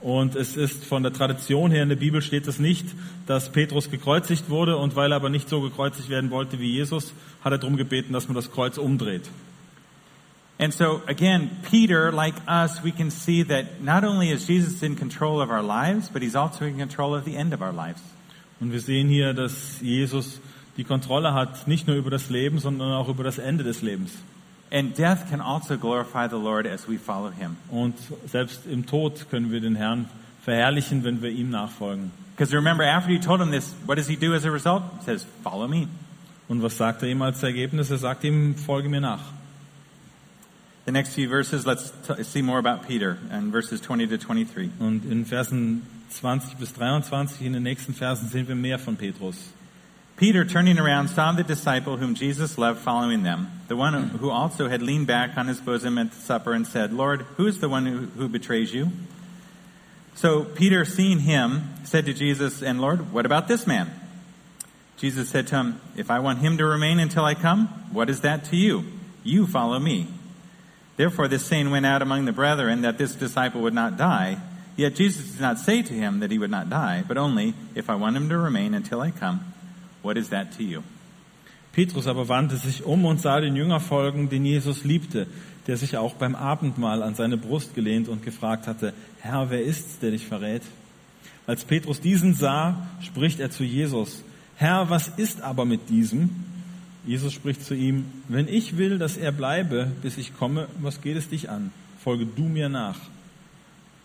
Und 0.04 0.36
es 0.36 0.58
ist 0.58 0.84
von 0.84 1.02
der 1.02 1.14
Tradition 1.14 1.72
her 1.72 1.82
in 1.82 1.88
der 1.88 1.96
Bibel 1.96 2.22
steht 2.22 2.46
es 2.48 2.60
nicht, 2.60 2.86
dass 3.26 3.54
Petrus 3.54 3.90
gekreuzigt 3.90 4.50
wurde 4.50 4.76
und 4.76 4.98
weil 4.98 5.14
er 5.14 5.16
aber 5.16 5.30
nicht 5.30 5.48
so 5.48 5.62
gekreuzigt 5.62 6.10
werden 6.10 6.30
wollte 6.30 6.60
wie 6.60 6.70
Jesus, 6.74 7.14
hat 7.42 7.54
er 7.54 7.58
darum 7.58 7.78
gebeten, 7.78 8.12
dass 8.12 8.28
man 8.28 8.36
das 8.36 8.52
Kreuz 8.52 8.78
umdreht. 8.78 9.30
And 10.60 10.74
so, 10.74 11.02
again, 11.08 11.52
Peter, 11.72 12.12
like 12.12 12.36
us, 12.48 12.84
we 12.84 12.92
can 12.92 13.10
see 13.10 13.46
that 13.46 13.82
not 13.82 14.04
only 14.04 14.30
is 14.30 14.46
Jesus 14.46 14.84
in 14.84 14.98
control 14.98 15.42
of 15.42 15.50
our 15.50 15.64
lives, 15.64 16.10
but 16.10 16.22
he's 16.22 16.36
also 16.36 16.66
in 16.66 16.78
control 16.78 17.16
of 17.16 17.24
the 17.24 17.38
end 17.38 17.54
of 17.54 17.62
our 17.62 17.74
lives. 17.74 18.02
Und 18.60 18.74
wir 18.74 18.82
sehen 18.82 19.08
hier, 19.08 19.34
dass 19.34 19.80
Jesus 19.82 20.42
die 20.76 20.84
Kontrolle 20.84 21.34
hat, 21.34 21.66
nicht 21.68 21.88
nur 21.88 21.96
über 21.96 22.12
das 22.12 22.30
Leben, 22.30 22.60
sondern 22.60 22.92
auch 22.92 23.08
über 23.08 23.24
das 23.24 23.38
Ende 23.38 23.64
des 23.64 23.82
Lebens. 23.82 24.12
And 24.74 24.96
death 24.96 25.30
can 25.30 25.40
also 25.40 25.78
glorify 25.78 26.28
the 26.28 26.40
Lord 26.40 26.66
as 26.66 26.88
we 26.88 26.98
follow 26.98 27.30
him. 27.30 27.58
Und 27.70 27.96
selbst 28.26 28.66
im 28.66 28.88
Tod 28.88 29.30
können 29.30 29.52
wir 29.52 29.62
den 29.62 29.76
Herrn 29.76 30.10
verherrlichen, 30.44 31.04
wenn 31.04 31.22
wir 31.22 31.30
ihm 31.30 31.52
nachfolgen. 31.52 32.12
Because 32.36 32.52
remember, 32.56 32.84
after 32.84 33.12
he 33.12 33.20
told 33.20 33.40
him 33.40 33.52
this, 33.52 33.76
what 33.86 33.98
does 33.98 34.08
he 34.08 34.16
do 34.16 34.34
as 34.34 34.46
a 34.46 34.50
result? 34.50 34.82
He 34.98 35.06
says, 35.06 35.28
Follow 35.44 35.68
me. 35.68 35.88
Und 36.48 36.64
was 36.64 36.76
sagt 36.76 37.04
er 37.04 37.10
ihm 37.10 37.22
als 37.22 37.44
Ergebnis? 37.44 37.92
Er 37.92 38.00
sagt 38.00 38.24
ihm, 38.24 38.56
folge 38.56 38.90
mir 38.90 39.00
nach. 39.00 39.22
The 40.86 40.92
next 40.92 41.14
few 41.14 41.30
verses, 41.30 41.66
let's 41.66 41.94
see 42.24 42.42
more 42.42 42.58
about 42.58 42.86
Peter 42.88 43.18
and 43.30 43.52
verses 43.54 43.80
20 43.80 44.08
to 44.08 44.18
23. 44.18 44.72
Und 44.80 45.06
in 45.06 45.26
Versen 45.26 45.84
20 46.10 46.58
bis 46.58 46.74
23, 46.74 47.46
in 47.46 47.54
den 47.54 47.64
nächsten 47.64 47.94
Versen, 47.94 48.28
sehen 48.28 48.48
wir 48.48 48.56
mehr 48.56 48.80
von 48.80 48.98
Petrus. 48.98 49.38
Peter, 50.16 50.46
turning 50.46 50.78
around, 50.78 51.08
saw 51.08 51.32
the 51.32 51.44
disciple 51.44 51.98
whom 51.98 52.14
Jesus 52.14 52.58
loved 52.58 52.80
following 52.80 53.24
them, 53.24 53.50
the 53.68 53.76
one 53.76 53.94
who 53.94 54.30
also 54.30 54.70
had 54.70 54.82
leaned 54.82 55.08
back 55.08 55.38
on 55.38 55.48
his 55.48 55.60
bosom 55.60 55.98
at 55.98 56.12
the 56.12 56.18
supper 56.18 56.54
and 56.54 56.68
said, 56.68 56.94
Lord, 56.94 57.22
who 57.38 57.48
is 57.48 57.60
the 57.60 57.70
one 57.70 57.86
who, 57.86 57.98
who 58.22 58.30
betrays 58.30 58.74
you? 58.74 58.92
So 60.16 60.44
Peter, 60.44 60.86
seeing 60.86 61.20
him, 61.20 61.74
said 61.84 62.06
to 62.06 62.14
Jesus, 62.14 62.62
And 62.62 62.80
Lord, 62.80 63.12
what 63.12 63.26
about 63.26 63.48
this 63.48 63.66
man? 63.66 63.92
Jesus 64.98 65.30
said 65.30 65.48
to 65.48 65.56
him, 65.56 65.82
If 65.98 66.12
I 66.12 66.20
want 66.20 66.40
him 66.40 66.58
to 66.60 66.66
remain 66.66 67.00
until 67.00 67.26
I 67.26 67.34
come, 67.34 67.68
what 67.92 68.10
is 68.10 68.22
that 68.22 68.46
to 68.46 68.56
you? 68.56 68.86
You 69.24 69.48
follow 69.48 69.80
me. 69.80 70.08
Therefore, 70.96 71.28
this 71.28 71.46
saying 71.46 71.72
went 71.72 71.88
out 71.88 72.04
among 72.04 72.26
the 72.26 72.32
brethren 72.32 72.82
that 72.82 73.00
this 73.00 73.16
disciple 73.16 73.62
would 73.62 73.74
not 73.74 73.98
die. 73.98 74.38
Yet 74.76 74.96
Jesus 74.96 75.32
did 75.32 75.42
not 75.42 75.58
say 75.58 75.82
to 75.82 75.94
him 75.94 76.20
that 76.20 76.32
he 76.32 76.38
would 76.38 76.52
not 76.52 76.70
die, 76.70 77.04
but 77.08 77.18
only, 77.18 77.56
If 77.74 77.90
I 77.90 77.96
want 77.96 78.16
him 78.16 78.30
to 78.30 78.38
remain 78.38 78.76
until 78.76 79.02
I 79.02 79.10
come, 79.10 79.54
what 80.04 80.18
is 80.18 80.30
that 80.30 80.56
to 80.58 80.64
you? 80.64 80.82
Petrus 81.72 82.06
aber 82.06 82.30
wandte 82.30 82.58
sich 82.58 82.84
um 82.84 83.04
und 83.06 83.20
sah 83.20 83.42
den 83.42 83.56
Jünger 83.56 83.80
folgen, 83.80 84.30
den 84.30 84.46
Jesus 84.46 84.84
liebte, 84.84 85.26
der 85.66 85.76
sich 85.76 85.98
auch 85.98 86.14
beim 86.14 86.36
Abendmahl 86.36 87.02
an 87.02 87.16
seine 87.16 87.38
Brust 87.38 87.74
gelehnt 87.74 88.08
und 88.08 88.24
gefragt 88.24 88.68
hatte, 88.68 88.94
Herr, 89.22 89.50
wer 89.50 89.64
ist's, 89.64 89.98
der 89.98 90.12
dich 90.12 90.28
verrät? 90.28 90.62
Als 91.48 91.66
Petrus 91.66 92.00
diesen 92.00 92.36
sah, 92.36 92.88
spricht 93.02 93.40
er 93.40 93.50
zu 93.50 93.64
Jesus, 93.64 94.24
Herr, 94.56 94.90
was 94.90 95.08
ist 95.08 95.42
aber 95.42 95.66
mit 95.66 95.90
diesem? 95.90 96.30
Jesus 97.06 97.34
spricht 97.34 97.66
zu 97.66 97.74
ihm, 97.74 98.06
wenn 98.30 98.48
ich 98.48 98.78
will, 98.78 99.00
dass 99.00 99.18
er 99.18 99.32
bleibe, 99.32 99.92
bis 100.02 100.18
ich 100.18 100.38
komme, 100.38 100.68
was 100.80 101.02
geht 101.02 101.18
es 101.18 101.28
dich 101.28 101.50
an? 101.50 101.72
Folge 102.02 102.26
du 102.26 102.44
mir 102.44 102.70
nach. 102.70 102.98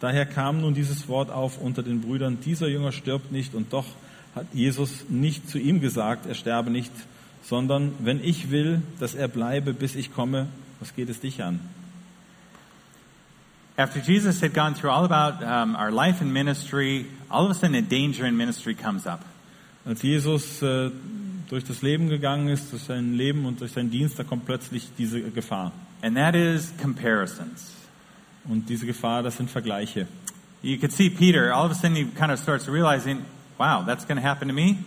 Daher 0.00 0.26
kam 0.26 0.60
nun 0.60 0.74
dieses 0.74 1.06
Wort 1.08 1.30
auf 1.30 1.60
unter 1.60 1.82
den 1.82 2.00
Brüdern, 2.00 2.38
dieser 2.44 2.68
Jünger 2.68 2.92
stirbt 2.92 3.30
nicht 3.30 3.54
und 3.54 3.72
doch 3.72 3.86
hat 4.34 4.46
Jesus 4.52 5.04
nicht 5.08 5.48
zu 5.48 5.58
ihm 5.58 5.80
gesagt, 5.80 6.26
er 6.26 6.34
sterbe 6.34 6.70
nicht, 6.70 6.92
sondern 7.42 7.92
wenn 7.98 8.22
ich 8.22 8.50
will, 8.50 8.82
dass 9.00 9.14
er 9.14 9.28
bleibe, 9.28 9.72
bis 9.72 9.94
ich 9.94 10.12
komme, 10.12 10.48
was 10.80 10.94
geht 10.94 11.08
es 11.08 11.20
dich 11.20 11.42
an? 11.42 11.60
After 13.76 14.00
Jesus 14.00 14.42
had 14.42 14.54
gone 14.54 14.74
through 14.74 14.90
all 14.90 15.04
about 15.04 15.40
um, 15.44 15.76
our 15.76 15.92
life 15.92 16.20
and 16.20 16.32
ministry, 16.32 17.06
all 17.30 17.44
of 17.44 17.52
a 17.52 17.54
sudden 17.54 17.76
a 17.76 17.80
danger 17.80 18.26
in 18.26 18.36
ministry 18.36 18.74
comes 18.74 19.06
up. 19.06 19.24
Als 19.86 20.02
Jesus 20.02 20.60
äh, 20.62 20.90
durch 21.48 21.64
das 21.64 21.80
Leben 21.80 22.08
gegangen 22.08 22.48
ist, 22.48 22.72
durch 22.72 22.82
sein 22.82 23.14
Leben 23.14 23.46
und 23.46 23.60
durch 23.60 23.72
seinen 23.72 23.90
Dienst, 23.90 24.18
da 24.18 24.24
kommt 24.24 24.46
plötzlich 24.46 24.88
diese 24.98 25.22
Gefahr. 25.22 25.72
And 26.02 26.16
that 26.16 26.34
is 26.34 26.72
comparisons. 26.82 27.72
Und 28.48 28.68
diese 28.68 28.84
Gefahr, 28.84 29.22
das 29.22 29.36
sind 29.36 29.48
Vergleiche. 29.48 30.08
You 30.60 30.76
could 30.78 30.90
see 30.90 31.08
Peter, 31.08 31.54
all 31.54 31.66
of 31.66 31.70
a 31.70 31.74
sudden 31.74 31.94
he 31.94 32.04
kind 32.04 32.32
of 32.32 32.40
starts 32.40 32.68
realizing, 32.68 33.24
wow, 33.58 33.84
that's 33.84 34.06
going 34.06 34.20
to 34.20 34.26
happen 34.26 34.48
to 34.48 34.54
me. 34.54 34.78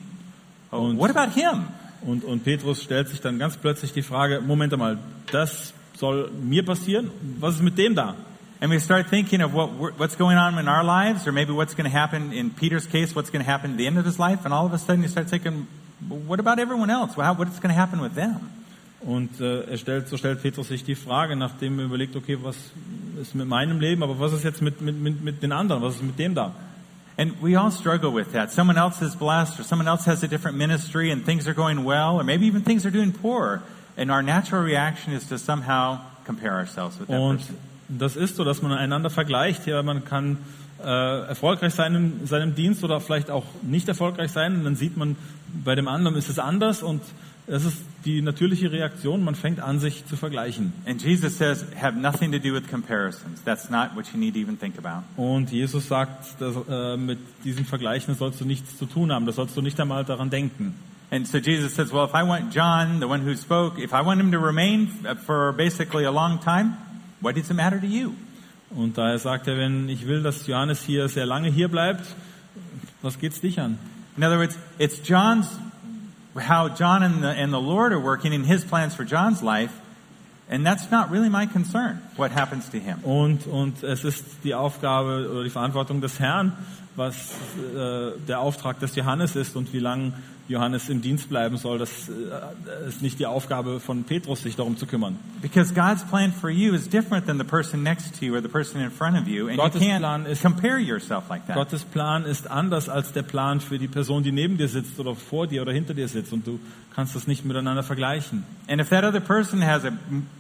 Oh, 0.72 0.86
Und- 0.90 0.98
what 0.98 1.10
about 1.10 1.32
him? 1.34 1.68
Und, 2.04 2.24
und 2.24 2.44
Petrus 2.44 2.82
stellt 2.82 3.10
sich 3.10 3.22
dann 3.22 3.38
ganz 3.38 3.58
plötzlich 3.58 3.94
die 3.94 4.02
Frage, 4.02 4.42
Moment 4.42 4.74
einmal, 4.74 4.98
das 5.32 5.74
soll 5.96 6.32
mir 6.42 6.66
passieren? 6.66 7.12
Was 7.40 7.56
ist 7.56 7.62
mit 7.62 7.78
dem 7.78 7.94
da? 7.94 8.16
And 8.60 8.72
we 8.72 8.80
start 8.80 9.08
thinking 9.10 9.42
of 9.42 9.54
what, 9.54 10.00
what's 10.00 10.16
going 10.18 10.38
on 10.38 10.58
in 10.58 10.68
our 10.68 10.84
lives, 10.84 11.28
or 11.28 11.32
maybe 11.32 11.54
what's 11.54 11.76
going 11.76 11.90
to 11.90 11.96
happen 11.96 12.32
in 12.32 12.50
Peter's 12.52 12.88
case, 12.88 13.16
what's 13.16 13.32
going 13.32 13.44
to 13.44 13.52
happen 13.52 13.72
at 13.72 13.78
the 13.78 13.86
end 13.88 13.98
of 14.00 14.06
his 14.06 14.18
life, 14.18 14.46
and 14.46 14.54
all 14.54 14.66
of 14.66 14.74
a 14.74 14.78
sudden 14.80 15.04
you 15.04 15.10
start 15.10 15.30
thinking, 15.30 15.68
what 16.28 16.40
about 16.40 16.60
everyone 16.60 16.90
else? 16.90 17.16
Well, 17.16 17.26
how, 17.26 17.34
what's 17.34 17.60
going 17.60 17.74
to 17.74 17.80
happen 17.80 18.02
with 18.02 18.16
them? 18.16 18.40
Und 19.04 19.40
äh, 19.42 19.62
er 19.64 19.78
stellt, 19.78 20.08
so 20.10 20.18
stellt 20.18 20.44
Petrus 20.44 20.68
sich 20.68 20.84
die 20.84 20.94
Frage, 20.96 21.36
nachdem 21.36 21.80
er 21.80 21.86
überlegt, 21.86 22.16
okay, 22.16 22.38
was 22.42 22.56
ist 23.20 23.34
mit 23.34 23.48
meinem 23.48 23.80
Leben, 23.80 24.04
aber 24.04 24.20
was 24.20 24.32
ist 24.32 24.44
jetzt 24.44 24.62
mit, 24.62 24.80
mit, 24.80 24.96
mit, 24.96 25.24
mit 25.24 25.42
den 25.42 25.52
anderen, 25.52 25.82
was 25.82 25.96
ist 25.96 26.04
mit 26.04 26.20
dem 26.20 26.36
da? 26.36 26.52
And 27.18 27.42
we 27.42 27.56
all 27.56 27.72
struggle 27.72 28.12
with 28.12 28.32
that. 28.34 28.52
Someone 28.52 28.78
else 28.78 29.02
is 29.02 29.16
blessed, 29.16 29.60
or 29.60 29.64
someone 29.64 29.88
else 29.88 30.06
has 30.06 30.24
a 30.24 30.28
different 30.28 30.58
ministry, 30.58 31.12
and 31.12 31.26
things 31.26 31.48
are 31.48 31.54
going 31.54 31.84
well, 31.84 32.20
or 32.20 32.24
maybe 32.24 32.46
even 32.48 32.62
things 32.64 32.86
are 32.86 32.92
doing 32.92 33.12
poor. 33.12 33.62
And 33.98 34.10
our 34.10 34.24
natural 34.24 34.64
reaction 34.64 35.14
is 35.14 35.28
to 35.28 35.38
somehow 35.38 36.00
compare 36.26 36.54
ourselves 36.54 36.98
with 37.00 37.10
that 37.10 37.20
Und 37.20 37.38
person. 37.40 37.58
das 37.90 38.16
ist 38.16 38.38
so, 38.38 38.44
dass 38.44 38.62
man 38.62 38.72
einander 38.72 39.10
vergleicht. 39.10 39.68
Ja, 39.68 39.84
man 39.84 40.06
kann 40.06 40.38
äh, 40.84 41.28
erfolgreich 41.28 41.74
sein 41.74 41.94
in 41.96 42.26
seinem 42.28 42.56
Dienst 42.56 42.84
oder 42.84 43.00
vielleicht 43.02 43.30
auch 43.30 43.46
nicht 43.62 43.88
erfolgreich 43.88 44.32
sein. 44.32 44.56
Und 44.56 44.64
dann 44.64 44.76
sieht 44.76 44.96
man, 44.98 45.16
bei 45.66 45.76
dem 45.76 45.88
anderen 45.88 46.16
ist 46.16 46.30
es 46.30 46.40
anders 46.40 46.82
und 46.82 47.02
das 47.52 47.66
ist 47.66 47.80
die 48.06 48.22
natürliche 48.22 48.72
Reaktion. 48.72 49.26
Man 49.26 49.36
fängt 49.36 49.60
an, 49.60 49.78
sich 49.78 50.06
zu 50.06 50.16
vergleichen. 50.16 50.72
And 50.86 51.04
Jesus 51.04 51.38
says, 51.38 51.66
have 51.76 51.98
nothing 51.98 52.32
to 52.32 52.40
do 52.40 52.54
with 52.54 52.70
comparisons. 52.70 53.44
That's 53.44 53.70
not 53.70 53.94
what 53.94 54.06
you 54.14 54.18
need 54.18 54.36
to 54.36 54.40
even 54.40 54.58
think 54.58 54.78
about. 54.78 55.04
Und 55.18 55.52
Jesus 55.52 55.90
sagt, 55.90 56.40
dass, 56.40 56.56
äh, 56.70 56.96
mit 56.96 57.20
diesen 57.44 57.66
Vergleichen 57.66 58.16
sollst 58.16 58.40
du 58.40 58.46
nichts 58.46 58.78
zu 58.78 58.86
tun 58.86 59.12
haben. 59.12 59.26
Da 59.26 59.34
sollst 59.34 59.58
du 59.58 59.62
nicht 59.62 59.78
einmal 59.82 60.06
daran 60.06 60.30
denken. 60.30 60.76
And 61.12 61.28
so 61.28 61.40
Jesus 61.40 61.76
says, 61.76 61.92
well, 61.92 62.06
if 62.06 62.14
I 62.14 62.26
want 62.26 62.56
John, 62.56 63.02
the 63.02 63.06
one 63.06 63.26
who 63.26 63.36
spoke, 63.36 63.78
if 63.78 63.92
I 63.92 64.02
want 64.02 64.22
him 64.22 64.32
to 64.32 64.40
remain 64.40 64.88
for 65.26 65.52
basically 65.52 66.06
a 66.06 66.12
long 66.12 66.40
time, 66.40 66.78
what 67.20 67.36
does 67.36 67.52
it 67.52 67.58
matter 67.58 67.82
to 67.82 67.86
you? 67.86 68.14
Und 68.74 68.98
daher 68.98 69.20
sagt 69.20 69.50
er, 69.50 69.58
wenn 69.58 69.90
ich 69.90 70.08
will, 70.08 70.24
dass 70.24 70.48
Johannes 70.48 70.84
hier 70.84 71.10
sehr 71.10 71.26
lange 71.26 71.50
hier 71.50 71.68
bleibt, 71.68 72.06
was 73.02 73.20
geht's 73.20 73.42
dich 73.42 73.60
an? 73.60 73.78
In 74.16 74.24
other 74.24 74.40
words, 74.40 74.58
it's 74.78 75.02
John's, 75.06 75.50
how 76.36 76.70
John 76.70 77.04
and 77.04 77.24
the, 77.24 77.30
and 77.30 77.52
the 77.52 77.60
Lord 77.60 77.94
are 77.94 78.00
working 78.00 78.34
in 78.34 78.44
his 78.44 78.64
plans 78.64 78.96
for 78.96 79.04
John's 79.04 79.42
life, 79.44 79.72
and 80.50 80.66
that's 80.66 80.92
not 80.92 81.12
really 81.12 81.30
my 81.30 81.46
concern, 81.46 82.02
what 82.16 82.32
happens 82.32 82.70
to 82.70 82.80
him. 82.80 83.00
Und, 83.04 83.48
und 83.48 83.84
es 83.84 84.04
ist 84.04 84.26
die 84.44 84.54
Aufgabe 84.54 85.30
oder 85.32 85.44
die 85.44 85.50
Verantwortung 85.50 86.02
des 86.02 86.20
Herrn, 86.20 86.54
was 86.96 87.16
äh, 87.58 88.12
der 88.28 88.40
Auftrag 88.40 88.80
des 88.80 88.96
Johannes 88.96 89.36
ist 89.36 89.56
und 89.56 89.72
wie 89.74 89.80
lange 89.80 90.14
Johannes 90.52 90.90
im 90.90 91.02
Dienst 91.02 91.30
bleiben 91.30 91.58
soll. 91.58 91.80
Das 91.80 92.10
äh, 92.10 92.88
ist 92.88 93.02
nicht 93.02 93.20
die 93.20 93.26
Aufgabe 93.26 93.80
von 93.80 94.04
Petrus, 94.04 94.44
sich 94.44 94.56
darum 94.56 94.78
zu 94.78 94.86
kümmern. 94.86 95.18
Because 95.42 95.74
God's 95.74 96.04
plan 96.04 96.32
for 96.32 96.50
you 96.50 96.74
is 96.74 96.88
different 96.88 97.26
than 97.26 97.38
the 97.38 97.44
person 97.44 97.82
next 97.84 98.20
to 98.20 98.26
you 98.26 98.36
or 98.36 98.42
the 98.42 98.48
person 98.48 98.82
in 98.82 98.92
front 98.92 99.18
of 99.18 99.28
you, 99.28 99.48
and 99.48 99.58
Gottes 99.58 99.82
you 99.82 99.88
can't 99.88 100.00
Plan 100.00 100.26
ist- 100.26 100.42
compare 100.44 100.78
yourself 100.80 101.30
like 101.30 101.46
that. 101.48 101.56
Gottes 101.56 101.84
Plan 101.84 102.26
ist 102.26 102.50
anders 102.50 102.90
als 102.90 103.12
der 103.14 103.24
Plan 103.24 103.60
für 103.62 103.80
die 103.80 103.88
Person, 103.88 104.24
die 104.24 104.32
neben 104.32 104.58
dir 104.58 104.68
sitzt 104.68 105.00
oder 105.00 105.16
vor 105.16 105.48
dir 105.48 105.62
oder 105.62 105.72
hinter 105.72 105.94
dir 105.94 106.08
sitzt 106.08 106.32
und 106.34 106.46
du 106.46 106.60
kannst 106.94 107.16
das 107.16 107.26
nicht 107.28 107.46
miteinander 107.46 107.84
vergleichen. 107.84 108.44
And 108.68 108.82
if 108.82 108.90
that 108.90 109.04
other 109.04 109.20
person 109.22 109.66
has 109.66 109.86
a 109.86 109.92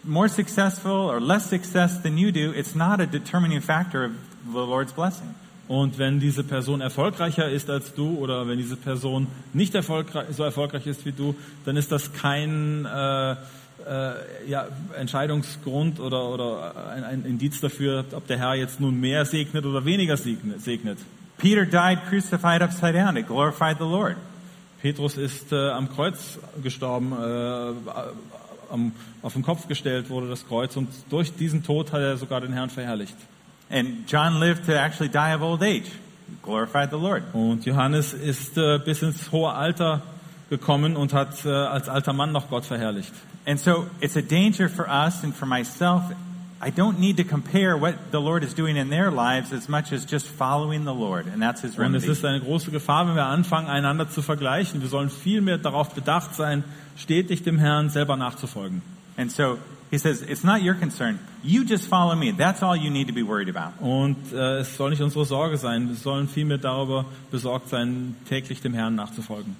more 0.03 0.27
successful 0.27 0.91
or 0.91 1.19
less 1.19 1.49
success 1.49 2.01
than 2.01 2.17
you 2.17 2.31
do, 2.31 2.51
it's 2.53 2.75
not 2.75 2.99
a 2.99 3.05
determining 3.05 3.61
factor 3.61 4.05
of 4.05 4.11
the 4.51 4.57
Lord's 4.59 4.91
blessing. 4.91 5.33
Und 5.71 5.97
wenn 5.97 6.19
diese 6.19 6.43
Person 6.43 6.81
erfolgreicher 6.81 7.47
ist 7.49 7.69
als 7.69 7.93
du 7.93 8.17
oder 8.17 8.45
wenn 8.45 8.57
diese 8.57 8.75
Person 8.75 9.27
nicht 9.53 9.73
erfolgreich, 9.73 10.25
so 10.31 10.43
erfolgreich 10.43 10.85
ist 10.85 11.05
wie 11.05 11.13
du, 11.13 11.33
dann 11.63 11.77
ist 11.77 11.93
das 11.93 12.11
kein 12.11 12.85
äh, 12.85 13.31
äh, 13.31 13.35
ja, 14.49 14.67
Entscheidungsgrund 14.99 16.01
oder, 16.01 16.27
oder 16.27 16.89
ein, 16.93 17.05
ein 17.05 17.23
Indiz 17.23 17.61
dafür, 17.61 18.03
ob 18.11 18.27
der 18.27 18.37
Herr 18.37 18.55
jetzt 18.55 18.81
nun 18.81 18.99
mehr 18.99 19.23
segnet 19.23 19.65
oder 19.65 19.85
weniger 19.85 20.17
segnet. 20.17 20.97
Peter 21.37 21.65
died 21.65 21.99
crucified 22.09 22.61
upside 22.61 22.91
down. 22.91 23.15
It 23.15 23.27
glorified 23.27 23.77
the 23.77 23.85
Lord. 23.85 24.17
Petrus 24.81 25.15
ist 25.15 25.53
äh, 25.53 25.69
am 25.69 25.89
Kreuz 25.89 26.37
gestorben, 26.61 27.13
äh, 27.13 27.73
am, 28.69 28.91
auf 29.21 29.31
den 29.31 29.43
Kopf 29.43 29.69
gestellt 29.69 30.09
wurde 30.09 30.27
das 30.27 30.45
Kreuz 30.45 30.75
und 30.75 30.89
durch 31.09 31.33
diesen 31.33 31.63
Tod 31.63 31.93
hat 31.93 32.01
er 32.01 32.17
sogar 32.17 32.41
den 32.41 32.51
Herrn 32.51 32.69
verherrlicht. 32.69 33.15
And 33.71 34.05
John 34.07 34.39
lived 34.39 34.65
to 34.65 34.73
actually 34.77 35.09
die 35.09 35.33
of 35.33 35.41
old 35.41 35.63
age. 35.63 35.89
Glorified 36.43 36.89
the 36.91 36.97
Lord. 36.97 37.23
Und 37.33 37.65
Johannes 37.65 38.13
ist 38.13 38.57
äh, 38.57 38.79
bis 38.79 39.01
ins 39.01 39.31
hohe 39.31 39.51
Alter 39.53 40.01
gekommen 40.49 40.95
und 40.95 41.13
hat 41.13 41.45
äh, 41.45 41.49
als 41.49 41.87
alter 41.87 42.13
Mann 42.13 42.31
noch 42.31 42.49
Gott 42.49 42.65
verherrlicht. 42.65 43.13
And 43.45 43.59
so 43.59 43.87
it's 44.01 44.17
a 44.17 44.21
danger 44.21 44.69
for 44.69 44.87
us 44.87 45.23
and 45.23 45.33
for 45.35 45.47
myself. 45.47 46.03
I 46.63 46.69
don't 46.69 46.99
need 46.99 47.17
to 47.17 47.23
compare 47.23 47.75
what 47.75 47.95
the 48.11 48.19
Lord 48.19 48.43
is 48.43 48.53
doing 48.53 48.75
in 48.75 48.89
their 48.91 49.09
lives 49.09 49.51
as 49.51 49.67
much 49.67 49.91
as 49.91 50.05
just 50.05 50.27
following 50.27 50.83
the 50.83 50.93
Lord. 50.93 51.25
And 51.25 51.41
that's 51.41 51.61
his 51.61 51.71
Und 51.77 51.95
es 51.95 52.03
remedy. 52.03 52.11
ist 52.11 52.23
eine 52.23 52.39
große 52.39 52.69
Gefahr, 52.69 53.07
wenn 53.07 53.15
wir 53.15 53.25
anfangen, 53.25 53.67
einander 53.67 54.09
zu 54.09 54.21
vergleichen. 54.21 54.79
Wir 54.81 54.89
sollen 54.89 55.09
vielmehr 55.09 55.57
darauf 55.57 55.95
bedacht 55.95 56.35
sein, 56.35 56.63
stetig 56.97 57.43
dem 57.43 57.57
Herrn 57.57 57.89
selber 57.89 58.15
nachzufolgen. 58.15 58.83
And 59.17 59.31
so 59.31 59.57
he 59.91 59.97
says, 59.97 60.21
it's 60.21 60.43
not 60.43 60.61
your 60.63 60.73
concern. 60.73 61.19
You 61.43 61.65
just 61.65 61.85
follow 61.85 62.15
me. 62.15 62.31
That's 62.31 62.63
all 62.63 62.77
you 62.77 62.89
need 62.89 63.07
to 63.07 63.13
be 63.13 63.23
worried 63.23 63.49
about. 63.49 63.73
Und 63.81 64.31
äh, 64.31 64.59
es 64.59 64.77
soll 64.77 64.89
nicht 64.89 65.01
unsere 65.01 65.25
Sorge 65.25 65.57
sein. 65.57 65.89
Wir 65.89 65.95
sollen 65.95 66.29
vielmehr 66.29 66.57
darüber 66.57 67.05
besorgt 67.29 67.67
sein, 67.67 68.15
täglich 68.29 68.61
dem 68.61 68.73
Herrn 68.73 68.95
nachzufolgen. 68.95 69.57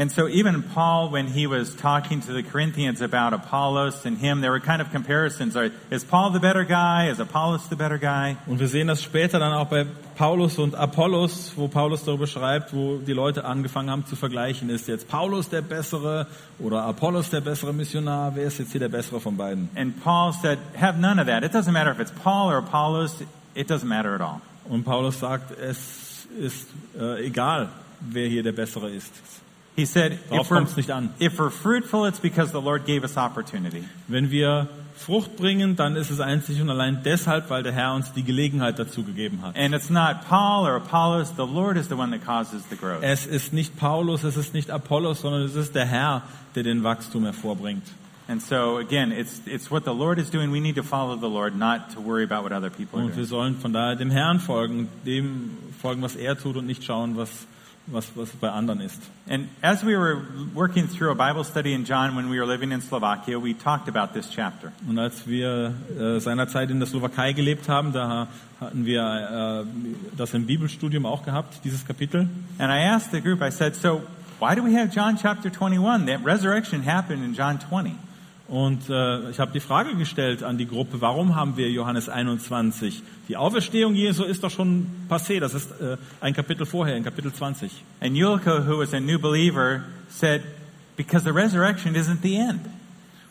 And 0.00 0.10
so 0.10 0.28
even 0.28 0.62
Paul, 0.62 1.10
when 1.10 1.26
he 1.26 1.46
was 1.46 1.74
talking 1.74 2.22
to 2.22 2.32
the 2.32 2.42
Corinthians 2.42 3.02
about 3.02 3.34
Apollos 3.34 4.06
and 4.06 4.16
him, 4.16 4.40
there 4.40 4.50
were 4.50 4.58
kind 4.58 4.80
of 4.80 4.90
comparisons. 4.90 5.54
Is 5.90 6.04
Paul 6.04 6.30
the 6.30 6.40
better 6.40 6.64
guy? 6.64 7.10
Is 7.10 7.20
Apollos 7.20 7.68
the 7.68 7.76
better 7.76 7.98
guy? 7.98 8.38
Und 8.46 8.60
wir 8.60 8.68
sehen 8.68 8.86
das 8.86 9.02
später 9.02 9.38
dann 9.38 9.52
auch 9.52 9.66
bei 9.66 9.84
Paulus 10.16 10.58
und 10.58 10.74
Apollos, 10.74 11.52
wo 11.54 11.68
Paulus 11.68 12.02
darüber 12.02 12.26
schreibt, 12.26 12.72
wo 12.72 12.96
die 12.96 13.12
Leute 13.12 13.44
angefangen 13.44 13.90
haben 13.90 14.06
zu 14.06 14.16
vergleichen. 14.16 14.70
Ist 14.70 14.88
jetzt 14.88 15.06
Paulus 15.06 15.50
der 15.50 15.60
bessere 15.60 16.26
oder 16.58 16.84
Apollos 16.84 17.28
der 17.28 17.42
bessere 17.42 17.74
Missionar? 17.74 18.34
Wer 18.34 18.46
ist 18.46 18.58
jetzt 18.58 18.72
hier 18.72 18.80
der 18.80 18.88
bessere 18.88 19.20
von 19.20 19.36
beiden? 19.36 19.68
And 19.76 20.02
Paul 20.02 20.32
said, 20.32 20.58
have 20.80 20.98
none 20.98 21.20
of 21.20 21.26
that. 21.26 21.44
It 21.44 21.52
doesn't 21.52 21.72
matter 21.72 21.92
if 21.92 22.00
it's 22.00 22.12
Paul 22.24 22.50
or 22.50 22.56
Apollos. 22.56 23.16
It 23.54 23.70
doesn't 23.70 23.84
matter 23.88 24.14
at 24.14 24.22
all. 24.22 24.40
Und 24.66 24.82
Paulus 24.82 25.20
sagt, 25.20 25.50
es 25.58 26.26
ist 26.40 26.68
äh, 26.98 27.26
egal, 27.26 27.68
wer 28.00 28.28
hier 28.28 28.42
der 28.42 28.52
bessere 28.52 28.88
ist. 28.88 29.12
He 29.80 29.86
said, 29.86 30.18
Darauf 30.28 30.44
if 30.44 30.50
we're, 30.50 30.56
kommt's 30.58 30.76
nicht 30.76 30.90
an. 30.90 31.10
if 31.18 31.38
we're 31.38 31.50
fruitful, 31.50 32.04
it's 32.06 32.20
because 32.20 32.52
the 32.52 32.60
Lord 32.60 32.84
gave 32.84 33.02
us 33.02 33.16
opportunity. 33.16 33.84
Wenn 34.08 34.30
wir 34.30 34.68
Frucht 34.94 35.36
bringen, 35.36 35.76
dann 35.76 35.96
ist 35.96 36.10
es 36.10 36.20
einzig 36.20 36.60
und 36.60 36.68
allein 36.68 37.00
deshalb, 37.02 37.48
weil 37.48 37.62
der 37.62 37.72
Herr 37.72 37.94
uns 37.94 38.12
die 38.12 38.22
Gelegenheit 38.22 38.78
dazu 38.78 39.02
gegeben 39.02 39.40
hat. 39.40 39.56
And 39.56 39.74
it's 39.74 39.88
not 39.88 40.28
Paul 40.28 40.66
or 40.66 40.76
Apollos. 40.76 41.32
The 41.36 41.46
Lord 41.46 41.78
is 41.78 41.88
the 41.88 41.94
one 41.96 42.10
that 42.10 42.22
causes 42.22 42.62
the 42.68 42.76
growth. 42.76 43.02
Es 43.02 43.24
ist 43.26 43.54
nicht 43.54 43.78
Paulus, 43.78 44.22
es 44.24 44.36
ist 44.36 44.52
nicht 44.52 44.70
Apollos, 44.70 45.22
sondern 45.22 45.42
es 45.42 45.54
ist 45.54 45.74
der 45.74 45.86
Herr, 45.86 46.22
der 46.54 46.64
den 46.64 46.82
Wachstum 46.84 47.24
hervorbringt. 47.24 47.84
And 48.28 48.40
so 48.42 48.76
again, 48.76 49.10
it's, 49.10 49.40
it's 49.46 49.70
what 49.70 49.84
the 49.86 49.94
Lord 49.94 50.18
is 50.18 50.30
doing. 50.30 50.52
We 50.52 50.60
need 50.60 50.76
to 50.76 50.82
follow 50.84 51.16
the 51.16 51.26
Lord, 51.28 51.56
not 51.56 51.94
to 51.94 52.00
worry 52.00 52.22
about 52.22 52.44
what 52.44 52.52
other 52.52 52.70
people 52.70 52.98
are 53.00 53.06
Und 53.06 53.16
wir 53.16 53.24
doing. 53.24 53.26
sollen 53.28 53.56
von 53.58 53.72
daher 53.72 53.96
dem 53.96 54.10
Herrn 54.10 54.38
folgen, 54.38 54.88
dem 55.06 55.50
folgen, 55.80 56.02
was 56.02 56.14
er 56.14 56.36
tut 56.38 56.56
und 56.56 56.66
nicht 56.66 56.84
schauen, 56.84 57.16
was, 57.16 57.30
was, 57.92 58.10
was 58.14 58.30
bei 58.30 58.50
anderen 58.50 58.80
ist. 58.80 59.00
And 59.28 59.48
as 59.62 59.84
we 59.84 59.96
were 59.96 60.22
working 60.54 60.88
through 60.88 61.10
a 61.10 61.14
Bible 61.14 61.44
study 61.44 61.72
in 61.72 61.84
John 61.84 62.16
when 62.16 62.30
we 62.30 62.38
were 62.38 62.46
living 62.46 62.72
in 62.72 62.80
Slovakia, 62.80 63.38
we 63.38 63.54
talked 63.54 63.88
about 63.88 64.12
this 64.12 64.30
chapter. 64.30 64.72
Und 64.88 64.98
als 64.98 65.26
wir 65.26 65.74
äh, 65.98 66.20
seinerzeit 66.20 66.70
in 66.70 66.80
der 66.80 66.88
Slowakei 66.88 67.32
gelebt 67.32 67.68
haben, 67.68 67.92
da 67.92 68.28
hatten 68.60 68.84
wir 68.84 69.64
äh, 69.64 70.16
das 70.16 70.34
im 70.34 70.46
Bibelstudium 70.46 71.06
auch 71.06 71.24
gehabt, 71.24 71.60
dieses 71.64 71.86
Kapitel. 71.86 72.28
And 72.58 72.72
I 72.72 72.84
asked 72.86 73.12
the 73.12 73.20
group, 73.20 73.42
I 73.42 73.50
said, 73.50 73.74
so 73.74 74.02
why 74.38 74.54
do 74.54 74.62
we 74.62 74.74
have 74.74 74.90
John 74.90 75.16
chapter 75.16 75.50
21? 75.50 76.06
That 76.06 76.24
resurrection 76.24 76.82
happened 76.82 77.24
in 77.24 77.34
John 77.34 77.58
20. 77.58 77.96
Und 78.50 78.90
äh, 78.90 79.30
ich 79.30 79.38
habe 79.38 79.52
die 79.52 79.60
Frage 79.60 79.94
gestellt 79.94 80.42
an 80.42 80.58
die 80.58 80.66
Gruppe, 80.66 81.00
warum 81.00 81.36
haben 81.36 81.56
wir 81.56 81.70
Johannes 81.70 82.08
21? 82.08 83.00
Die 83.28 83.36
Auferstehung 83.36 83.94
Jesu 83.94 84.24
ist 84.24 84.42
doch 84.42 84.50
schon 84.50 84.88
passé, 85.08 85.38
das 85.38 85.54
ist 85.54 85.70
äh, 85.80 85.96
ein 86.20 86.34
Kapitel 86.34 86.66
vorher, 86.66 86.96
in 86.96 87.04
Kapitel 87.04 87.32
20. 87.32 87.70
And 88.00 88.16
Yulko, 88.16 88.66
who 88.66 88.80
was 88.80 88.92
a 88.92 88.98
new 88.98 89.20
believer, 89.20 89.84
said, 90.08 90.42
because 90.96 91.22
the 91.22 91.30
resurrection 91.30 91.94
isn't 91.94 92.22
the 92.22 92.38
end. 92.38 92.60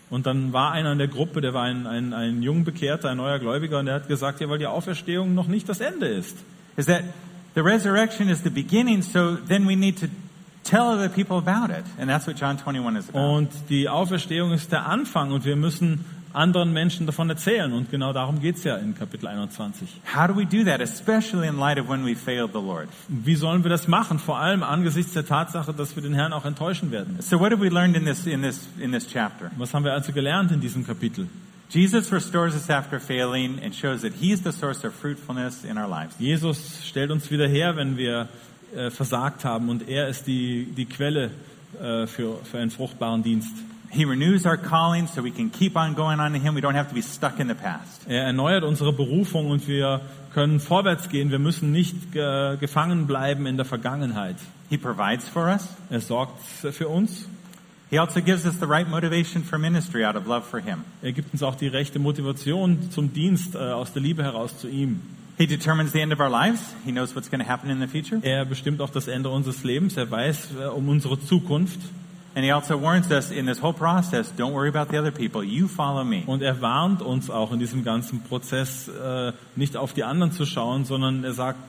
Und 0.10 0.26
dann 0.26 0.54
war 0.54 0.72
einer 0.72 0.94
in 0.94 1.00
der 1.00 1.10
Gruppe, 1.10 1.42
der 1.42 1.54
war 1.54 1.64
ein, 1.64 1.86
ein, 1.86 2.14
ein 2.14 2.42
jung 2.42 2.64
Bekehrter, 2.64 3.10
ein 3.10 3.18
neuer 3.18 3.40
Gläubiger, 3.40 3.80
und 3.80 3.88
der 3.88 3.96
hat 3.96 4.08
gesagt, 4.08 4.40
ja, 4.40 4.50
weil 4.50 4.58
die 4.58 4.68
Auferstehung 4.68 5.36
noch 5.36 5.48
nicht 5.48 5.68
das 5.68 5.82
Ende 5.82 6.08
ist. 6.08 6.38
Is 6.78 6.86
that 6.86 7.04
the 7.56 7.62
resurrection 7.62 8.30
is 8.30 8.42
the 8.42 8.50
beginning, 8.50 9.02
so 9.02 9.36
then 9.36 9.68
we 9.68 9.76
need 9.76 10.00
to 10.00 10.08
tell 10.70 10.90
other 10.90 11.10
people 11.10 11.38
about 11.38 11.72
it. 11.72 11.84
And 11.98 12.10
that's 12.10 12.28
what 12.28 12.38
John 12.38 12.58
21 12.58 12.98
is 12.98 13.10
about. 13.10 13.20
Und 13.20 13.50
die 13.70 13.90
Auferstehung 13.90 14.52
ist 14.52 14.72
der 14.72 14.86
Anfang 14.86 15.32
und 15.32 15.46
wir 15.46 15.56
müssen 15.56 16.06
anderen 16.34 16.74
Menschen 16.74 17.06
davon 17.06 17.30
erzählen. 17.30 17.74
Und 17.74 17.90
genau 17.90 18.14
darum 18.14 18.40
geht's 18.40 18.64
ja 18.64 18.78
in 18.78 18.96
Kapitel 18.96 19.28
21. 19.28 19.88
How 20.16 20.28
do 20.28 20.36
we 20.36 20.46
do 20.46 20.64
that, 20.64 20.82
especially 20.82 21.48
in 21.48 21.58
light 21.58 21.80
of 21.80 21.90
when 21.90 22.06
we 22.06 22.16
failed 22.16 22.52
the 22.54 22.62
Lord? 22.62 22.88
Wie 23.08 23.36
sollen 23.36 23.64
wir 23.64 23.70
das 23.70 23.88
machen? 23.88 24.20
Vor 24.20 24.38
allem 24.38 24.64
angesichts 24.64 25.14
der 25.14 25.26
Tatsache, 25.26 25.74
dass 25.74 25.96
wir 25.96 26.04
den 26.04 26.14
Herrn 26.14 26.34
auch 26.34 26.46
enttäuschen 26.46 26.92
werden. 26.92 27.18
So 27.22 27.40
what 27.40 27.52
have 27.52 27.62
we 27.62 27.70
learned 27.70 27.98
in 27.98 28.06
this, 28.06 28.28
in 28.28 28.42
this, 28.42 28.68
in 28.80 28.92
this 28.92 29.08
chapter? 29.08 29.52
Was 29.58 29.74
haben 29.74 29.84
wir 29.84 29.94
also 29.94 30.12
gelernt 30.12 30.52
in 30.52 30.60
diesem 30.60 30.86
Kapitel? 30.86 31.28
Jesus 31.70 32.12
restores 32.12 32.56
us 32.56 32.70
after 32.70 33.00
failing 33.00 33.60
and 33.64 33.76
shows 33.76 34.02
that 34.02 34.14
He's 34.20 34.42
the 34.42 34.52
source 34.52 34.84
of 34.84 34.94
fruitfulness 34.96 35.64
in 35.64 35.78
our 35.78 35.88
lives. 35.88 36.16
Jesus 36.18 36.82
stellt 36.84 37.12
uns 37.12 37.30
wieder 37.30 37.48
her, 37.48 37.76
wenn 37.76 37.96
wir 37.96 38.28
äh, 38.76 38.92
versagt 38.92 39.46
haben 39.46 39.70
und 39.70 39.88
er 39.88 40.08
ist 40.08 40.28
die, 40.28 40.66
die 40.66 40.86
Quelle 40.86 41.32
äh, 41.82 42.08
für, 42.08 42.38
für 42.44 42.58
einen 42.60 42.72
fruchtbaren 42.72 43.24
Dienst. 43.24 43.56
He 43.92 44.04
renews 44.04 44.46
our 44.46 44.58
calling 44.58 45.08
so 45.08 45.24
we 45.24 45.32
can 45.32 45.52
keep 45.52 45.76
on 45.76 45.96
going 45.96 46.20
on 46.20 46.34
to 46.34 46.40
Him. 46.40 46.56
We 46.56 46.62
don't 46.62 46.76
have 46.76 46.90
to 46.90 46.96
be 46.96 47.02
stuck 47.02 47.40
in 47.40 47.48
the 47.48 47.56
past. 47.56 48.08
Er 48.08 48.24
erneuert 48.26 48.64
unsere 48.64 48.94
Berufung 48.94 49.50
und 49.50 49.68
wir 49.68 50.02
können 50.34 50.60
vorwärts 50.60 51.10
gehen. 51.10 51.32
Wir 51.32 51.40
müssen 51.40 51.72
nicht 51.72 51.96
äh, 52.16 52.58
gefangen 52.58 53.08
bleiben 53.08 53.48
in 53.48 53.58
der 53.58 53.66
Vergangenheit. 53.66 54.36
He 54.70 54.78
provides 54.78 55.28
for 55.28 55.48
us. 55.48 55.68
Er 55.90 56.02
sorgt 56.02 56.40
für 56.44 56.88
uns. 56.88 57.28
He 57.90 57.98
also 57.98 58.22
gives 58.22 58.46
us 58.46 58.60
the 58.60 58.68
right 58.68 58.88
motivation 58.88 59.44
for 59.44 59.58
ministry 59.58 60.06
out 60.06 60.16
of 60.16 60.28
love 60.28 60.46
for 60.46 60.60
Him. 60.60 60.84
Er 61.02 61.12
gibt 61.12 61.34
uns 61.34 61.42
auch 61.42 61.56
die 61.56 61.68
rechte 61.68 61.98
Motivation 61.98 62.92
zum 62.92 63.12
Dienst 63.12 63.56
äh, 63.56 63.58
aus 63.58 63.92
der 63.94 64.04
Liebe 64.04 64.24
heraus 64.24 64.60
zu 64.60 64.68
ihm. 64.68 65.02
He 65.40 65.48
determines 65.48 65.94
the 65.94 66.02
end 66.02 66.12
of 66.12 66.20
our 66.20 66.30
lives. 66.30 66.76
He 66.84 66.92
knows 66.92 67.16
what's 67.16 67.30
going 67.30 67.40
to 67.40 67.50
happen 67.50 67.70
in 67.70 67.80
the 67.80 67.88
future. 67.88 68.20
Er 68.24 68.44
bestimmt 68.44 68.82
auch 68.82 68.90
das 68.90 69.08
Ende 69.08 69.30
unseres 69.30 69.64
Lebens. 69.64 69.96
Er 69.96 70.12
weiß 70.12 70.50
äh, 70.60 70.66
um 70.66 70.90
unsere 70.90 71.18
Zukunft. 71.18 71.80
And 72.36 72.44
He 72.44 72.52
also 72.52 72.82
warns 72.82 73.10
us 73.10 73.32
in 73.32 73.46
this 73.46 73.62
whole 73.62 73.74
process 73.74 74.34
don't 74.38 74.52
worry 74.52 74.68
about 74.68 74.92
the 74.92 75.00
other 75.00 75.12
people. 75.12 75.42
You 75.42 75.70
follow 75.70 76.04
me. 76.04 76.24
Und 76.26 76.42
er 76.42 76.60
warnt 76.60 77.02
uns 77.02 77.30
auch 77.30 77.54
in 77.54 77.60
diesem 77.60 77.86
ganzen 77.86 78.22
Prozess, 78.22 78.90
äh, 78.90 79.32
nicht 79.56 79.78
auf 79.78 79.94
die 79.94 80.04
anderen 80.04 80.34
zu 80.34 80.46
schauen, 80.46 80.84
sondern 80.84 81.24
er 81.24 81.32
sagt, 81.32 81.60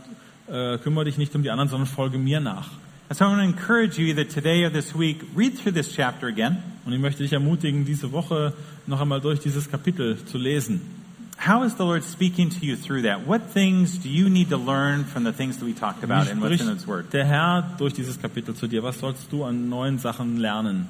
äh, 0.48 0.76
kümmere 0.78 1.04
dich 1.04 1.16
nicht 1.16 1.32
um 1.36 1.44
die 1.44 1.50
anderen, 1.52 1.68
sondern 1.68 1.86
folge 1.86 2.18
mir 2.18 2.40
nach. 2.40 2.70
And 3.08 3.16
so 3.16 3.24
I 3.24 3.28
want 3.28 3.40
to 3.40 3.44
encourage 3.44 4.00
you 4.00 4.12
that 4.14 4.34
today 4.34 4.64
or 4.64 4.72
this 4.72 4.98
week, 4.98 5.22
read 5.36 5.56
through 5.56 5.74
this 5.74 5.94
chapter 5.94 6.26
again. 6.26 6.56
Und 6.84 6.92
ich 6.92 6.98
möchte 6.98 7.22
dich 7.22 7.32
ermutigen, 7.32 7.84
diese 7.84 8.10
Woche 8.10 8.52
noch 8.88 9.00
einmal 9.00 9.20
durch 9.20 9.38
dieses 9.38 9.70
Kapitel 9.70 10.16
zu 10.24 10.38
lesen. 10.38 10.99
How 11.40 11.62
is 11.62 11.74
the 11.76 11.86
Lord 11.86 12.04
speaking 12.04 12.50
to 12.50 12.66
you 12.66 12.76
through 12.76 13.02
that? 13.02 13.26
What 13.26 13.44
things 13.44 13.96
do 13.96 14.10
you 14.10 14.28
need 14.28 14.50
to 14.50 14.58
learn 14.58 15.04
from 15.04 15.24
the 15.24 15.32
things 15.32 15.56
that 15.56 15.64
we 15.64 15.72
talked 15.72 16.04
about 16.04 16.28
and 16.28 16.38
what's 16.42 16.60
in 16.60 16.68
His 16.68 16.86
Word? 16.86 17.10
der 17.12 17.24
Herr 17.24 17.62
durch 17.78 17.94
dieses 17.94 18.18
Kapitel 18.18 18.54
zu 18.54 18.68
dir? 18.68 18.82
Was 18.82 18.98
sollst 18.98 19.32
du 19.32 19.44
an 19.44 19.70
neuen 19.70 19.98
Sachen 19.98 20.36
lernen? 20.36 20.86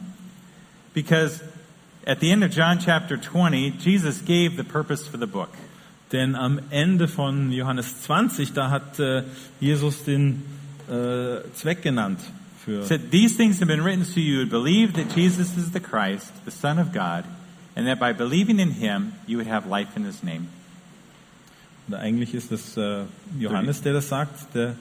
Because 0.92 1.40
at 2.04 2.18
the 2.18 2.32
end 2.32 2.42
of 2.42 2.50
John 2.50 2.80
chapter 2.80 3.16
20, 3.16 3.78
Jesus 3.78 4.22
gave 4.22 4.56
the 4.56 4.64
purpose 4.64 5.06
for 5.06 5.18
the 5.18 5.28
book. 5.28 5.50
Denn 6.10 6.34
am 6.34 6.60
Ende 6.72 7.06
von 7.06 7.52
Johannes 7.52 8.02
20, 8.02 8.52
da 8.52 8.70
hat 8.70 8.98
äh, 8.98 9.22
Jesus 9.60 10.02
den 10.02 10.42
äh, 10.88 11.48
Zweck 11.54 11.82
genannt 11.82 12.18
für 12.64 12.82
said, 12.82 13.12
These 13.12 13.36
things 13.36 13.60
have 13.60 13.68
been 13.68 13.84
written 13.84 14.04
so 14.04 14.18
you 14.18 14.38
would 14.38 14.50
believe 14.50 14.94
that 14.94 15.14
Jesus 15.14 15.56
is 15.56 15.70
the 15.70 15.78
Christ, 15.78 16.32
the 16.44 16.50
Son 16.50 16.80
of 16.80 16.92
God, 16.92 17.24
and 17.80 17.88
that 17.88 17.98
by 17.98 18.12
believing 18.12 18.58
in 18.58 18.72
Him, 18.72 19.14
you 19.26 19.38
would 19.38 19.48
have 19.48 19.66
life 19.66 19.96
in 19.96 20.04
His 20.04 20.22
name. 20.22 20.48
Und 21.88 21.94
eigentlich 21.94 22.34
ist 22.34 22.52
es 22.52 22.76
äh, 22.76 23.04
Johannes, 23.38 23.80
der 23.80 23.94
das 23.94 24.10
sagt, 24.10 24.54
der 24.54 24.76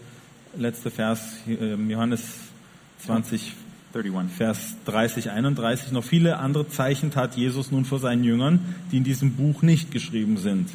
letzte 0.56 0.92
Vers, 0.92 1.38
äh, 1.48 1.76
Johannes 1.76 2.36
20, 3.06 3.54
31. 3.94 4.36
Vers 4.36 4.76
30, 4.86 5.32
31. 5.32 5.92
Noch 5.94 6.04
viele 6.04 6.38
andere 6.38 6.68
Zeichen 6.68 7.10
tat 7.10 7.38
Jesus 7.38 7.72
nun 7.72 7.86
vor 7.86 8.00
seinen 8.00 8.26
Jüngern, 8.26 8.76
die 8.92 8.98
in 8.98 9.06
diesem 9.06 9.32
Buch 9.32 9.62
nicht 9.62 9.92
geschrieben 9.92 10.36
sind. 10.36 10.70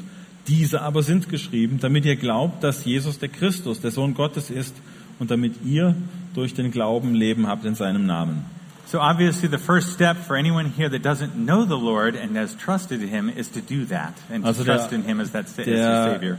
Diese 0.48 0.80
aber 0.80 1.02
sind 1.02 1.28
geschrieben, 1.28 1.78
damit 1.78 2.06
ihr 2.06 2.16
glaubt, 2.16 2.64
dass 2.64 2.86
Jesus 2.86 3.18
der 3.18 3.28
Christus, 3.28 3.82
der 3.82 3.90
Sohn 3.90 4.14
Gottes 4.14 4.48
ist 4.48 4.74
und 5.18 5.30
damit 5.30 5.56
ihr 5.64 5.94
durch 6.34 6.54
den 6.54 6.70
Glauben 6.70 7.14
Leben 7.14 7.46
habt 7.46 7.66
in 7.66 7.74
seinem 7.74 8.06
Namen. 8.06 8.46
So 8.86 9.00
obviously 9.00 9.48
the 9.48 9.58
first 9.58 9.92
step 9.92 10.16
for 10.18 10.36
anyone 10.36 10.66
here 10.66 10.88
that 10.90 11.02
doesn't 11.02 11.34
know 11.34 11.64
the 11.64 11.76
Lord 11.76 12.14
and 12.16 12.36
has 12.36 12.54
trusted 12.56 13.00
him 13.00 13.28
is 13.28 13.50
to 13.52 13.60
do 13.60 13.86
that 13.86 14.12
and 14.30 14.44
Also 14.44 14.62
to 14.62 14.66
der- 14.66 14.76
trust 14.76 14.92
in 14.92 15.02
him 15.04 15.20
as 15.20 15.30
that 15.32 15.46
as 15.46 15.56
your 15.58 15.66
Der 15.66 16.12
savior. 16.12 16.38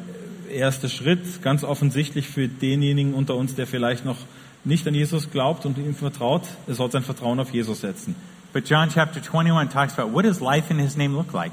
erste 0.50 0.88
Schritt, 0.90 1.42
ganz 1.42 1.64
offensichtlich 1.64 2.28
für 2.28 2.48
denjenigen 2.48 3.14
unter 3.14 3.36
uns, 3.36 3.56
der 3.56 3.66
vielleicht 3.68 4.06
noch 4.06 4.18
nicht 4.64 4.88
an 4.88 4.96
Jesus 4.96 5.30
glaubt 5.32 5.66
und 5.66 5.78
ihm 5.78 5.96
vertraut, 5.96 6.44
er 6.68 6.76
soll 6.76 6.90
sein 6.92 7.04
Vertrauen 7.04 7.40
auf 7.40 7.52
Jesus 7.52 7.82
setzen. 7.82 8.16
But 8.54 8.70
John 8.70 8.90
chapter 8.90 9.20
21 9.22 9.70
talks 9.74 9.98
about 10.00 10.14
what 10.14 10.24
does 10.24 10.40
life 10.40 10.72
in 10.72 10.80
his 10.80 10.96
name 10.96 11.14
look 11.16 11.34
like? 11.34 11.52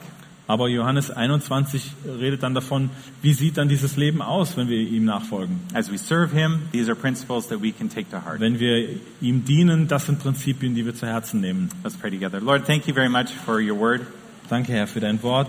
Aber 0.53 0.69
Johannes 0.69 1.11
21 1.11 1.93
redet 2.05 2.43
dann 2.43 2.53
davon, 2.53 2.91
wie 3.23 3.33
sieht 3.33 3.57
dann 3.57 3.71
dieses 3.71 3.97
Leben 3.97 4.21
aus, 4.21 4.55
wenn 4.59 4.69
wir 4.69 4.77
ihm 4.77 5.07
nachfolgen. 5.07 5.61
As 5.73 5.91
we 5.91 5.97
serve 5.97 6.37
him, 6.37 6.69
these 6.73 6.91
are 6.91 6.95
principles 6.95 7.49
that 7.49 7.63
we 7.63 7.73
can 7.73 7.89
take 7.89 8.11
to 8.11 8.19
heart. 8.19 8.39
Wenn 8.39 8.61
wir 8.61 8.87
ihm 9.23 9.47
dienen, 9.47 9.89
das 9.89 10.05
sind 10.05 10.19
Prinzipien, 10.19 10.75
die 10.75 10.85
wir 10.85 10.95
zu 10.95 11.07
Herzen 11.07 11.41
nehmen. 11.41 11.71
Let's 11.83 11.97
pray 11.97 12.11
together. 12.11 12.39
Lord, 12.39 12.67
thank 12.67 12.87
you 12.87 12.93
very 12.93 13.09
much 13.09 13.31
for 13.31 13.63
your 13.63 13.81
word. 13.81 14.03
Danke, 14.51 14.75
Herr, 14.75 14.87
für 14.87 15.01
dein 15.01 15.23
Wort. 15.23 15.49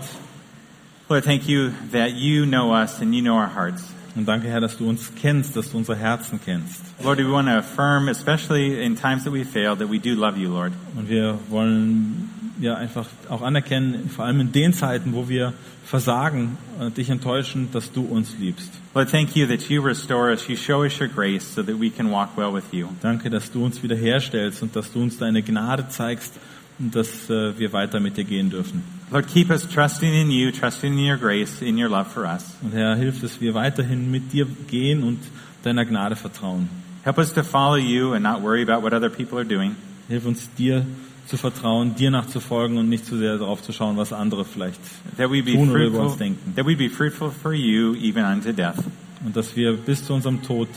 Lord, 1.10 1.22
thank 1.22 1.46
you 1.46 1.72
that 1.92 2.12
you 2.12 2.46
know 2.46 2.72
us 2.72 3.02
and 3.02 3.14
you 3.14 3.20
know 3.20 3.36
our 3.36 3.54
hearts. 3.54 3.84
Und 4.16 4.26
danke, 4.26 4.48
Herr, 4.48 4.62
dass 4.62 4.78
du 4.78 4.88
uns 4.88 5.12
kennst, 5.20 5.54
dass 5.54 5.70
du 5.70 5.76
unsere 5.76 5.98
Herzen 5.98 6.40
kennst. 6.42 6.80
Lord, 7.02 7.18
we 7.18 7.30
want 7.30 7.48
to 7.48 7.58
affirm, 7.58 8.08
especially 8.08 8.82
in 8.82 8.96
times 8.96 9.24
that 9.24 9.34
we 9.34 9.44
fail, 9.44 9.76
that 9.76 9.90
we 9.90 9.98
do 9.98 10.14
love 10.14 10.38
you, 10.38 10.48
Lord. 10.48 10.72
Und 10.96 11.10
wir 11.10 11.38
wollen 11.50 12.30
ja 12.64 12.74
einfach 12.74 13.06
auch 13.28 13.42
anerkennen, 13.42 14.08
vor 14.08 14.24
allem 14.24 14.40
in 14.40 14.52
den 14.52 14.72
Zeiten, 14.72 15.14
wo 15.14 15.28
wir 15.28 15.52
versagen, 15.84 16.56
äh, 16.80 16.90
dich 16.90 17.10
enttäuschen, 17.10 17.68
dass 17.72 17.92
du 17.92 18.02
uns 18.02 18.36
liebst. 18.38 18.70
Lord, 18.94 19.10
thank 19.10 19.36
you 19.36 19.46
that 19.46 19.68
you 19.68 19.82
restore 19.82 20.32
us, 20.32 20.48
you 20.48 20.56
show 20.56 20.82
us 20.82 21.00
your 21.00 21.08
grace 21.08 21.44
so 21.54 21.62
that 21.62 21.78
we 21.78 21.90
can 21.90 22.10
walk 22.10 22.36
well 22.36 22.52
with 22.52 22.64
you. 22.72 22.88
Danke, 23.02 23.30
dass 23.30 23.50
du 23.52 23.64
uns 23.64 23.82
wiederherstellst 23.82 24.62
und 24.62 24.74
dass 24.74 24.92
du 24.92 25.02
uns 25.02 25.18
deine 25.18 25.42
Gnade 25.42 25.88
zeigst 25.88 26.32
und 26.78 26.94
dass 26.94 27.30
äh, 27.30 27.56
wir 27.58 27.72
weiter 27.72 28.00
mit 28.00 28.16
dir 28.16 28.24
gehen 28.24 28.50
dürfen. 28.50 28.82
Lord, 29.10 29.28
keep 29.28 29.50
us 29.50 29.68
trusting 29.68 30.12
in 30.12 30.30
you, 30.30 30.50
trusting 30.50 30.98
in 30.98 31.10
your 31.10 31.16
grace, 31.18 31.60
in 31.60 31.78
your 31.78 31.88
love 31.88 32.06
for 32.06 32.24
us. 32.24 32.56
Und 32.62 32.72
Herr, 32.72 32.96
hilf, 32.96 33.20
dass 33.20 33.40
wir 33.40 33.54
weiterhin 33.54 34.10
mit 34.10 34.32
dir 34.32 34.46
gehen 34.68 35.02
und 35.04 35.20
deiner 35.62 35.84
Gnade 35.84 36.16
vertrauen. 36.16 36.68
Help 37.04 37.18
us 37.18 37.32
to 37.32 37.42
follow 37.42 37.76
you 37.76 38.14
and 38.14 38.22
not 38.22 38.42
worry 38.42 38.62
about 38.62 38.82
what 38.82 38.94
other 38.94 39.10
people 39.10 39.38
are 39.38 39.44
doing. 39.44 39.76
Hilf 40.08 40.24
uns 40.24 40.48
dir 40.54 40.86
zu 41.26 41.36
vertrauen, 41.36 41.94
dir 41.94 42.10
nachzufolgen 42.10 42.76
und 42.78 42.88
nicht 42.88 43.06
zu 43.06 43.16
sehr 43.16 43.38
darauf 43.38 43.62
zu 43.62 43.72
schauen, 43.72 43.96
was 43.96 44.12
andere 44.12 44.44
vielleicht 44.44 44.80
That 45.16 45.30
we 45.30 45.42
be 45.42 45.52
tun 45.54 45.70
oder 45.70 45.84
über 45.84 46.00
uns 46.00 46.16
denken. 46.16 46.54
that 46.56 46.66
we 46.66 46.76
be 46.76 46.88
fruitful 46.88 47.30
for 47.30 47.52
you 47.52 47.94
even 47.94 48.24
unto 48.24 48.52
death. 48.52 48.78
Und 49.24 49.34
dass 49.36 49.56
wir 49.56 49.72
bis 49.74 50.04
zu 50.04 50.12
unserem 50.12 50.42
Tod 50.42 50.68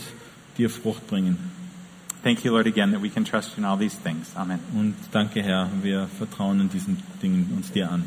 dir 0.56 0.70
Frucht 0.70 1.06
bringen. 1.06 1.36
Thank 2.22 2.44
you, 2.44 2.52
Lord, 2.52 2.66
again, 2.66 2.92
that 2.92 3.02
we 3.02 3.08
can 3.10 3.24
trust 3.24 3.50
you 3.56 3.58
in 3.58 3.64
all 3.64 3.78
these 3.78 3.96
things. 4.02 4.34
Amen. 4.34 4.58
Und 4.74 4.94
danke, 5.12 5.42
Herr, 5.42 5.68
wir 5.82 6.08
vertrauen 6.18 6.60
in 6.60 6.68
diesen 6.68 6.96
Dingen 7.22 7.52
uns 7.56 7.70
dir 7.70 7.90
an. 7.90 8.02